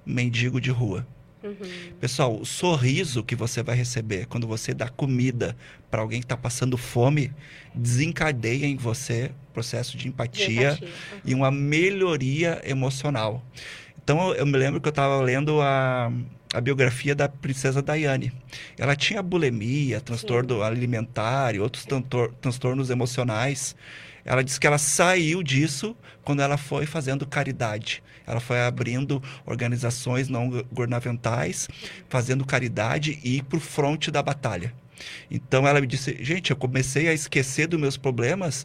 mendigo 0.05 0.61
de 0.61 0.71
rua. 0.71 1.07
Uhum. 1.43 1.57
Pessoal, 1.99 2.39
o 2.39 2.45
sorriso 2.45 3.23
que 3.23 3.35
você 3.35 3.63
vai 3.63 3.75
receber 3.75 4.27
quando 4.27 4.47
você 4.47 4.75
dá 4.75 4.89
comida 4.89 5.57
para 5.91 6.03
alguém 6.03 6.21
que 6.21 6.27
está 6.27 6.37
passando 6.37 6.77
fome 6.77 7.33
desencadeia 7.75 8.67
em 8.67 8.77
você 8.77 9.31
processo 9.53 9.97
de 9.97 10.05
De 10.05 10.09
empatia, 10.09 10.73
empatia. 10.73 10.89
Uhum. 10.89 11.21
e 11.25 11.35
uma 11.35 11.51
melhoria 11.51 12.61
emocional. 12.65 13.45
Então 14.03 14.29
eu, 14.29 14.35
eu 14.37 14.47
me 14.47 14.57
lembro 14.57 14.81
que 14.81 14.89
eu 14.89 14.91
estava 14.91 15.21
lendo 15.21 15.61
a, 15.61 16.13
a 16.53 16.61
biografia 16.61 17.15
da 17.15 17.29
princesa 17.29 17.83
Diane. 17.83 18.33
Ela 18.79 18.97
tinha 18.97 19.23
bulimia, 19.23 20.01
transtorno 20.01 20.63
alimentar 20.63 21.55
e 21.55 21.61
outros 21.61 21.87
transtornos 22.41 22.91
emocionais. 22.91 23.77
Ela 24.31 24.45
disse 24.45 24.61
que 24.61 24.67
ela 24.69 24.79
saiu 24.79 25.43
disso 25.43 25.97
quando 26.23 26.41
ela 26.41 26.57
foi 26.57 26.87
fazendo 26.87 27.27
caridade. 27.27 28.01
Ela 28.25 28.39
foi 28.39 28.61
abrindo 28.61 29.21
organizações 29.45 30.29
não 30.29 30.49
governamentais, 30.71 31.67
fazendo 32.09 32.47
caridade 32.47 33.19
e 33.25 33.43
para 33.43 33.57
o 33.57 33.61
fronte 33.61 34.09
da 34.09 34.23
batalha. 34.23 34.73
Então 35.29 35.67
ela 35.67 35.81
me 35.81 35.87
disse, 35.89 36.17
gente, 36.23 36.53
eu 36.53 36.57
comecei 36.57 37.09
a 37.09 37.13
esquecer 37.13 37.67
dos 37.67 37.81
meus 37.81 37.97
problemas 37.97 38.65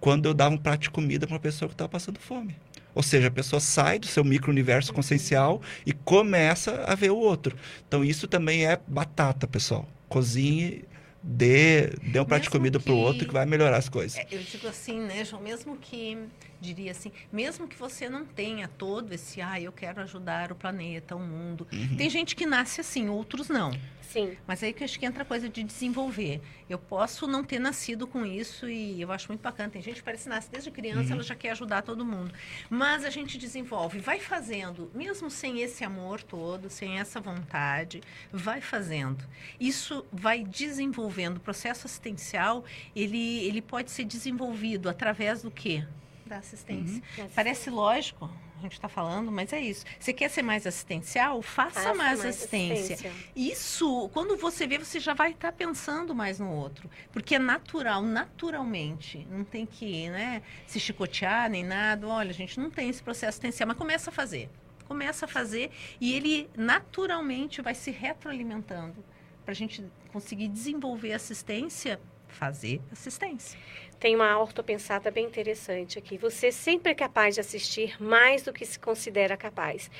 quando 0.00 0.26
eu 0.26 0.34
dava 0.34 0.52
um 0.52 0.58
prato 0.58 0.80
de 0.80 0.90
comida 0.90 1.28
para 1.28 1.34
uma 1.34 1.40
pessoa 1.40 1.68
que 1.68 1.74
estava 1.74 1.90
passando 1.90 2.18
fome. 2.18 2.56
Ou 2.92 3.00
seja, 3.00 3.28
a 3.28 3.30
pessoa 3.30 3.60
sai 3.60 4.00
do 4.00 4.08
seu 4.08 4.24
micro-universo 4.24 4.92
consciencial 4.92 5.62
e 5.86 5.92
começa 5.92 6.82
a 6.88 6.96
ver 6.96 7.10
o 7.12 7.18
outro. 7.18 7.56
Então, 7.86 8.04
isso 8.04 8.26
também 8.26 8.66
é 8.66 8.80
batata, 8.88 9.46
pessoal. 9.46 9.88
Cozinhe, 10.08 10.84
dê, 11.26 11.86
dê 12.12 12.20
um 12.20 12.24
prato 12.24 12.42
de 12.42 12.50
comida 12.50 12.78
para 12.78 12.92
o 12.92 12.96
que- 12.96 13.02
outro 13.02 13.26
que 13.26 13.32
vai 13.32 13.46
melhorar 13.46 13.78
as 13.78 13.88
coisas. 13.88 14.18
É, 14.18 14.26
eu 14.30 14.40
digo 14.40 14.68
assim, 14.68 15.00
né, 15.00 15.24
João, 15.24 15.40
mesmo 15.42 15.76
que 15.78 16.18
diria 16.64 16.90
assim, 16.92 17.12
mesmo 17.32 17.68
que 17.68 17.76
você 17.76 18.08
não 18.08 18.24
tenha 18.24 18.66
todo 18.66 19.12
esse, 19.12 19.40
ah, 19.40 19.60
eu 19.60 19.70
quero 19.72 20.00
ajudar 20.00 20.50
o 20.50 20.54
planeta, 20.54 21.14
o 21.14 21.20
mundo. 21.20 21.66
Uhum. 21.72 21.96
Tem 21.96 22.08
gente 22.08 22.34
que 22.34 22.46
nasce 22.46 22.80
assim, 22.80 23.08
outros 23.08 23.48
não. 23.48 23.70
Sim. 24.00 24.36
Mas 24.46 24.62
aí 24.62 24.72
que 24.72 24.84
acho 24.84 24.98
que 24.98 25.04
entra 25.04 25.22
a 25.22 25.26
coisa 25.26 25.48
de 25.48 25.62
desenvolver. 25.64 26.40
Eu 26.70 26.78
posso 26.78 27.26
não 27.26 27.42
ter 27.42 27.58
nascido 27.58 28.06
com 28.06 28.24
isso 28.24 28.68
e 28.68 29.00
eu 29.00 29.10
acho 29.10 29.26
muito 29.28 29.40
bacana. 29.40 29.70
Tem 29.70 29.82
gente 29.82 29.96
que 29.96 30.02
parece 30.02 30.24
que 30.24 30.28
nasce 30.28 30.48
desde 30.50 30.70
criança, 30.70 31.08
Uhum. 31.08 31.12
ela 31.14 31.22
já 31.24 31.34
quer 31.34 31.50
ajudar 31.50 31.82
todo 31.82 32.04
mundo. 32.04 32.32
Mas 32.70 33.04
a 33.04 33.10
gente 33.10 33.36
desenvolve, 33.36 33.98
vai 33.98 34.20
fazendo, 34.20 34.88
mesmo 34.94 35.28
sem 35.30 35.62
esse 35.62 35.82
amor 35.84 36.22
todo, 36.22 36.70
sem 36.70 37.00
essa 37.00 37.20
vontade, 37.20 38.02
vai 38.32 38.60
fazendo. 38.60 39.24
Isso 39.58 40.06
vai 40.12 40.44
desenvolvendo. 40.44 41.38
O 41.38 41.40
processo 41.40 41.86
assistencial, 41.86 42.64
ele, 42.94 43.44
ele 43.46 43.60
pode 43.60 43.90
ser 43.90 44.04
desenvolvido 44.04 44.88
através 44.88 45.42
do 45.42 45.50
quê? 45.50 45.84
Da 46.26 46.38
assistência. 46.38 47.02
Uhum. 47.18 47.28
Parece 47.34 47.68
lógico, 47.68 48.30
a 48.58 48.62
gente 48.62 48.72
está 48.72 48.88
falando, 48.88 49.30
mas 49.30 49.52
é 49.52 49.60
isso. 49.60 49.84
Você 50.00 50.12
quer 50.12 50.30
ser 50.30 50.42
mais 50.42 50.66
assistencial? 50.66 51.42
Faça, 51.42 51.80
Faça 51.80 51.94
mais, 51.94 52.24
assistência. 52.24 52.94
assistência. 52.94 53.12
Isso, 53.36 54.08
quando 54.12 54.36
você 54.36 54.66
vê, 54.66 54.78
você 54.78 54.98
já 54.98 55.12
vai 55.12 55.32
estar 55.32 55.52
pensando 55.52 56.14
mais 56.14 56.38
no 56.38 56.50
outro. 56.50 56.88
Porque 57.12 57.34
é 57.34 57.38
natural, 57.38 58.00
naturalmente. 58.02 59.26
Não 59.30 59.44
tem 59.44 59.66
que 59.66 60.08
né, 60.08 60.42
se 60.66 60.80
chicotear 60.80 61.50
nem 61.50 61.62
nada. 61.62 62.08
Olha, 62.08 62.30
a 62.30 62.34
gente 62.34 62.58
não 62.58 62.70
tem 62.70 62.88
esse 62.88 63.02
processo 63.02 63.30
assistencial, 63.30 63.66
mas 63.68 63.76
começa 63.76 64.10
a 64.10 64.12
fazer. 64.12 64.48
Começa 64.86 65.24
a 65.26 65.28
fazer 65.28 65.70
e 66.00 66.14
ele 66.14 66.48
naturalmente 66.56 67.60
vai 67.60 67.74
se 67.74 67.90
retroalimentando. 67.90 69.04
Para 69.44 69.52
a 69.52 69.54
gente 69.54 69.84
conseguir 70.10 70.48
desenvolver 70.48 71.12
assistência, 71.12 72.00
fazer 72.28 72.80
assistência. 72.90 73.58
Tem 73.98 74.14
uma 74.14 74.38
ortopensata 74.38 75.10
bem 75.10 75.24
interessante 75.26 75.98
aqui. 75.98 76.18
Você 76.18 76.52
sempre 76.52 76.92
é 76.92 76.94
capaz 76.94 77.34
de 77.34 77.40
assistir 77.40 78.00
mais 78.02 78.42
do 78.42 78.52
que 78.52 78.64
se 78.66 78.78
considera 78.78 79.36
capaz. 79.36 79.90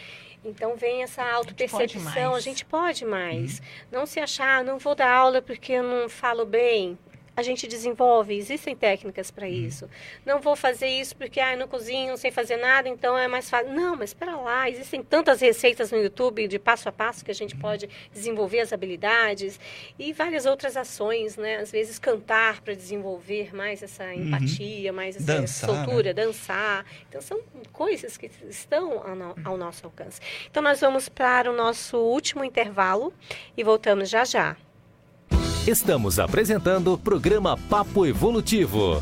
Então 0.44 0.76
vem 0.76 1.02
essa 1.02 1.22
autopercepção, 1.22 2.28
a 2.28 2.30
mais. 2.32 2.44
gente 2.44 2.64
pode 2.66 3.04
mais. 3.06 3.62
Não 3.90 4.04
se 4.04 4.20
achar, 4.20 4.58
"Ah, 4.58 4.62
não 4.62 4.78
vou 4.78 4.94
dar 4.94 5.10
aula 5.10 5.40
porque 5.40 5.72
eu 5.72 5.82
não 5.82 6.08
falo 6.08 6.44
bem. 6.44 6.98
A 7.36 7.42
gente 7.42 7.66
desenvolve, 7.66 8.36
existem 8.36 8.76
técnicas 8.76 9.30
para 9.30 9.48
isso. 9.48 9.88
Não 10.24 10.40
vou 10.40 10.54
fazer 10.54 10.86
isso 10.86 11.16
porque 11.16 11.40
ah, 11.40 11.56
não 11.56 11.66
cozinho, 11.66 12.16
sei 12.16 12.30
fazer 12.30 12.56
nada, 12.56 12.88
então 12.88 13.18
é 13.18 13.26
mais 13.26 13.50
fácil. 13.50 13.72
Não, 13.72 13.96
mas 13.96 14.10
espera 14.10 14.36
lá, 14.36 14.70
existem 14.70 15.02
tantas 15.02 15.40
receitas 15.40 15.90
no 15.90 15.98
YouTube 15.98 16.46
de 16.46 16.58
passo 16.60 16.88
a 16.88 16.92
passo 16.92 17.24
que 17.24 17.30
a 17.32 17.34
gente 17.34 17.56
pode 17.56 17.88
desenvolver 18.12 18.60
as 18.60 18.72
habilidades 18.72 19.58
e 19.98 20.12
várias 20.12 20.46
outras 20.46 20.76
ações, 20.76 21.36
né? 21.36 21.56
Às 21.56 21.72
vezes 21.72 21.98
cantar 21.98 22.60
para 22.60 22.72
desenvolver 22.74 23.54
mais 23.54 23.82
essa 23.82 24.14
empatia, 24.14 24.92
mais 24.92 25.16
essa 25.16 25.24
Dançar, 25.26 25.70
né? 25.70 25.76
soltura, 25.84 26.14
dançar. 26.14 26.86
Então 27.08 27.20
são 27.20 27.40
coisas 27.72 28.16
que 28.16 28.30
estão 28.48 29.02
ao, 29.06 29.16
no- 29.16 29.34
ao 29.44 29.56
nosso 29.56 29.84
alcance. 29.86 30.20
Então 30.48 30.62
nós 30.62 30.80
vamos 30.80 31.08
para 31.08 31.50
o 31.50 31.54
nosso 31.54 31.96
último 31.98 32.44
intervalo 32.44 33.12
e 33.56 33.64
voltamos 33.64 34.08
já 34.08 34.24
já. 34.24 34.56
Estamos 35.66 36.18
apresentando 36.18 36.92
o 36.92 36.98
programa 36.98 37.56
Papo 37.56 38.04
Evolutivo. 38.04 39.00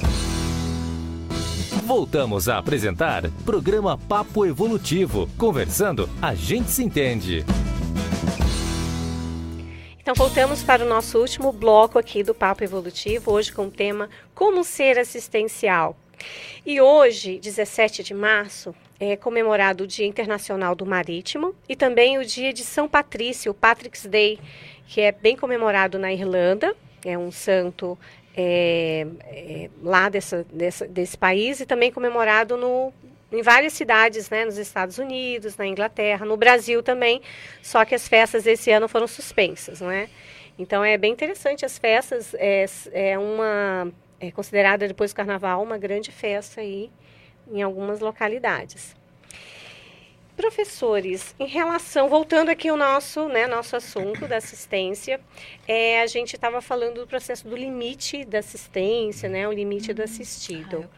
Voltamos 1.84 2.48
a 2.48 2.56
apresentar 2.56 3.28
programa 3.44 3.98
Papo 3.98 4.46
Evolutivo. 4.46 5.28
Conversando, 5.36 6.08
a 6.22 6.36
gente 6.36 6.70
se 6.70 6.84
entende. 6.84 7.44
Então 9.98 10.14
voltamos 10.14 10.62
para 10.62 10.84
o 10.84 10.88
nosso 10.88 11.18
último 11.18 11.50
bloco 11.50 11.98
aqui 11.98 12.22
do 12.22 12.32
Papo 12.32 12.62
Evolutivo, 12.62 13.32
hoje 13.32 13.50
com 13.50 13.66
o 13.66 13.70
tema 13.70 14.08
Como 14.32 14.62
ser 14.62 15.00
assistencial. 15.00 15.96
E 16.64 16.80
hoje, 16.80 17.40
17 17.40 18.04
de 18.04 18.14
março, 18.14 18.72
é 19.00 19.16
comemorado 19.16 19.82
o 19.82 19.86
Dia 19.86 20.06
Internacional 20.06 20.76
do 20.76 20.86
Marítimo 20.86 21.56
e 21.68 21.74
também 21.74 22.18
o 22.18 22.24
Dia 22.24 22.52
de 22.52 22.62
São 22.62 22.88
Patrício, 22.88 23.52
Patrick's 23.52 24.06
Day, 24.06 24.38
que 24.86 25.00
é 25.00 25.12
bem 25.12 25.36
comemorado 25.36 25.98
na 25.98 26.12
Irlanda, 26.12 26.74
é 27.04 27.16
um 27.16 27.30
santo 27.30 27.98
é, 28.36 29.06
é, 29.26 29.70
lá 29.82 30.08
dessa, 30.08 30.44
dessa- 30.52 30.86
desse 30.86 31.16
país 31.18 31.60
e 31.60 31.66
também 31.66 31.90
comemorado 31.92 32.56
no, 32.56 32.92
em 33.30 33.42
várias 33.42 33.72
cidades, 33.72 34.30
né, 34.30 34.44
nos 34.44 34.56
Estados 34.58 34.98
Unidos, 34.98 35.56
na 35.56 35.66
Inglaterra, 35.66 36.24
no 36.24 36.36
Brasil 36.36 36.82
também, 36.82 37.20
só 37.62 37.84
que 37.84 37.94
as 37.94 38.06
festas 38.08 38.44
desse 38.44 38.70
ano 38.70 38.88
foram 38.88 39.06
suspensas, 39.06 39.80
não 39.80 39.90
é? 39.90 40.08
Então 40.58 40.84
é 40.84 40.96
bem 40.98 41.12
interessante 41.12 41.64
as 41.64 41.78
festas, 41.78 42.34
é, 42.34 42.64
é 42.92 43.18
uma 43.18 43.90
é 44.20 44.30
considerada 44.30 44.86
depois 44.86 45.12
do 45.12 45.16
Carnaval 45.16 45.62
uma 45.62 45.76
grande 45.76 46.12
festa 46.12 46.60
aí 46.60 46.90
em 47.50 47.60
algumas 47.60 47.98
localidades. 48.00 48.94
Professores, 50.36 51.34
em 51.38 51.46
relação, 51.46 52.08
voltando 52.08 52.48
aqui 52.48 52.68
ao 52.68 52.76
nosso, 52.76 53.28
né, 53.28 53.46
nosso 53.46 53.76
assunto 53.76 54.26
da 54.26 54.38
assistência, 54.38 55.20
é, 55.68 56.00
a 56.00 56.06
gente 56.06 56.34
estava 56.34 56.62
falando 56.62 57.00
do 57.00 57.06
processo 57.06 57.46
do 57.46 57.54
limite 57.54 58.24
da 58.24 58.38
assistência, 58.38 59.28
né, 59.28 59.46
o 59.46 59.52
limite 59.52 59.92
do 59.92 60.02
assistido. 60.02 60.88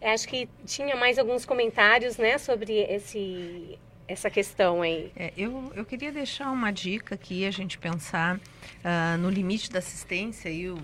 Eu 0.00 0.10
Acho 0.10 0.26
que 0.26 0.48
tinha 0.64 0.96
mais 0.96 1.18
alguns 1.18 1.44
comentários, 1.44 2.16
né, 2.16 2.38
sobre 2.38 2.78
esse, 2.78 3.78
essa 4.08 4.30
questão 4.30 4.80
aí. 4.80 5.12
É, 5.14 5.32
eu, 5.36 5.70
eu 5.76 5.84
queria 5.84 6.10
deixar 6.10 6.50
uma 6.50 6.70
dica 6.70 7.14
aqui, 7.14 7.44
a 7.44 7.50
gente 7.50 7.76
pensar 7.76 8.40
ah, 8.82 9.16
no 9.18 9.28
limite 9.28 9.70
da 9.70 9.80
assistência 9.80 10.48
e 10.48 10.70
o 10.70 10.78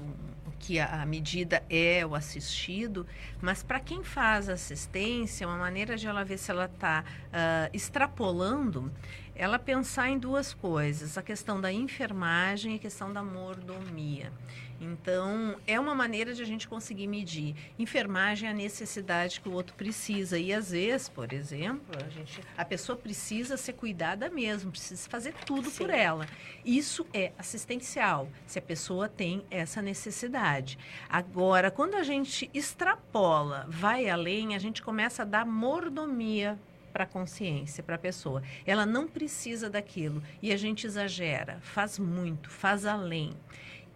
que 0.58 0.78
a, 0.78 1.02
a 1.02 1.06
medida 1.06 1.62
é 1.68 2.04
o 2.06 2.14
assistido, 2.14 3.06
mas 3.40 3.62
para 3.62 3.80
quem 3.80 4.02
faz 4.02 4.48
assistência, 4.48 5.46
uma 5.46 5.58
maneira 5.58 5.96
de 5.96 6.06
ela 6.06 6.24
ver 6.24 6.38
se 6.38 6.50
ela 6.50 6.66
está 6.66 7.04
extrapolando, 7.72 8.90
ela 9.34 9.58
pensar 9.58 10.08
em 10.08 10.18
duas 10.18 10.54
coisas, 10.54 11.18
a 11.18 11.22
questão 11.22 11.60
da 11.60 11.72
enfermagem 11.72 12.74
e 12.74 12.76
a 12.76 12.78
questão 12.78 13.12
da 13.12 13.22
mordomia. 13.22 14.32
Então, 14.80 15.56
é 15.66 15.78
uma 15.78 15.94
maneira 15.94 16.34
de 16.34 16.42
a 16.42 16.46
gente 16.46 16.68
conseguir 16.68 17.06
medir. 17.06 17.54
Enfermagem 17.78 18.48
é 18.48 18.52
a 18.52 18.54
necessidade 18.54 19.40
que 19.40 19.48
o 19.48 19.52
outro 19.52 19.74
precisa. 19.74 20.38
E 20.38 20.52
às 20.52 20.70
vezes, 20.70 21.08
por 21.08 21.32
exemplo, 21.32 21.96
a, 22.04 22.08
gente, 22.10 22.40
a 22.56 22.64
pessoa 22.64 22.96
precisa 22.96 23.56
ser 23.56 23.74
cuidada 23.74 24.28
mesmo, 24.28 24.70
precisa 24.70 25.08
fazer 25.08 25.34
tudo 25.46 25.70
Sim. 25.70 25.78
por 25.78 25.90
ela. 25.90 26.26
Isso 26.64 27.06
é 27.12 27.32
assistencial, 27.38 28.28
se 28.46 28.58
a 28.58 28.62
pessoa 28.62 29.08
tem 29.08 29.44
essa 29.50 29.80
necessidade. 29.80 30.78
Agora, 31.08 31.70
quando 31.70 31.94
a 31.94 32.02
gente 32.02 32.50
extrapola, 32.52 33.66
vai 33.68 34.08
além, 34.08 34.54
a 34.54 34.58
gente 34.58 34.82
começa 34.82 35.22
a 35.22 35.24
dar 35.24 35.46
mordomia 35.46 36.58
para 36.94 37.02
a 37.02 37.06
consciência, 37.08 37.82
para 37.82 37.96
a 37.96 37.98
pessoa. 37.98 38.40
Ela 38.64 38.86
não 38.86 39.08
precisa 39.08 39.68
daquilo 39.68 40.22
e 40.40 40.52
a 40.52 40.56
gente 40.56 40.86
exagera, 40.86 41.58
faz 41.60 41.98
muito, 41.98 42.48
faz 42.48 42.86
além. 42.86 43.32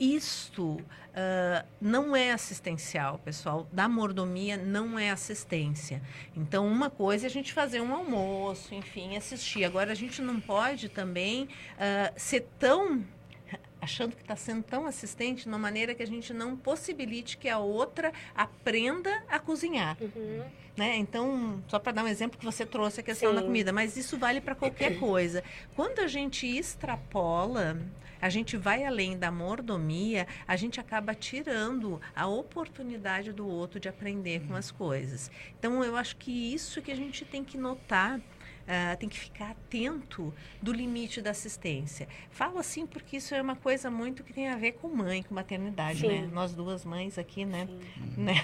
Isto 0.00 0.78
ah, 1.20 1.64
não 1.80 2.14
é 2.14 2.30
assistencial, 2.30 3.18
pessoal. 3.18 3.66
Da 3.72 3.88
mordomia 3.88 4.56
não 4.56 4.96
é 4.96 5.10
assistência. 5.10 6.00
Então, 6.36 6.64
uma 6.64 6.88
coisa 6.88 7.26
é 7.26 7.28
a 7.28 7.30
gente 7.30 7.52
fazer 7.52 7.80
um 7.80 7.92
almoço, 7.92 8.72
enfim, 8.72 9.16
assistir. 9.16 9.64
Agora, 9.64 9.90
a 9.90 9.96
gente 9.96 10.22
não 10.22 10.38
pode 10.40 10.88
também 10.88 11.48
ah, 11.76 12.12
ser 12.16 12.46
tão 12.56 13.04
achando 13.80 14.14
que 14.14 14.22
está 14.22 14.36
sendo 14.36 14.62
tão 14.62 14.86
assistente 14.86 15.42
de 15.42 15.48
uma 15.48 15.58
maneira 15.58 15.94
que 15.94 16.02
a 16.02 16.06
gente 16.06 16.32
não 16.32 16.56
possibilite 16.56 17.36
que 17.36 17.48
a 17.48 17.58
outra 17.58 18.12
aprenda 18.34 19.22
a 19.28 19.38
cozinhar. 19.38 19.96
Uhum. 20.00 20.44
Né? 20.76 20.96
Então, 20.96 21.62
só 21.66 21.78
para 21.78 21.90
dar 21.90 22.04
um 22.04 22.08
exemplo 22.08 22.38
que 22.38 22.44
você 22.44 22.64
trouxe 22.64 23.00
a 23.00 23.02
questão 23.02 23.34
da 23.34 23.40
Sim. 23.40 23.46
comida, 23.46 23.72
mas 23.72 23.96
isso 23.96 24.16
vale 24.16 24.40
para 24.40 24.54
qualquer 24.54 24.98
coisa. 25.00 25.42
Quando 25.74 25.98
a 25.98 26.06
gente 26.06 26.46
extrapola, 26.46 27.76
a 28.20 28.28
gente 28.28 28.56
vai 28.56 28.84
além 28.84 29.18
da 29.18 29.30
mordomia, 29.30 30.26
a 30.46 30.54
gente 30.54 30.78
acaba 30.78 31.14
tirando 31.14 32.00
a 32.14 32.28
oportunidade 32.28 33.32
do 33.32 33.46
outro 33.46 33.80
de 33.80 33.88
aprender 33.88 34.40
com 34.46 34.54
as 34.54 34.70
coisas. 34.70 35.30
Então, 35.58 35.82
eu 35.82 35.96
acho 35.96 36.16
que 36.16 36.54
isso 36.54 36.80
que 36.80 36.92
a 36.92 36.96
gente 36.96 37.24
tem 37.24 37.42
que 37.42 37.58
notar. 37.58 38.20
Ah, 38.68 38.94
tem 38.96 39.08
que 39.08 39.18
ficar 39.18 39.52
atento 39.52 40.32
do 40.60 40.72
limite 40.72 41.22
da 41.22 41.30
assistência. 41.30 42.06
Falo 42.30 42.58
assim 42.58 42.86
porque 42.86 43.16
isso 43.16 43.34
é 43.34 43.40
uma 43.40 43.56
coisa 43.56 43.90
muito 43.90 44.22
que 44.22 44.32
tem 44.32 44.48
a 44.48 44.56
ver 44.56 44.72
com 44.72 44.88
mãe, 44.88 45.22
com 45.22 45.34
maternidade, 45.34 46.00
Sim. 46.00 46.08
né? 46.08 46.28
Nós 46.30 46.54
duas 46.54 46.84
mães 46.84 47.16
aqui, 47.16 47.46
né? 47.46 47.66
Sim. 47.66 48.22
né? 48.22 48.34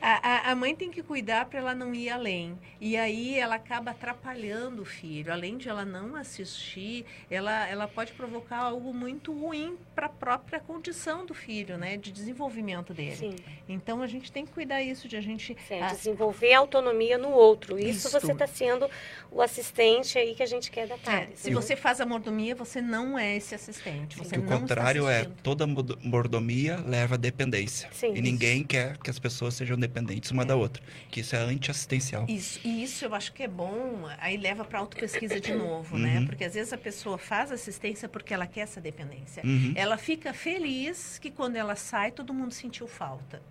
A, 0.00 0.48
a- 0.48 0.50
a 0.52 0.54
mãe 0.54 0.74
tem 0.74 0.90
que 0.90 1.02
cuidar 1.02 1.44
para 1.46 1.58
ela 1.58 1.74
não 1.74 1.94
ir 1.94 2.08
além. 2.10 2.58
E 2.80 2.96
aí 2.96 3.38
ela 3.38 3.56
acaba 3.56 3.90
atrapalhando 3.90 4.82
o 4.82 4.84
filho. 4.84 5.32
Além 5.32 5.56
de 5.58 5.68
ela 5.68 5.84
não 5.84 6.16
assistir, 6.16 7.04
ela, 7.30 7.66
ela 7.68 7.86
pode 7.86 8.12
provocar 8.12 8.58
algo 8.58 8.94
muito 8.94 9.32
ruim 9.32 9.76
para 9.94 10.06
a 10.06 10.08
própria 10.08 10.58
condição 10.60 11.26
do 11.26 11.34
filho, 11.34 11.76
né? 11.76 11.96
De 11.96 12.10
desenvolvimento 12.10 12.94
dele. 12.94 13.16
Sim. 13.16 13.36
Então 13.68 14.00
a 14.02 14.06
gente 14.06 14.32
tem 14.32 14.46
que 14.46 14.52
cuidar 14.52 14.82
isso 14.82 15.06
de 15.06 15.16
a 15.16 15.20
gente 15.20 15.56
É, 15.68 15.82
ah, 15.82 15.88
desenvolver 15.92 16.54
autonomia 16.54 17.18
no 17.18 17.28
outro. 17.30 17.78
Isso, 17.78 18.08
Isso. 18.08 18.10
você 18.20 18.32
está 18.32 18.46
sendo 18.46 18.88
o 19.30 19.42
assistente 19.42 20.18
aí 20.18 20.34
que 20.34 20.42
a 20.42 20.46
gente 20.46 20.70
quer 20.70 20.86
da 20.86 20.94
é, 20.94 20.98
Thales. 20.98 21.38
se 21.38 21.52
você 21.52 21.76
faz 21.76 22.00
a 22.00 22.06
mordomia, 22.06 22.54
você 22.54 22.80
não 22.80 23.18
é 23.18 23.36
esse 23.36 23.54
assistente. 23.54 24.16
Você 24.16 24.38
o 24.38 24.42
contrário 24.42 25.02
está 25.08 25.12
é 25.30 25.32
toda 25.42 25.66
mordomia 25.66 26.76
leva 26.86 27.14
à 27.14 27.18
dependência. 27.18 27.88
Sim, 27.92 28.14
e 28.14 28.20
ninguém 28.22 28.64
quer 28.64 28.96
que 28.98 29.10
as 29.10 29.18
pessoas 29.18 29.54
sejam 29.54 29.76
dependentes 29.76 29.89
uma 30.30 30.44
da 30.44 30.56
outra. 30.56 30.82
Que 31.10 31.20
isso 31.20 31.34
é 31.36 31.38
anti-assistencial. 31.38 32.26
Isso, 32.28 32.60
e 32.64 32.82
isso 32.82 33.04
eu 33.04 33.14
acho 33.14 33.32
que 33.32 33.42
é 33.42 33.48
bom, 33.48 34.06
aí 34.18 34.36
leva 34.36 34.64
para 34.64 34.78
autopesquisa 34.78 35.40
de 35.40 35.54
novo, 35.54 35.98
né? 35.98 36.18
Uhum. 36.18 36.26
Porque 36.26 36.44
às 36.44 36.54
vezes 36.54 36.72
a 36.72 36.78
pessoa 36.78 37.18
faz 37.18 37.52
assistência 37.52 38.08
porque 38.08 38.32
ela 38.32 38.46
quer 38.46 38.62
essa 38.62 38.80
dependência. 38.80 39.42
Uhum. 39.44 39.72
Ela 39.76 39.96
fica 39.96 40.32
feliz 40.32 41.18
que 41.18 41.30
quando 41.30 41.56
ela 41.56 41.76
sai, 41.76 42.10
todo 42.10 42.32
mundo 42.32 42.52
sentiu 42.52 42.86
falta. 42.86 43.42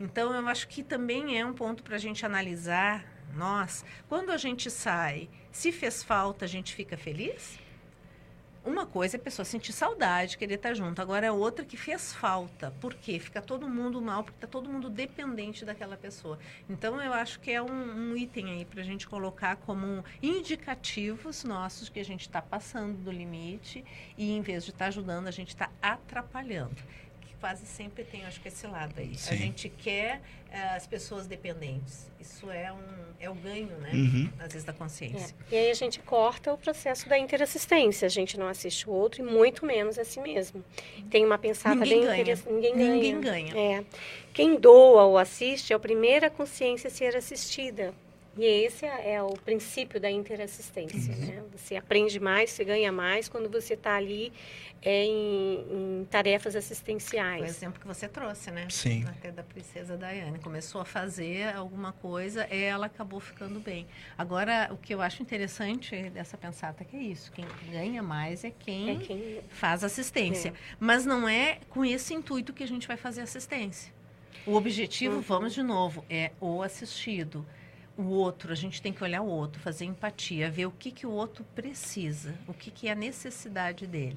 Então, 0.00 0.34
eu 0.34 0.48
acho 0.48 0.66
que 0.68 0.82
também 0.82 1.38
é 1.38 1.46
um 1.46 1.52
ponto 1.52 1.82
para 1.82 1.96
a 1.96 1.98
gente 1.98 2.26
analisar. 2.26 3.04
Nós, 3.34 3.84
quando 4.08 4.30
a 4.30 4.36
gente 4.36 4.70
sai, 4.70 5.28
se 5.50 5.72
fez 5.72 6.02
falta, 6.02 6.44
a 6.44 6.48
gente 6.48 6.74
fica 6.74 6.96
feliz? 6.96 7.58
Uma 8.64 8.86
coisa 8.86 9.18
é 9.18 9.20
a 9.20 9.22
pessoa 9.22 9.44
sentir 9.44 9.74
saudade, 9.74 10.38
querer 10.38 10.54
estar 10.54 10.72
junto. 10.72 11.02
Agora 11.02 11.26
é 11.26 11.30
outra 11.30 11.66
que 11.66 11.76
fez 11.76 12.14
falta. 12.14 12.70
Por 12.80 12.94
quê? 12.94 13.18
Fica 13.18 13.42
todo 13.42 13.68
mundo 13.68 14.00
mal, 14.00 14.24
porque 14.24 14.38
está 14.38 14.46
todo 14.46 14.70
mundo 14.70 14.88
dependente 14.88 15.66
daquela 15.66 15.98
pessoa. 15.98 16.38
Então, 16.66 16.98
eu 17.02 17.12
acho 17.12 17.40
que 17.40 17.50
é 17.50 17.60
um, 17.60 17.66
um 18.12 18.16
item 18.16 18.52
aí 18.52 18.64
para 18.64 18.80
a 18.80 18.84
gente 18.84 19.06
colocar 19.06 19.56
como 19.56 20.02
indicativos 20.22 21.44
nossos 21.44 21.90
que 21.90 22.00
a 22.00 22.04
gente 22.04 22.22
está 22.22 22.40
passando 22.40 22.96
do 22.96 23.12
limite 23.12 23.84
e, 24.16 24.32
em 24.32 24.40
vez 24.40 24.64
de 24.64 24.70
estar 24.70 24.86
ajudando, 24.86 25.26
a 25.26 25.30
gente 25.30 25.48
está 25.48 25.70
atrapalhando. 25.82 26.82
Quase 27.44 27.66
sempre 27.66 28.04
tem, 28.04 28.24
acho 28.24 28.40
que 28.40 28.48
esse 28.48 28.66
lado 28.66 28.94
aí. 28.96 29.12
A 29.12 29.18
Sim. 29.18 29.36
gente 29.36 29.68
quer 29.68 30.22
eh, 30.50 30.58
as 30.76 30.86
pessoas 30.86 31.26
dependentes. 31.26 32.10
Isso 32.18 32.50
é, 32.50 32.72
um, 32.72 32.78
é 33.20 33.28
o 33.28 33.34
ganho, 33.34 33.68
né? 33.80 33.90
Uhum. 33.92 34.30
Às 34.38 34.46
vezes, 34.54 34.64
da 34.64 34.72
É. 34.72 34.74
consciência. 34.74 35.36
E 35.52 35.54
aí 35.54 35.70
a 35.70 35.74
gente 35.74 36.00
corta 36.00 36.54
o 36.54 36.56
processo 36.56 37.06
da 37.06 37.18
interassistência. 37.18 38.06
A 38.06 38.08
gente 38.08 38.38
não 38.38 38.48
assiste 38.48 38.88
o 38.88 38.92
outro 38.94 39.20
e 39.20 39.24
muito 39.30 39.66
menos 39.66 39.98
a 39.98 40.04
si 40.06 40.20
mesmo. 40.20 40.64
Tem 41.10 41.22
uma 41.22 41.36
pensada 41.36 41.74
Ninguém 41.74 41.98
bem 41.98 42.06
ganha. 42.06 42.14
interessante. 42.22 42.50
Ninguém 42.54 42.74
ganha. 42.78 42.94
Ninguém 42.94 43.20
ganha. 43.20 43.54
É. 43.80 43.84
Quem 44.32 44.58
doa 44.58 45.02
ou 45.04 45.18
assiste 45.18 45.74
é 45.74 45.76
a 45.76 45.78
primeira 45.78 46.30
consciência 46.30 46.88
a 46.88 46.90
ser 46.90 47.14
assistida. 47.14 47.92
E 48.36 48.44
esse 48.44 48.84
é, 48.84 49.12
é 49.14 49.22
o 49.22 49.32
princípio 49.34 50.00
da 50.00 50.10
interassistência. 50.10 51.14
Né? 51.14 51.42
Você 51.54 51.76
aprende 51.76 52.18
mais, 52.18 52.50
você 52.50 52.64
ganha 52.64 52.90
mais 52.90 53.28
quando 53.28 53.48
você 53.48 53.74
está 53.74 53.94
ali 53.94 54.32
é, 54.82 55.04
em, 55.04 56.00
em 56.00 56.04
tarefas 56.10 56.52
Foi 56.54 56.58
o 56.58 56.64
assistenciais. 56.64 57.44
exemplo 57.44 57.80
que 57.80 57.86
você 57.86 58.08
trouxe, 58.08 58.50
né? 58.50 58.66
Sim. 58.70 59.04
Até 59.06 59.30
da 59.30 59.42
princesa 59.44 59.96
Diane. 59.96 60.40
Começou 60.40 60.80
a 60.80 60.84
fazer 60.84 61.54
alguma 61.54 61.92
coisa 61.92 62.46
e 62.50 62.60
ela 62.62 62.86
acabou 62.86 63.20
ficando 63.20 63.60
bem. 63.60 63.86
Agora, 64.18 64.68
o 64.72 64.76
que 64.76 64.92
eu 64.92 65.00
acho 65.00 65.22
interessante 65.22 66.10
dessa 66.10 66.36
pensata 66.36 66.82
é 66.82 66.86
que 66.86 66.96
é 66.96 67.02
isso. 67.02 67.30
Quem 67.30 67.46
ganha 67.70 68.02
mais 68.02 68.42
é 68.44 68.50
quem, 68.50 68.90
É 68.90 68.96
quem 68.96 69.40
faz 69.48 69.84
assistência. 69.84 70.52
Mas 70.80 71.06
não 71.06 71.28
é 71.28 71.58
com 71.70 71.84
esse 71.84 72.12
intuito 72.12 72.52
que 72.52 72.64
a 72.64 72.68
gente 72.68 72.88
vai 72.88 72.96
fazer 72.96 73.20
assistência. 73.20 73.92
O 74.44 74.54
objetivo, 74.56 75.14
Uhum. 75.16 75.20
vamos 75.22 75.54
de 75.54 75.62
novo, 75.62 76.04
é 76.10 76.32
o 76.40 76.62
assistido. 76.62 77.46
O 77.96 78.04
outro, 78.04 78.52
a 78.52 78.56
gente 78.56 78.82
tem 78.82 78.92
que 78.92 79.04
olhar 79.04 79.22
o 79.22 79.26
outro, 79.26 79.60
fazer 79.60 79.84
empatia, 79.84 80.50
ver 80.50 80.66
o 80.66 80.70
que, 80.72 80.90
que 80.90 81.06
o 81.06 81.10
outro 81.10 81.44
precisa, 81.54 82.34
o 82.48 82.52
que, 82.52 82.70
que 82.70 82.88
é 82.88 82.92
a 82.92 82.94
necessidade 82.94 83.86
dele. 83.86 84.16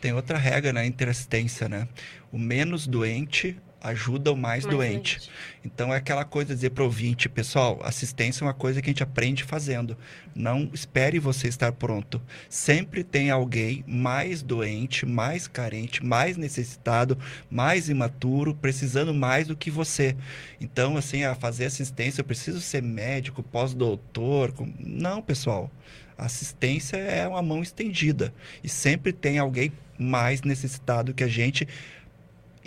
Tem 0.00 0.14
outra 0.14 0.38
regra 0.38 0.72
na 0.72 0.86
interassistência, 0.86 1.68
né? 1.68 1.86
O 2.32 2.38
menos 2.38 2.86
doente 2.86 3.56
ajuda 3.80 4.32
o 4.32 4.36
mais, 4.36 4.64
mais 4.64 4.76
doente. 4.76 5.30
Então 5.64 5.92
é 5.92 5.96
aquela 5.98 6.24
coisa 6.24 6.48
de 6.48 6.54
dizer 6.56 6.70
para 6.70 6.82
o 6.82 6.86
ouvinte, 6.86 7.28
pessoal, 7.28 7.78
assistência 7.82 8.42
é 8.42 8.46
uma 8.46 8.54
coisa 8.54 8.80
que 8.82 8.88
a 8.88 8.92
gente 8.92 9.02
aprende 9.02 9.44
fazendo. 9.44 9.96
Não 10.34 10.70
espere 10.72 11.18
você 11.18 11.48
estar 11.48 11.72
pronto. 11.72 12.20
Sempre 12.48 13.04
tem 13.04 13.30
alguém 13.30 13.84
mais 13.86 14.42
doente, 14.42 15.04
mais 15.06 15.46
carente, 15.46 16.04
mais 16.04 16.36
necessitado, 16.36 17.18
mais 17.50 17.88
imaturo, 17.88 18.54
precisando 18.54 19.12
mais 19.14 19.46
do 19.46 19.56
que 19.56 19.70
você. 19.70 20.16
Então, 20.60 20.96
assim, 20.96 21.24
a 21.24 21.34
fazer 21.34 21.66
assistência, 21.66 22.20
eu 22.20 22.24
preciso 22.24 22.60
ser 22.60 22.82
médico, 22.82 23.42
pós-doutor. 23.42 24.52
com- 24.52 24.72
Não, 24.78 25.20
pessoal. 25.22 25.70
Assistência 26.16 26.96
é 26.96 27.26
uma 27.28 27.42
mão 27.42 27.62
estendida. 27.62 28.34
E 28.62 28.68
sempre 28.68 29.12
tem 29.12 29.38
alguém 29.38 29.72
mais 29.98 30.42
necessitado 30.42 31.12
que 31.14 31.22
a 31.24 31.28
gente, 31.28 31.66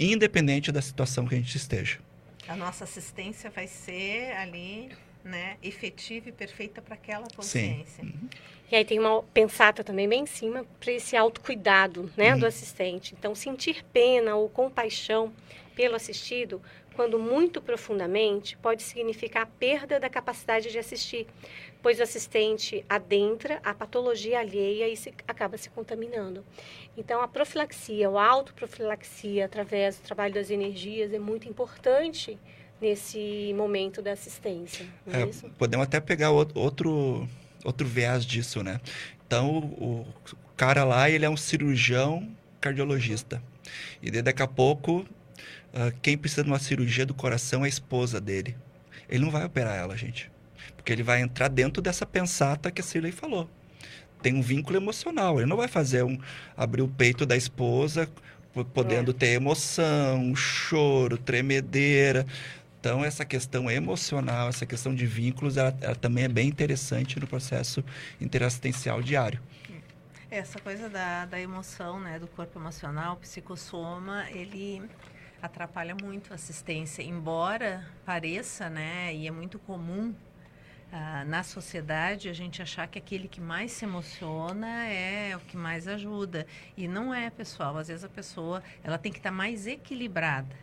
independente 0.02 0.72
da 0.72 0.82
situação 0.82 1.28
que 1.28 1.36
a 1.36 1.38
gente 1.38 1.56
esteja. 1.56 2.00
A 2.48 2.56
nossa 2.56 2.84
assistência 2.84 3.50
vai 3.50 3.68
ser 3.68 4.32
ali, 4.38 4.90
né, 5.24 5.58
efetiva 5.62 6.30
e 6.30 6.32
perfeita 6.32 6.82
para 6.82 6.96
aquela 6.96 7.28
consciência. 7.36 8.04
E 8.72 8.76
aí 8.76 8.84
tem 8.86 8.98
uma 9.00 9.22
pensata 9.22 9.84
também 9.84 10.08
bem 10.08 10.24
em 10.24 10.26
cima 10.26 10.66
para 10.80 10.92
esse 10.92 11.16
autocuidado 11.16 12.10
né, 12.18 12.34
Uhum. 12.34 12.40
do 12.40 12.46
assistente. 12.46 13.14
Então, 13.18 13.36
sentir 13.36 13.84
pena 13.94 14.36
ou 14.36 14.50
compaixão 14.50 15.32
pelo 15.76 15.96
assistido, 15.96 16.62
quando 17.02 17.18
muito 17.18 17.60
profundamente, 17.60 18.56
pode 18.58 18.84
significar 18.84 19.42
a 19.42 19.46
perda 19.48 20.00
da 20.00 20.08
capacidade 20.08 20.70
de 20.70 20.78
assistir, 20.78 21.26
pois 21.82 22.00
o 22.00 22.04
assistente 22.04 22.86
adentra 22.88 23.60
a 23.64 23.74
patologia 23.74 24.40
alheia 24.40 24.88
e 24.88 24.96
se, 24.96 25.12
acaba 25.28 25.58
se 25.58 25.68
contaminando. 25.72 26.46
Então, 26.96 27.20
a 27.20 27.28
profilaxia, 27.28 28.08
a 28.08 28.24
autoprofilaxia 28.24 29.46
através 29.46 29.98
do 29.98 30.04
trabalho 30.04 30.32
das 30.36 30.52
energias 30.52 31.12
é 31.12 31.18
muito 31.18 31.50
importante 31.50 32.38
nesse 32.80 33.52
momento 33.58 34.00
da 34.00 34.12
assistência. 34.12 34.86
É, 35.12 35.22
É, 35.24 35.30
podemos 35.58 35.88
até 35.88 36.00
pegar 36.00 36.28
out- 36.28 36.56
outro, 36.56 37.28
outro 37.66 37.88
viés 37.88 38.24
disso, 38.24 38.62
né? 38.62 38.80
Então, 39.26 39.58
o, 39.58 40.06
o 40.34 40.54
cara 40.56 40.84
lá, 40.84 41.10
ele 41.10 41.26
é 41.26 41.30
um 41.30 41.38
cirurgião 41.38 42.30
cardiologista. 42.60 43.42
E 44.04 44.12
daí, 44.12 44.22
daqui 44.22 44.44
a 44.44 44.48
pouco, 44.48 45.04
ah, 45.74 45.92
quem 46.02 46.18
precisa 46.18 46.44
de 46.44 46.50
uma 46.50 46.60
cirurgia 46.60 47.06
do 47.06 47.14
coração 47.14 47.62
é 47.62 47.66
a 47.66 47.70
esposa 47.70 48.20
dele. 48.20 48.56
Ele 49.10 49.24
não 49.24 49.32
vai 49.32 49.46
operar 49.46 49.76
ela, 49.76 49.98
gente. 49.98 50.32
Porque 50.76 50.92
ele 50.92 51.04
vai 51.04 51.22
entrar 51.22 51.48
dentro 51.48 51.82
dessa 51.82 52.06
pensata 52.06 52.72
que 52.72 52.82
a 52.82 52.84
Cirlei 52.84 53.12
falou. 53.12 53.50
Tem 54.22 54.34
um 54.34 54.42
vínculo 54.42 54.78
emocional. 54.78 55.40
Ele 55.40 55.50
não 55.50 55.58
vai 55.58 55.68
fazer 55.68 56.04
um 56.04 56.18
abrir 56.56 56.82
o 56.82 56.88
peito 56.88 57.26
da 57.26 57.36
esposa, 57.36 58.10
po- 58.54 58.64
podendo 58.66 59.14
ter 59.14 59.28
emoção, 59.28 60.36
choro, 60.36 61.18
tremedeira. 61.18 62.26
Então, 62.80 63.04
essa 63.06 63.24
questão 63.24 63.70
emocional, 63.70 64.50
essa 64.50 64.66
questão 64.66 64.96
de 64.96 65.06
vínculos, 65.06 65.58
ela, 65.58 65.76
ela 65.82 65.96
também 65.96 66.24
é 66.24 66.28
bem 66.28 66.48
interessante 66.48 67.20
no 67.20 67.28
processo 67.28 67.84
interassistencial 68.20 69.02
diário. 69.04 69.40
Essa 70.32 70.60
coisa 70.60 70.90
da, 70.90 71.26
da 71.26 71.40
emoção, 71.40 72.00
né, 72.00 72.18
do 72.18 72.26
corpo 72.26 72.58
emocional, 72.58 73.14
o 73.14 73.18
psicossoma, 73.18 74.26
ele 74.32 74.82
atrapalha 75.42 75.96
muito 75.96 76.32
a 76.32 76.36
assistência, 76.36 77.02
embora 77.02 77.86
pareça, 78.06 78.70
né, 78.70 79.14
e 79.14 79.28
é 79.28 79.32
muito 79.32 79.58
comum 79.60 80.14
ah, 80.92 81.24
na 81.26 81.42
sociedade 81.42 82.28
a 82.30 82.34
gente 82.34 82.62
achar 82.62 82.88
que 82.88 83.00
aquele 83.00 83.28
que 83.28 83.40
mais 83.40 83.72
se 83.72 83.86
emociona 83.86 84.86
é 84.88 85.36
o 85.36 85.40
que 85.40 85.56
mais 85.56 85.88
ajuda 85.88 86.46
e 86.76 86.88
não 86.88 87.14
é, 87.14 87.30
pessoal. 87.30 87.78
Às 87.78 87.88
vezes 87.88 88.04
a 88.04 88.10
pessoa 88.10 88.62
ela 88.84 88.98
tem 88.98 89.12
que 89.12 89.20
estar 89.20 89.32
mais 89.32 89.68
equilibrada 89.68 90.56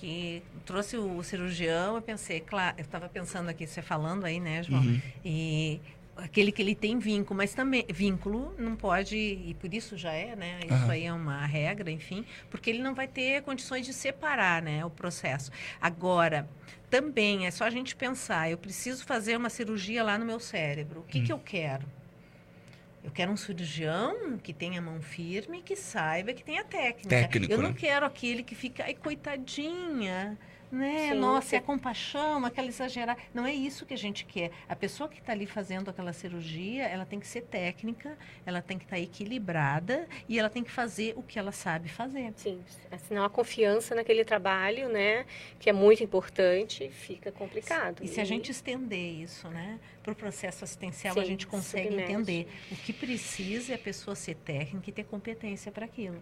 porque 0.00 0.42
trouxe 0.64 0.96
o 0.96 1.22
cirurgião, 1.22 1.96
eu 1.96 2.02
pensei, 2.02 2.40
claro, 2.40 2.74
eu 2.78 2.82
estava 2.82 3.08
pensando 3.08 3.48
aqui, 3.48 3.66
você 3.66 3.82
falando 3.82 4.24
aí, 4.24 4.40
né, 4.40 4.62
João? 4.62 4.80
Uhum. 4.80 5.00
E 5.24 5.80
aquele 6.22 6.52
que 6.52 6.62
ele 6.62 6.74
tem 6.74 6.98
vínculo, 6.98 7.36
mas 7.36 7.54
também 7.54 7.84
vínculo 7.88 8.54
não 8.58 8.76
pode, 8.76 9.16
e 9.16 9.54
por 9.60 9.72
isso 9.72 9.96
já 9.96 10.12
é, 10.12 10.36
né? 10.36 10.60
Isso 10.64 10.72
Aham. 10.74 10.90
aí 10.92 11.04
é 11.04 11.12
uma 11.12 11.44
regra, 11.46 11.90
enfim, 11.90 12.24
porque 12.50 12.70
ele 12.70 12.82
não 12.82 12.94
vai 12.94 13.08
ter 13.08 13.42
condições 13.42 13.84
de 13.86 13.92
separar, 13.92 14.62
né, 14.62 14.84
o 14.84 14.90
processo. 14.90 15.50
Agora, 15.80 16.48
também 16.88 17.46
é 17.46 17.50
só 17.50 17.64
a 17.64 17.70
gente 17.70 17.94
pensar, 17.96 18.50
eu 18.50 18.58
preciso 18.58 19.04
fazer 19.04 19.36
uma 19.36 19.48
cirurgia 19.50 20.02
lá 20.02 20.18
no 20.18 20.24
meu 20.24 20.40
cérebro. 20.40 21.00
O 21.00 21.04
que, 21.04 21.20
Hum. 21.20 21.24
que 21.24 21.32
eu 21.32 21.38
quero? 21.38 21.86
Eu 23.02 23.10
quero 23.10 23.32
um 23.32 23.36
cirurgião 23.36 24.36
que 24.38 24.52
tenha 24.52 24.80
mão 24.82 25.00
firme, 25.00 25.62
que 25.62 25.74
saiba, 25.74 26.34
que 26.34 26.44
tenha 26.44 26.62
técnica. 26.64 27.08
Técnico, 27.08 27.50
eu 27.52 27.62
não 27.62 27.70
né? 27.70 27.76
quero 27.78 28.04
aquele 28.04 28.42
que 28.42 28.54
fica, 28.54 28.84
ai, 28.84 28.94
coitadinha, 28.94 30.36
né? 30.70 31.08
Sim, 31.08 31.14
Nossa, 31.14 31.48
sim. 31.48 31.56
é 31.56 31.60
compaixão, 31.60 32.44
aquela 32.44 32.68
exagerar. 32.68 33.16
Não 33.34 33.44
é 33.44 33.52
isso 33.52 33.84
que 33.84 33.94
a 33.94 33.98
gente 33.98 34.24
quer. 34.24 34.50
A 34.68 34.76
pessoa 34.76 35.08
que 35.08 35.18
está 35.18 35.32
ali 35.32 35.46
fazendo 35.46 35.90
aquela 35.90 36.12
cirurgia, 36.12 36.84
ela 36.86 37.04
tem 37.04 37.18
que 37.18 37.26
ser 37.26 37.42
técnica, 37.42 38.16
ela 38.46 38.62
tem 38.62 38.78
que 38.78 38.84
estar 38.84 38.98
equilibrada 38.98 40.06
e 40.28 40.38
ela 40.38 40.48
tem 40.48 40.62
que 40.62 40.70
fazer 40.70 41.14
o 41.16 41.22
que 41.22 41.38
ela 41.38 41.52
sabe 41.52 41.88
fazer. 41.88 42.32
Sim, 42.36 42.60
senão 43.08 43.24
a 43.24 43.30
confiança 43.30 43.94
naquele 43.94 44.24
trabalho, 44.24 44.88
né, 44.88 45.26
que 45.58 45.68
é 45.68 45.72
muito 45.72 46.02
importante, 46.04 46.88
fica 46.90 47.32
complicado. 47.32 48.02
E 48.04 48.08
se 48.08 48.20
a 48.20 48.24
gente 48.24 48.50
estender 48.50 49.20
isso, 49.20 49.48
né, 49.48 49.78
para 50.02 50.12
o 50.12 50.14
processo 50.16 50.64
assistencial, 50.64 51.18
a 51.18 51.22
Sim, 51.22 51.26
gente 51.28 51.46
consegue 51.46 51.88
submete. 51.88 52.12
entender 52.12 52.48
o 52.70 52.76
que 52.76 52.92
precisa 52.92 53.72
é 53.72 53.74
a 53.74 53.78
pessoa 53.78 54.14
ser 54.14 54.34
técnica 54.36 54.90
e 54.90 54.92
ter 54.92 55.04
competência 55.04 55.70
para 55.72 55.84
aquilo. 55.84 56.20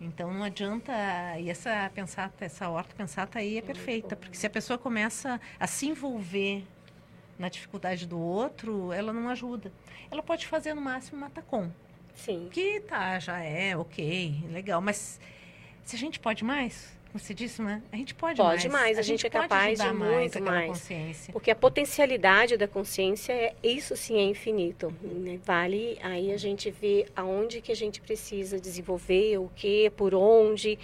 Então 0.00 0.32
não 0.32 0.42
adianta 0.42 0.92
e 1.38 1.50
essa 1.50 1.90
pensata, 1.94 2.44
essa 2.44 2.68
horta 2.70 2.94
pensata 2.94 3.38
aí 3.38 3.58
é 3.58 3.62
perfeita, 3.62 4.16
porque 4.16 4.36
se 4.36 4.46
a 4.46 4.50
pessoa 4.50 4.78
começa 4.78 5.38
a 5.58 5.66
se 5.66 5.86
envolver 5.86 6.64
na 7.38 7.48
dificuldade 7.48 8.06
do 8.06 8.18
outro, 8.18 8.92
ela 8.92 9.12
não 9.12 9.28
ajuda. 9.28 9.70
Ela 10.10 10.22
pode 10.22 10.46
fazer 10.46 10.72
no 10.72 10.80
máximo 10.80 11.20
matacom. 11.20 11.70
Sim. 12.14 12.48
Que 12.50 12.80
tá, 12.80 13.18
já 13.18 13.38
é, 13.40 13.76
ok, 13.76 14.44
legal. 14.50 14.80
Mas 14.80 15.20
se 15.84 15.96
a 15.96 15.98
gente 15.98 16.18
pode 16.18 16.44
mais, 16.44 16.98
você 17.12 17.34
disse, 17.34 17.60
né? 17.60 17.82
A 17.92 17.96
gente 17.96 18.14
pode, 18.14 18.36
Pode 18.36 18.68
mais. 18.68 18.82
mais, 18.82 18.98
a 18.98 19.02
gente 19.02 19.26
é 19.26 19.30
capaz 19.30 19.78
de 19.78 19.92
muito 19.92 20.42
mais. 20.42 20.68
consciência. 20.68 21.32
Porque 21.32 21.50
a 21.50 21.56
potencialidade 21.56 22.56
da 22.56 22.68
consciência, 22.68 23.32
é, 23.32 23.54
isso 23.62 23.96
sim 23.96 24.18
é 24.18 24.22
infinito. 24.22 24.92
né? 25.02 25.38
Vale 25.44 25.98
aí 26.02 26.32
a 26.32 26.36
gente 26.36 26.70
ver 26.70 27.06
aonde 27.16 27.60
que 27.60 27.72
a 27.72 27.76
gente 27.76 28.00
precisa 28.00 28.60
desenvolver, 28.60 29.38
o 29.38 29.50
que, 29.56 29.90
por 29.90 30.14
onde. 30.14 30.78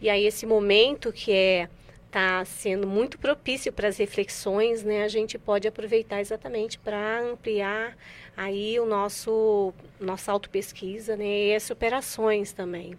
E 0.00 0.08
aí 0.08 0.24
esse 0.24 0.46
momento 0.46 1.12
que 1.12 1.32
é 1.32 1.68
está 2.16 2.42
sendo 2.46 2.86
muito 2.86 3.18
propício 3.18 3.70
para 3.70 3.88
as 3.88 3.98
reflexões, 3.98 4.82
né? 4.82 5.04
A 5.04 5.08
gente 5.08 5.38
pode 5.38 5.68
aproveitar 5.68 6.18
exatamente 6.18 6.78
para 6.78 7.20
ampliar 7.20 7.94
aí 8.34 8.80
o 8.80 8.86
nosso 8.86 9.74
nossa 10.00 10.32
autopesquisa, 10.32 11.14
né? 11.14 11.48
E 11.48 11.54
as 11.54 11.62
superações 11.62 12.54
também. 12.54 12.96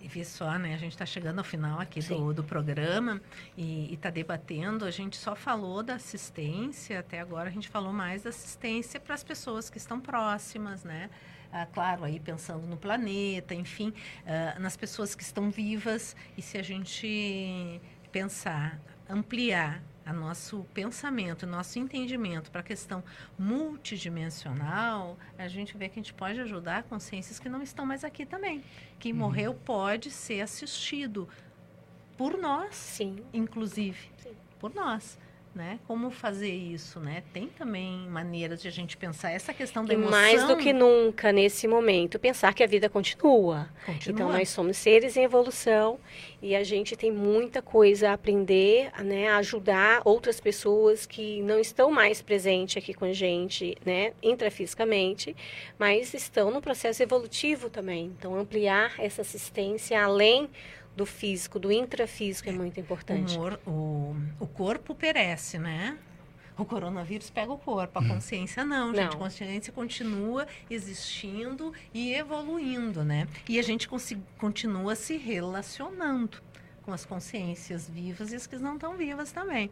E 0.00 0.08
vê 0.08 0.24
só, 0.24 0.58
né? 0.58 0.72
A 0.72 0.78
gente 0.78 0.92
está 0.92 1.04
chegando 1.04 1.38
ao 1.38 1.44
final 1.44 1.78
aqui 1.78 2.00
Sim. 2.00 2.16
do, 2.16 2.32
do 2.32 2.44
programa 2.44 3.20
e 3.54 3.92
está 3.92 4.08
debatendo. 4.08 4.86
A 4.86 4.90
gente 4.90 5.18
só 5.18 5.36
falou 5.36 5.82
da 5.82 5.96
assistência, 5.96 7.00
até 7.00 7.20
agora 7.20 7.50
a 7.50 7.52
gente 7.52 7.68
falou 7.68 7.92
mais 7.92 8.22
da 8.22 8.30
assistência 8.30 8.98
para 8.98 9.14
as 9.14 9.22
pessoas 9.22 9.68
que 9.68 9.76
estão 9.76 10.00
próximas, 10.00 10.84
né? 10.84 11.10
Ah, 11.52 11.66
claro, 11.66 12.02
aí 12.02 12.18
pensando 12.18 12.66
no 12.66 12.76
planeta, 12.76 13.54
enfim, 13.54 13.94
ah, 14.26 14.58
nas 14.58 14.76
pessoas 14.76 15.14
que 15.14 15.22
estão 15.22 15.50
vivas. 15.50 16.16
E 16.36 16.42
se 16.42 16.58
a 16.58 16.62
gente 16.62 17.80
pensar, 18.14 18.78
ampliar 19.10 19.82
a 20.06 20.12
nosso 20.12 20.64
pensamento, 20.72 21.48
nosso 21.48 21.80
entendimento 21.80 22.48
para 22.48 22.60
a 22.60 22.64
questão 22.64 23.02
multidimensional, 23.36 25.18
a 25.36 25.48
gente 25.48 25.76
vê 25.76 25.88
que 25.88 25.98
a 25.98 26.02
gente 26.02 26.14
pode 26.14 26.40
ajudar 26.40 26.84
consciências 26.84 27.40
que 27.40 27.48
não 27.48 27.60
estão 27.60 27.84
mais 27.84 28.04
aqui 28.04 28.24
também. 28.24 28.62
Quem 29.00 29.12
morreu 29.12 29.52
pode 29.52 30.12
ser 30.12 30.42
assistido 30.42 31.28
por 32.16 32.38
nós, 32.38 32.76
Sim. 32.76 33.16
inclusive, 33.32 34.08
Sim. 34.18 34.36
por 34.60 34.72
nós. 34.72 35.18
Né? 35.54 35.78
Como 35.86 36.10
fazer 36.10 36.52
isso, 36.52 36.98
né? 36.98 37.22
Tem 37.32 37.46
também 37.46 38.08
maneiras 38.08 38.60
de 38.60 38.66
a 38.66 38.72
gente 38.72 38.96
pensar 38.96 39.30
essa 39.30 39.54
questão 39.54 39.84
da 39.84 39.92
E 39.92 39.96
emoção. 39.96 40.10
mais 40.10 40.44
do 40.48 40.56
que 40.56 40.72
nunca 40.72 41.30
nesse 41.30 41.68
momento, 41.68 42.18
pensar 42.18 42.52
que 42.52 42.64
a 42.64 42.66
vida 42.66 42.88
continua. 42.88 43.68
Continua. 43.86 44.14
Então 44.14 44.32
nós 44.32 44.48
somos 44.48 44.76
seres 44.76 45.16
em 45.16 45.22
evolução 45.22 46.00
e 46.42 46.56
a 46.56 46.64
gente 46.64 46.96
tem 46.96 47.12
muita 47.12 47.62
coisa 47.62 48.10
a 48.10 48.14
aprender, 48.14 48.90
né, 49.04 49.28
a 49.28 49.36
ajudar 49.36 50.02
outras 50.04 50.40
pessoas 50.40 51.06
que 51.06 51.40
não 51.42 51.60
estão 51.60 51.88
mais 51.88 52.20
presentes 52.20 52.76
aqui 52.76 52.92
com 52.92 53.04
a 53.04 53.12
gente, 53.12 53.76
né, 53.86 54.12
intrafisicamente, 54.20 55.36
mas 55.78 56.14
estão 56.14 56.50
no 56.50 56.60
processo 56.60 57.00
evolutivo 57.00 57.70
também. 57.70 58.06
Então 58.18 58.34
ampliar 58.36 58.94
essa 58.98 59.22
assistência 59.22 60.02
além 60.02 60.50
do 60.96 61.04
físico, 61.04 61.58
do 61.58 61.72
intrafísico 61.72 62.48
é 62.48 62.52
muito 62.52 62.78
importante. 62.78 63.36
O, 63.36 63.70
o, 63.70 64.16
o 64.40 64.46
corpo 64.46 64.94
perece, 64.94 65.58
né? 65.58 65.98
O 66.56 66.64
coronavírus 66.64 67.30
pega 67.30 67.52
o 67.52 67.58
corpo, 67.58 67.98
a 67.98 68.06
consciência 68.06 68.64
não, 68.64 68.94
gente. 68.94 69.06
Não. 69.06 69.12
A 69.14 69.16
consciência 69.16 69.72
continua 69.72 70.46
existindo 70.70 71.72
e 71.92 72.14
evoluindo, 72.14 73.04
né? 73.04 73.26
E 73.48 73.58
a 73.58 73.62
gente 73.62 73.88
continua 74.38 74.94
se 74.94 75.16
relacionando 75.16 76.38
com 76.82 76.92
as 76.92 77.04
consciências 77.04 77.88
vivas 77.88 78.32
e 78.32 78.36
as 78.36 78.46
que 78.46 78.56
não 78.56 78.74
estão 78.74 78.96
vivas 78.96 79.32
também. 79.32 79.68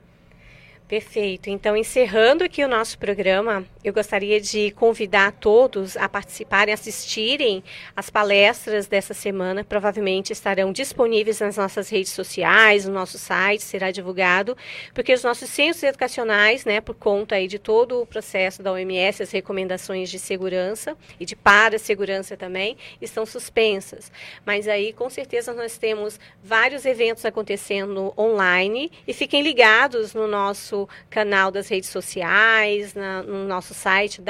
Perfeito. 0.92 1.48
Então, 1.48 1.74
encerrando 1.74 2.44
aqui 2.44 2.62
o 2.62 2.68
nosso 2.68 2.98
programa, 2.98 3.64
eu 3.82 3.94
gostaria 3.94 4.38
de 4.38 4.72
convidar 4.72 5.32
todos 5.32 5.96
a 5.96 6.06
participarem, 6.06 6.74
assistirem 6.74 7.64
às 7.96 8.10
palestras 8.10 8.86
dessa 8.86 9.14
semana. 9.14 9.64
Provavelmente 9.64 10.34
estarão 10.34 10.70
disponíveis 10.70 11.40
nas 11.40 11.56
nossas 11.56 11.88
redes 11.88 12.12
sociais, 12.12 12.84
no 12.84 12.92
nosso 12.92 13.18
site, 13.18 13.62
será 13.62 13.90
divulgado, 13.90 14.54
porque 14.92 15.14
os 15.14 15.24
nossos 15.24 15.48
centros 15.48 15.82
educacionais, 15.82 16.66
né, 16.66 16.78
por 16.78 16.94
conta 16.94 17.36
aí 17.36 17.48
de 17.48 17.58
todo 17.58 18.02
o 18.02 18.06
processo 18.06 18.62
da 18.62 18.70
OMS, 18.72 19.22
as 19.22 19.30
recomendações 19.30 20.10
de 20.10 20.18
segurança 20.18 20.94
e 21.18 21.24
de 21.24 21.34
para-segurança 21.34 22.36
também, 22.36 22.76
estão 23.00 23.24
suspensas. 23.24 24.12
Mas 24.44 24.68
aí, 24.68 24.92
com 24.92 25.08
certeza, 25.08 25.54
nós 25.54 25.78
temos 25.78 26.20
vários 26.44 26.84
eventos 26.84 27.24
acontecendo 27.24 28.12
online 28.18 28.92
e 29.08 29.14
fiquem 29.14 29.40
ligados 29.40 30.12
no 30.12 30.26
nosso 30.26 30.81
canal 31.10 31.50
das 31.50 31.68
redes 31.68 31.88
sociais, 31.90 32.94
na- 32.94 33.22
no 33.22 33.46
nosso 33.46 33.74
site 33.74 34.20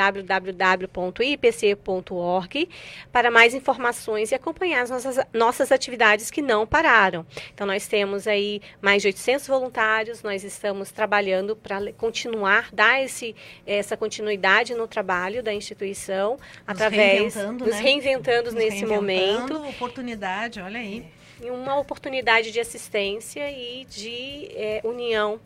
www.ipc.org 1.33 2.69
para 3.11 3.31
mais 3.31 3.55
informações 3.55 4.31
e 4.31 4.35
acompanhar 4.35 4.83
as 4.83 4.91
nossas, 4.91 5.19
nossas 5.33 5.73
atividades 5.73 6.31
que 6.31 6.43
não 6.43 6.67
pararam. 6.67 7.25
Então, 7.55 7.67
nós 7.67 7.87
temos 7.87 8.27
aí 8.27 8.61
mais 8.81 9.03
de 9.03 9.09
800 9.09 9.47
voluntários, 9.47 10.23
nós 10.23 10.45
estamos 10.45 10.91
trabalhando 10.91 11.55
para 11.57 11.93
continuar, 11.93 12.69
dar 12.73 13.03
esse, 13.03 13.35
essa 13.67 13.97
continuidade 13.97 14.75
no 14.75 14.87
trabalho 14.89 15.43
da 15.43 15.53
instituição, 15.53 16.39
através 16.67 17.35
reinventando, 17.35 17.65
nos 17.67 17.75
né? 17.75 17.81
reinventando 17.83 18.45
Nos 18.45 18.55
nesse 18.55 18.85
reinventando, 18.85 19.55
momento 19.55 19.69
Oportunidade, 19.69 20.61
olha 20.61 20.79
aí. 20.79 21.05
E 21.43 21.51
uma 21.51 21.79
oportunidade 21.79 22.51
de 22.53 22.61
assistência 22.61 23.51
e 23.51 23.85
de 23.85 24.49
eh, 24.53 24.81
união. 24.85 25.41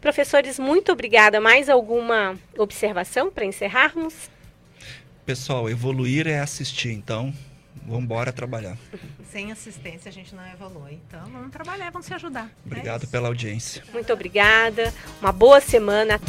Professores, 0.00 0.58
muito 0.58 0.92
obrigada. 0.92 1.40
Mais 1.40 1.68
alguma 1.68 2.38
observação 2.56 3.30
para 3.30 3.44
encerrarmos? 3.44 4.30
Pessoal, 5.26 5.68
evoluir 5.68 6.26
é 6.26 6.40
assistir, 6.40 6.92
então 6.92 7.32
vamos 7.86 8.04
embora 8.04 8.32
trabalhar. 8.32 8.76
Sem 9.30 9.50
assistência 9.52 10.08
a 10.08 10.12
gente 10.12 10.34
não 10.34 10.46
evolui. 10.52 10.98
Então 11.06 11.24
vamos 11.30 11.50
trabalhar, 11.50 11.90
vamos 11.90 12.06
se 12.06 12.14
ajudar. 12.14 12.46
É 12.46 12.66
Obrigado 12.66 13.02
isso. 13.02 13.12
pela 13.12 13.28
audiência. 13.28 13.82
Muito 13.92 14.12
obrigada. 14.12 14.92
Uma 15.20 15.32
boa 15.32 15.60
semana. 15.60 16.20